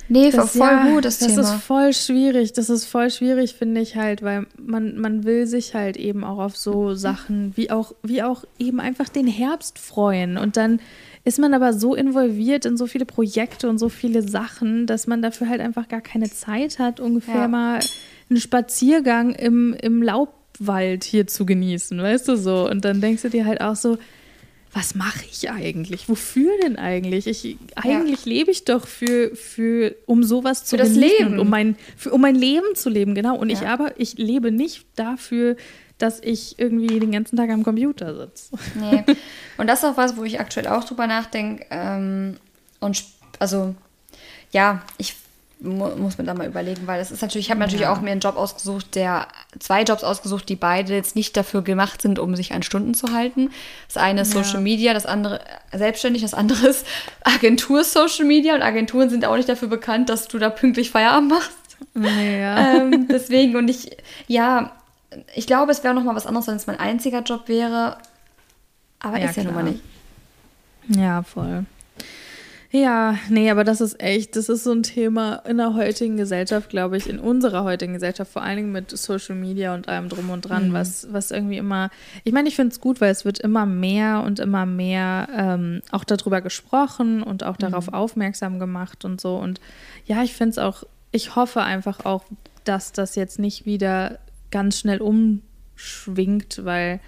Nee, 0.08 0.30
das, 0.30 0.56
voll 0.56 0.68
ja, 0.68 0.88
gut, 0.88 1.04
das, 1.04 1.18
das 1.18 1.28
Thema. 1.28 1.40
ist 1.42 1.52
voll 1.62 1.92
schwierig. 1.92 2.52
Das 2.52 2.68
ist 2.68 2.84
voll 2.84 3.10
schwierig, 3.10 3.54
finde 3.54 3.80
ich 3.80 3.96
halt, 3.96 4.22
weil 4.22 4.46
man, 4.58 4.98
man 4.98 5.24
will 5.24 5.46
sich 5.46 5.74
halt 5.74 5.96
eben 5.96 6.22
auch 6.22 6.38
auf 6.38 6.56
so 6.56 6.94
Sachen 6.94 7.56
wie 7.56 7.70
auch, 7.70 7.94
wie 8.02 8.22
auch 8.22 8.44
eben 8.58 8.78
einfach 8.78 9.08
den 9.08 9.26
Herbst 9.26 9.78
freuen. 9.78 10.38
Und 10.38 10.56
dann 10.56 10.80
ist 11.24 11.38
man 11.38 11.54
aber 11.54 11.72
so 11.72 11.94
involviert 11.94 12.64
in 12.64 12.76
so 12.76 12.86
viele 12.86 13.04
Projekte 13.04 13.68
und 13.68 13.78
so 13.78 13.88
viele 13.88 14.22
Sachen, 14.22 14.86
dass 14.86 15.06
man 15.06 15.22
dafür 15.22 15.48
halt 15.48 15.60
einfach 15.60 15.88
gar 15.88 16.00
keine 16.00 16.30
Zeit 16.30 16.78
hat, 16.78 16.98
ungefähr 16.98 17.42
ja. 17.42 17.48
mal 17.48 17.80
einen 18.28 18.40
Spaziergang 18.40 19.34
im, 19.34 19.74
im 19.80 20.02
Laubwald 20.02 21.04
hier 21.04 21.26
zu 21.26 21.46
genießen, 21.46 21.96
weißt 21.98 22.28
du 22.28 22.36
so. 22.36 22.68
Und 22.68 22.84
dann 22.84 23.00
denkst 23.00 23.22
du 23.22 23.28
dir 23.28 23.46
halt 23.46 23.60
auch 23.60 23.76
so, 23.76 23.98
was 24.72 24.94
mache 24.94 25.24
ich 25.30 25.50
eigentlich? 25.50 26.08
Wofür 26.08 26.50
denn 26.62 26.76
eigentlich? 26.76 27.26
Ich, 27.26 27.58
eigentlich 27.76 28.24
ja. 28.24 28.32
lebe 28.32 28.50
ich 28.50 28.64
doch 28.64 28.86
für, 28.86 29.36
für 29.36 29.94
um 30.06 30.24
sowas 30.24 30.64
zu 30.64 30.76
für 30.76 30.82
das 30.82 30.94
Leben. 30.94 31.38
um 31.38 31.50
mein, 31.50 31.76
für, 31.96 32.10
um 32.10 32.22
mein 32.22 32.34
Leben 32.34 32.74
zu 32.74 32.88
leben, 32.88 33.14
genau. 33.14 33.36
Und 33.36 33.50
ja. 33.50 33.58
ich 33.58 33.68
aber, 33.68 34.00
ich 34.00 34.16
lebe 34.16 34.50
nicht 34.50 34.86
dafür, 34.96 35.56
dass 35.98 36.20
ich 36.20 36.58
irgendwie 36.58 36.98
den 36.98 37.12
ganzen 37.12 37.36
Tag 37.36 37.50
am 37.50 37.62
Computer 37.62 38.14
sitze. 38.16 38.50
Nee. 38.74 39.04
Und 39.58 39.66
das 39.68 39.80
ist 39.82 39.84
auch 39.88 39.96
was, 39.96 40.16
wo 40.16 40.24
ich 40.24 40.40
aktuell 40.40 40.66
auch 40.66 40.84
drüber 40.84 41.06
nachdenke. 41.06 41.64
Ähm, 41.70 42.36
und 42.80 43.04
also, 43.38 43.74
ja, 44.50 44.82
ich 44.98 45.16
mu 45.64 45.86
muss 45.96 46.18
mir 46.18 46.24
da 46.24 46.34
mal 46.34 46.48
überlegen, 46.48 46.88
weil 46.88 46.98
das 46.98 47.12
ist 47.12 47.22
natürlich, 47.22 47.46
ich 47.46 47.50
habe 47.52 47.60
natürlich 47.60 47.82
Ja. 47.82 47.92
auch 47.92 48.00
mir 48.00 48.10
einen 48.10 48.18
Job 48.20 48.34
ausgesucht, 48.36 48.96
der, 48.96 49.28
zwei 49.60 49.84
Jobs 49.84 50.02
ausgesucht, 50.02 50.48
die 50.48 50.56
beide 50.56 50.92
jetzt 50.92 51.14
nicht 51.14 51.36
dafür 51.36 51.62
gemacht 51.62 52.02
sind, 52.02 52.18
um 52.18 52.34
sich 52.34 52.52
an 52.52 52.64
Stunden 52.64 52.94
zu 52.94 53.12
halten. 53.12 53.50
Das 53.86 53.96
eine 54.02 54.22
ist 54.22 54.34
Ja. 54.34 54.42
Social 54.42 54.60
Media, 54.60 54.92
das 54.92 55.06
andere 55.06 55.38
äh, 55.70 55.78
selbstständig, 55.78 56.22
das 56.22 56.34
andere 56.34 56.66
ist 56.66 56.84
Agentur 57.22 57.84
Social 57.84 58.24
Media 58.24 58.56
und 58.56 58.62
Agenturen 58.62 59.08
sind 59.08 59.24
auch 59.24 59.36
nicht 59.36 59.48
dafür 59.48 59.68
bekannt, 59.68 60.08
dass 60.08 60.26
du 60.26 60.40
da 60.40 60.50
pünktlich 60.50 60.90
Feierabend 60.90 61.30
machst. 61.30 61.52
Naja. 61.94 62.78
ähm, 62.78 63.06
deswegen 63.08 63.54
und 63.54 63.68
ich, 63.68 63.96
ja, 64.26 64.72
ich 65.34 65.46
glaube, 65.46 65.72
es 65.72 65.82
wäre 65.84 65.94
noch 65.94 66.04
mal 66.04 66.14
was 66.14 66.26
anderes, 66.26 66.46
wenn 66.46 66.56
es 66.56 66.66
mein 66.66 66.78
einziger 66.78 67.22
Job 67.22 67.48
wäre. 67.48 67.98
Aber 69.00 69.18
Ja, 69.18 69.30
ist 69.30 69.36
ja 69.36 69.44
nun 69.44 69.54
mal 69.54 69.64
nicht. 69.64 69.80
Ja, 70.88 71.22
voll. 71.22 71.64
Ja, 72.74 73.18
nee, 73.28 73.50
aber 73.50 73.64
das 73.64 73.82
ist 73.82 74.00
echt, 74.02 74.34
das 74.34 74.48
ist 74.48 74.64
so 74.64 74.72
ein 74.72 74.82
Thema 74.82 75.42
in 75.46 75.58
der 75.58 75.74
heutigen 75.74 76.16
Gesellschaft, 76.16 76.70
glaube 76.70 76.96
ich, 76.96 77.06
in 77.06 77.18
unserer 77.18 77.64
heutigen 77.64 77.92
Gesellschaft, 77.92 78.32
vor 78.32 78.40
allen 78.40 78.56
Dingen 78.56 78.72
mit 78.72 78.90
Social 78.96 79.36
Media 79.36 79.74
und 79.74 79.88
allem 79.88 80.08
drum 80.08 80.30
und 80.30 80.40
dran, 80.40 80.72
was, 80.72 81.06
was 81.12 81.32
irgendwie 81.32 81.58
immer, 81.58 81.90
ich 82.24 82.32
meine, 82.32 82.48
ich 82.48 82.56
finde 82.56 82.72
es 82.72 82.80
gut, 82.80 83.02
weil 83.02 83.10
es 83.10 83.26
wird 83.26 83.40
immer 83.40 83.66
mehr 83.66 84.22
und 84.24 84.40
immer 84.40 84.64
mehr 84.64 85.28
ähm, 85.36 85.82
auch 85.90 86.04
darüber 86.04 86.40
gesprochen 86.40 87.22
und 87.22 87.44
auch 87.44 87.58
darauf 87.58 87.92
aufmerksam 87.92 88.58
gemacht 88.58 89.04
und 89.04 89.20
so. 89.20 89.36
Und 89.36 89.60
ja, 90.06 90.22
ich 90.22 90.32
finde 90.32 90.52
es 90.52 90.58
auch, 90.58 90.84
ich 91.10 91.36
hoffe 91.36 91.60
einfach 91.60 92.06
auch, 92.06 92.24
dass 92.64 92.92
das 92.92 93.16
jetzt 93.16 93.38
nicht 93.38 93.66
wieder 93.66 94.18
ganz 94.52 94.78
schnell 94.78 95.00
umschwingt, 95.00 96.64
weil 96.64 97.00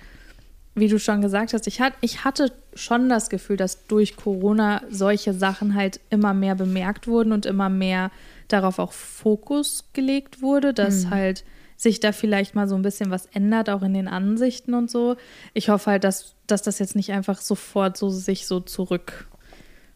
wie 0.74 0.88
du 0.88 0.98
schon 0.98 1.20
gesagt 1.20 1.52
hast, 1.52 1.68
ich, 1.68 1.80
hat, 1.80 1.92
ich 2.00 2.24
hatte 2.24 2.50
schon 2.74 3.08
das 3.08 3.30
Gefühl, 3.30 3.56
dass 3.56 3.86
durch 3.86 4.16
Corona 4.16 4.82
solche 4.90 5.32
Sachen 5.32 5.76
halt 5.76 6.00
immer 6.10 6.34
mehr 6.34 6.56
bemerkt 6.56 7.06
wurden 7.06 7.30
und 7.30 7.46
immer 7.46 7.68
mehr 7.68 8.10
darauf 8.48 8.80
auch 8.80 8.92
Fokus 8.92 9.90
gelegt 9.92 10.42
wurde, 10.42 10.74
dass 10.74 11.10
halt 11.10 11.44
sich 11.76 12.00
da 12.00 12.12
vielleicht 12.12 12.54
mal 12.54 12.68
so 12.68 12.74
ein 12.74 12.82
bisschen 12.82 13.10
was 13.10 13.26
ändert, 13.26 13.70
auch 13.70 13.82
in 13.82 13.94
den 13.94 14.08
Ansichten 14.08 14.74
und 14.74 14.90
so. 14.90 15.16
Ich 15.52 15.68
hoffe 15.68 15.92
halt, 15.92 16.04
dass, 16.04 16.34
dass 16.46 16.62
das 16.62 16.78
jetzt 16.78 16.96
nicht 16.96 17.12
einfach 17.12 17.40
sofort 17.40 17.96
so 17.96 18.10
sich 18.10 18.46
so 18.46 18.60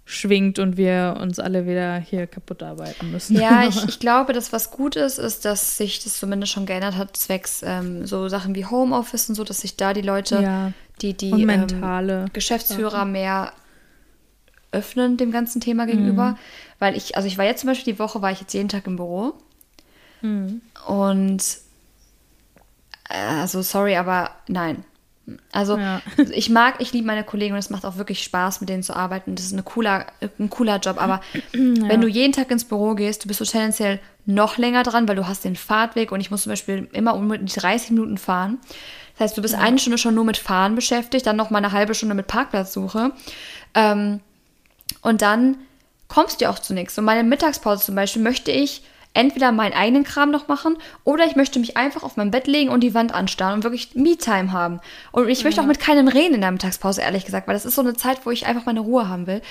zurückschwingt 0.08 0.58
und 0.58 0.76
wir 0.76 1.18
uns 1.20 1.38
alle 1.38 1.66
wieder 1.66 1.96
hier 1.98 2.26
kaputt 2.26 2.62
arbeiten 2.62 3.10
müssen. 3.10 3.38
Ja, 3.38 3.64
ich, 3.68 3.84
ich 3.88 3.98
glaube, 3.98 4.32
dass 4.32 4.52
was 4.52 4.70
gut 4.70 4.96
ist, 4.96 5.18
ist, 5.18 5.44
dass 5.44 5.76
sich 5.76 6.02
das 6.02 6.18
zumindest 6.18 6.52
schon 6.52 6.66
geändert 6.66 6.96
hat, 6.96 7.16
zwecks 7.16 7.62
ähm, 7.64 8.06
so 8.06 8.28
Sachen 8.28 8.54
wie 8.54 8.64
Homeoffice 8.64 9.28
und 9.28 9.34
so, 9.34 9.44
dass 9.44 9.60
sich 9.60 9.76
da 9.76 9.92
die 9.92 10.02
Leute, 10.02 10.40
Ja. 10.40 10.72
die, 11.02 11.14
die 11.14 11.30
ähm, 11.30 12.26
Geschäftsführer 12.32 13.04
mehr 13.04 13.52
öffnen 14.72 15.16
dem 15.16 15.30
ganzen 15.30 15.60
Thema 15.60 15.86
gegenüber. 15.86 16.36
Weil 16.78 16.96
ich, 16.96 17.16
also 17.16 17.26
ich 17.26 17.38
war 17.38 17.44
jetzt 17.44 17.60
zum 17.60 17.68
Beispiel 17.68 17.94
die 17.94 17.98
Woche, 17.98 18.22
war 18.22 18.30
ich 18.32 18.40
jetzt 18.40 18.54
jeden 18.54 18.68
Tag 18.68 18.86
im 18.86 18.96
Büro. 18.96 19.34
Und 20.86 21.42
äh, 23.08 23.14
also 23.14 23.62
sorry, 23.62 23.96
aber 23.96 24.30
nein. 24.48 24.84
Also 25.52 25.76
Ja. 25.76 26.00
ich 26.30 26.50
mag, 26.50 26.76
ich 26.80 26.92
liebe 26.92 27.06
meine 27.06 27.24
Kollegen 27.24 27.54
und 27.54 27.58
es 27.58 27.70
macht 27.70 27.84
auch 27.84 27.96
wirklich 27.96 28.22
Spaß, 28.22 28.60
mit 28.60 28.68
denen 28.70 28.82
zu 28.82 28.94
arbeiten. 28.94 29.34
Das 29.34 29.44
ist 29.44 29.52
eine 29.52 29.62
cooler, 29.62 30.06
ein 30.38 30.50
cooler 30.50 30.78
Job. 30.78 31.00
Aber 31.00 31.20
wenn 31.52 32.00
du 32.00 32.08
jeden 32.08 32.32
Tag 32.32 32.50
ins 32.50 32.64
Büro 32.64 32.94
gehst, 32.94 33.24
du 33.24 33.28
bist 33.28 33.38
so 33.38 33.44
tendenziell 33.44 34.00
noch 34.26 34.58
länger 34.58 34.82
dran, 34.82 35.08
weil 35.08 35.16
du 35.16 35.26
hast 35.26 35.44
den 35.44 35.56
Fahrtweg 35.56 36.12
und 36.12 36.20
ich 36.20 36.30
muss 36.30 36.42
zum 36.42 36.50
Beispiel 36.52 36.88
immer 36.92 37.14
um 37.14 37.30
die 37.44 37.52
30 37.52 37.90
Minuten 37.90 38.18
fahren. 38.18 38.58
Das 39.14 39.30
heißt, 39.30 39.38
du 39.38 39.42
bist 39.42 39.54
eine 39.54 39.78
Stunde 39.78 39.98
schon 39.98 40.14
nur 40.14 40.24
mit 40.24 40.36
Fahren 40.36 40.74
beschäftigt, 40.74 41.26
dann 41.26 41.36
noch 41.36 41.50
mal 41.50 41.58
eine 41.58 41.72
halbe 41.72 41.94
Stunde 41.94 42.14
mit 42.14 42.26
Parkplatzsuche. 42.28 43.12
Ähm, 43.74 44.20
und 45.02 45.22
dann 45.22 45.56
kommst 46.08 46.40
du 46.40 46.48
auch 46.48 46.58
zu 46.58 46.72
nichts. 46.72 46.96
Und 46.98 47.04
meine 47.04 47.24
Mittagspause 47.24 47.84
zum 47.84 47.94
Beispiel 47.94 48.22
möchte 48.22 48.50
ich 48.50 48.82
entweder 49.18 49.52
meinen 49.52 49.72
eigenen 49.74 50.04
Kram 50.04 50.30
noch 50.30 50.48
machen 50.48 50.76
oder 51.04 51.26
ich 51.26 51.34
möchte 51.36 51.58
mich 51.58 51.76
einfach 51.76 52.02
auf 52.02 52.16
mein 52.16 52.30
Bett 52.30 52.46
legen 52.46 52.70
und 52.70 52.80
die 52.80 52.94
Wand 52.94 53.12
anstarren 53.12 53.54
und 53.54 53.64
wirklich 53.64 53.94
Me-Time 53.94 54.52
haben. 54.52 54.80
Und 55.12 55.28
ich 55.28 55.42
möchte 55.44 55.60
auch 55.60 55.66
mit 55.66 55.80
keinem 55.80 56.08
reden 56.08 56.34
in 56.34 56.40
der 56.40 56.50
Mittagspause, 56.52 57.00
ehrlich 57.02 57.24
gesagt, 57.24 57.46
weil 57.48 57.54
das 57.54 57.64
ist 57.66 57.74
so 57.74 57.82
eine 57.82 57.94
Zeit, 57.94 58.24
wo 58.24 58.30
ich 58.30 58.46
einfach 58.46 58.64
meine 58.66 58.80
Ruhe 58.80 59.08
haben 59.08 59.26
will. 59.26 59.42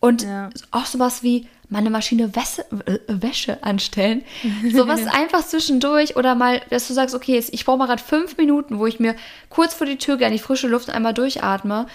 Und 0.00 0.22
Ja. 0.22 0.48
auch 0.70 0.86
sowas 0.86 1.22
wie 1.22 1.46
meine 1.68 1.90
Maschine 1.90 2.34
Wäsche, 2.34 2.64
äh, 2.86 2.98
Wäsche 3.06 3.62
anstellen. 3.62 4.22
Sowas 4.72 5.06
einfach 5.06 5.46
zwischendurch 5.46 6.16
oder 6.16 6.34
mal, 6.34 6.62
dass 6.70 6.88
du 6.88 6.94
sagst, 6.94 7.14
okay, 7.14 7.38
ich 7.50 7.64
brauche 7.64 7.76
mal 7.78 7.86
gerade 7.86 8.02
fünf 8.02 8.36
Minuten, 8.38 8.78
wo 8.78 8.86
ich 8.86 8.98
mir 8.98 9.14
kurz 9.50 9.74
vor 9.74 9.86
die 9.86 9.98
Tür 9.98 10.14
an 10.24 10.32
die 10.32 10.38
frische 10.40 10.66
Luft 10.68 10.90
einmal 10.90 11.14
durchatme 11.14 11.86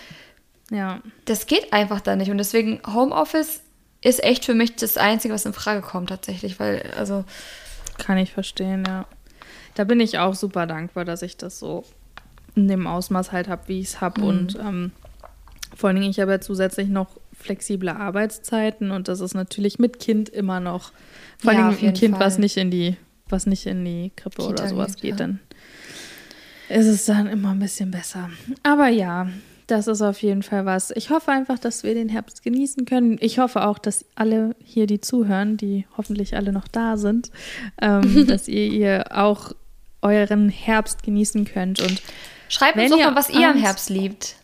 Ja. 0.72 1.00
das 1.26 1.46
geht 1.48 1.74
einfach 1.74 2.00
da 2.00 2.16
nicht. 2.16 2.30
Und 2.32 2.38
deswegen 2.38 2.80
Homeoffice 2.88 3.62
ist 4.06 4.24
echt 4.24 4.46
für 4.46 4.54
mich 4.54 4.76
das 4.76 4.98
Einzige, 4.98 5.34
was 5.34 5.46
in 5.46 5.54
Frage 5.54 5.82
kommt 5.82 6.10
tatsächlich. 6.10 6.60
Weil, 6.60 6.92
also, 6.98 7.26
Kann 7.98 8.18
ich 8.18 8.32
verstehen, 8.34 8.84
ja. 8.88 9.06
Da 9.74 9.84
bin 9.84 10.00
ich 10.00 10.20
auch 10.20 10.36
super 10.36 10.68
dankbar, 10.68 11.06
dass 11.06 11.22
ich 11.22 11.38
das 11.38 11.60
so 11.60 11.84
in 12.56 12.68
dem 12.68 12.88
Ausmaß 12.88 13.32
halt 13.32 13.48
habe, 13.50 13.64
wie 13.68 13.80
ich 13.80 13.88
es 13.88 14.02
habe. 14.02 14.22
Und 14.22 14.58
ähm, 14.60 14.92
vor 15.76 15.90
allen 15.90 15.98
Dingen, 16.00 16.10
ich 16.12 16.20
habe 16.20 16.32
ja 16.32 16.40
zusätzlich 16.40 16.88
noch 16.88 17.08
flexible 17.38 17.90
Arbeitszeiten 17.90 18.92
und 18.92 19.08
das 19.08 19.20
ist 19.20 19.34
natürlich 19.34 19.80
mit 19.80 20.00
Kind 20.00 20.30
immer 20.30 20.60
noch. 20.60 20.92
Vor 21.40 21.52
Ja, 21.52 21.60
allem 21.66 21.70
auf 21.76 21.84
ein 21.84 21.94
Kind, 21.94 22.18
was 22.20 22.36
Fall. 22.36 22.42
nicht 22.42 22.58
in 22.58 22.72
die, 22.72 22.96
was 23.28 23.46
nicht 23.46 23.66
in 23.66 23.84
die 23.84 24.12
Krippe 24.16 24.38
Kita 24.38 24.50
oder 24.50 24.68
sowas 24.70 24.94
geht, 24.96 25.02
geht, 25.02 25.12
ja. 25.12 25.18
dann 25.18 25.40
ist 26.70 26.88
es 26.88 27.06
dann 27.06 27.28
immer 27.28 27.52
ein 27.52 27.60
bisschen 27.60 27.92
besser. 27.92 28.30
Aber 28.64 28.88
ja, 28.88 29.28
das 29.68 29.88
ist 29.88 30.02
auf 30.02 30.22
jeden 30.22 30.44
Fall 30.44 30.66
was. 30.66 30.92
Ich 30.92 31.10
hoffe 31.10 31.32
einfach, 31.32 31.58
dass 31.58 31.84
wir 31.84 31.94
den 31.94 32.10
Herbst 32.10 32.44
genießen 32.44 32.86
können. 32.86 33.18
Ich 33.20 33.40
hoffe 33.40 33.66
auch, 33.66 33.80
dass 33.80 34.06
alle 34.16 34.56
hier, 34.64 34.86
die 34.86 35.02
zuhören, 35.02 35.58
die 35.58 35.86
hoffentlich 35.98 36.36
alle 36.36 36.52
noch 36.52 36.68
da 36.68 36.98
sind, 36.98 37.32
ähm, 37.82 38.28
dass 38.28 38.48
ihr, 38.48 38.68
ihr 38.68 39.06
auch 39.12 39.54
euren 40.02 40.50
Herbst 40.50 41.04
genießen 41.04 41.46
könnt. 41.46 41.82
Und 41.82 42.02
schreibt 42.48 42.78
uns 42.78 42.92
doch 42.92 42.98
mal, 42.98 43.16
was 43.16 43.30
ihr 43.30 43.50
am 43.50 43.58
Herbst 43.58 43.90
liebt. 43.90 44.36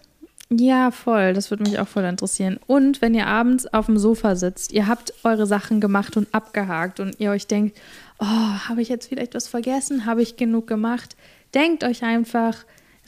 ja, 0.50 0.90
voll, 0.90 1.34
das 1.34 1.52
würde 1.52 1.64
mich 1.64 1.80
auch 1.80 1.88
voll 1.88 2.04
interessieren. 2.04 2.60
Und 2.66 3.02
wenn 3.02 3.14
ihr 3.14 3.28
abends 3.28 3.72
auf 3.72 3.86
dem 3.86 4.00
Sofa 4.00 4.36
sitzt, 4.36 4.72
ihr 4.72 4.88
habt 4.88 5.14
eure 5.24 5.46
Sachen 5.46 5.80
gemacht 5.80 6.18
und 6.18 6.34
abgehakt 6.34 7.00
und 7.00 7.20
ihr 7.20 7.30
euch 7.30 7.46
denkt, 7.46 7.78
oh, 8.20 8.26
habe 8.26 8.82
ich 8.82 8.90
jetzt 8.90 9.08
vielleicht 9.08 9.36
was 9.36 9.48
vergessen? 9.48 10.06
Habe 10.06 10.24
ich 10.24 10.36
genug 10.36 10.66
gemacht? 10.66 11.16
Denkt 11.54 11.84
euch 11.84 12.04
einfach, 12.04 12.56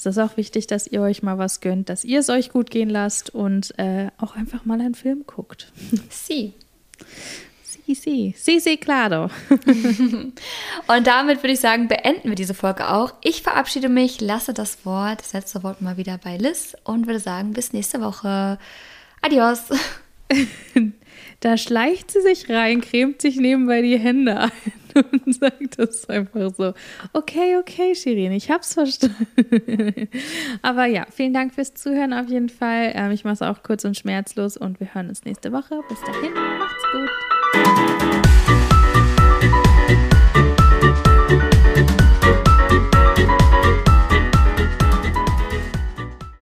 es 0.05 0.17
ist 0.17 0.23
auch 0.23 0.37
wichtig, 0.37 0.67
dass 0.67 0.87
ihr 0.87 1.01
euch 1.01 1.23
mal 1.23 1.37
was 1.37 1.61
gönnt, 1.61 1.89
dass 1.89 2.03
ihr 2.03 2.19
es 2.19 2.29
euch 2.29 2.49
gut 2.49 2.69
gehen 2.69 2.89
lasst 2.89 3.33
und 3.33 3.77
äh, 3.79 4.09
auch 4.17 4.35
einfach 4.35 4.65
mal 4.65 4.79
einen 4.79 4.95
Film 4.95 5.25
guckt. 5.25 5.71
Sie. 6.09 6.53
Sí, 7.85 7.95
sí, 7.95 8.35
sí, 8.37 8.59
sí, 8.61 8.77
claro. 8.77 9.29
Und 10.87 11.07
damit 11.07 11.43
würde 11.43 11.51
ich 11.51 11.59
sagen, 11.59 11.89
beenden 11.89 12.29
wir 12.29 12.35
diese 12.35 12.53
Folge 12.53 12.89
auch. 12.89 13.13
Ich 13.21 13.41
verabschiede 13.41 13.89
mich, 13.89 14.21
lasse 14.21 14.53
das 14.53 14.85
Wort, 14.85 15.19
das 15.19 15.33
letzte 15.33 15.63
Wort 15.63 15.81
mal 15.81 15.97
wieder 15.97 16.17
bei 16.17 16.37
Liz 16.37 16.77
und 16.85 17.07
würde 17.07 17.19
sagen, 17.19 17.51
bis 17.51 17.73
nächste 17.73 17.99
Woche. 17.99 18.57
Adios. 19.21 19.63
Da 21.43 21.57
schleicht 21.57 22.09
sie 22.09 22.21
sich 22.21 22.49
rein, 22.49 22.79
cremt 22.79 23.21
sich 23.21 23.35
nebenbei 23.35 23.81
die 23.81 23.99
Hände 23.99 24.39
ein 24.39 24.51
und 25.25 25.35
sagt 25.35 25.77
das 25.77 26.07
einfach 26.09 26.51
so. 26.55 26.73
Okay, 27.11 27.57
okay, 27.57 27.93
Shirin, 27.95 28.31
ich 28.31 28.49
hab's 28.49 28.75
verstanden. 28.75 30.07
Aber 30.61 30.85
ja, 30.85 31.05
vielen 31.11 31.33
Dank 31.33 31.53
fürs 31.53 31.73
Zuhören 31.73 32.13
auf 32.13 32.29
jeden 32.29 32.47
Fall. 32.47 32.93
Ähm, 32.95 33.11
ich 33.11 33.25
mache 33.25 33.33
es 33.33 33.41
auch 33.41 33.61
kurz 33.61 33.83
und 33.83 33.97
schmerzlos 33.97 34.55
und 34.55 34.79
wir 34.79 34.93
hören 34.93 35.09
uns 35.09 35.25
nächste 35.25 35.51
Woche. 35.51 35.81
Bis 35.89 35.99
dahin, 35.99 36.31
macht's 36.33 36.83
gut. 36.93 38.12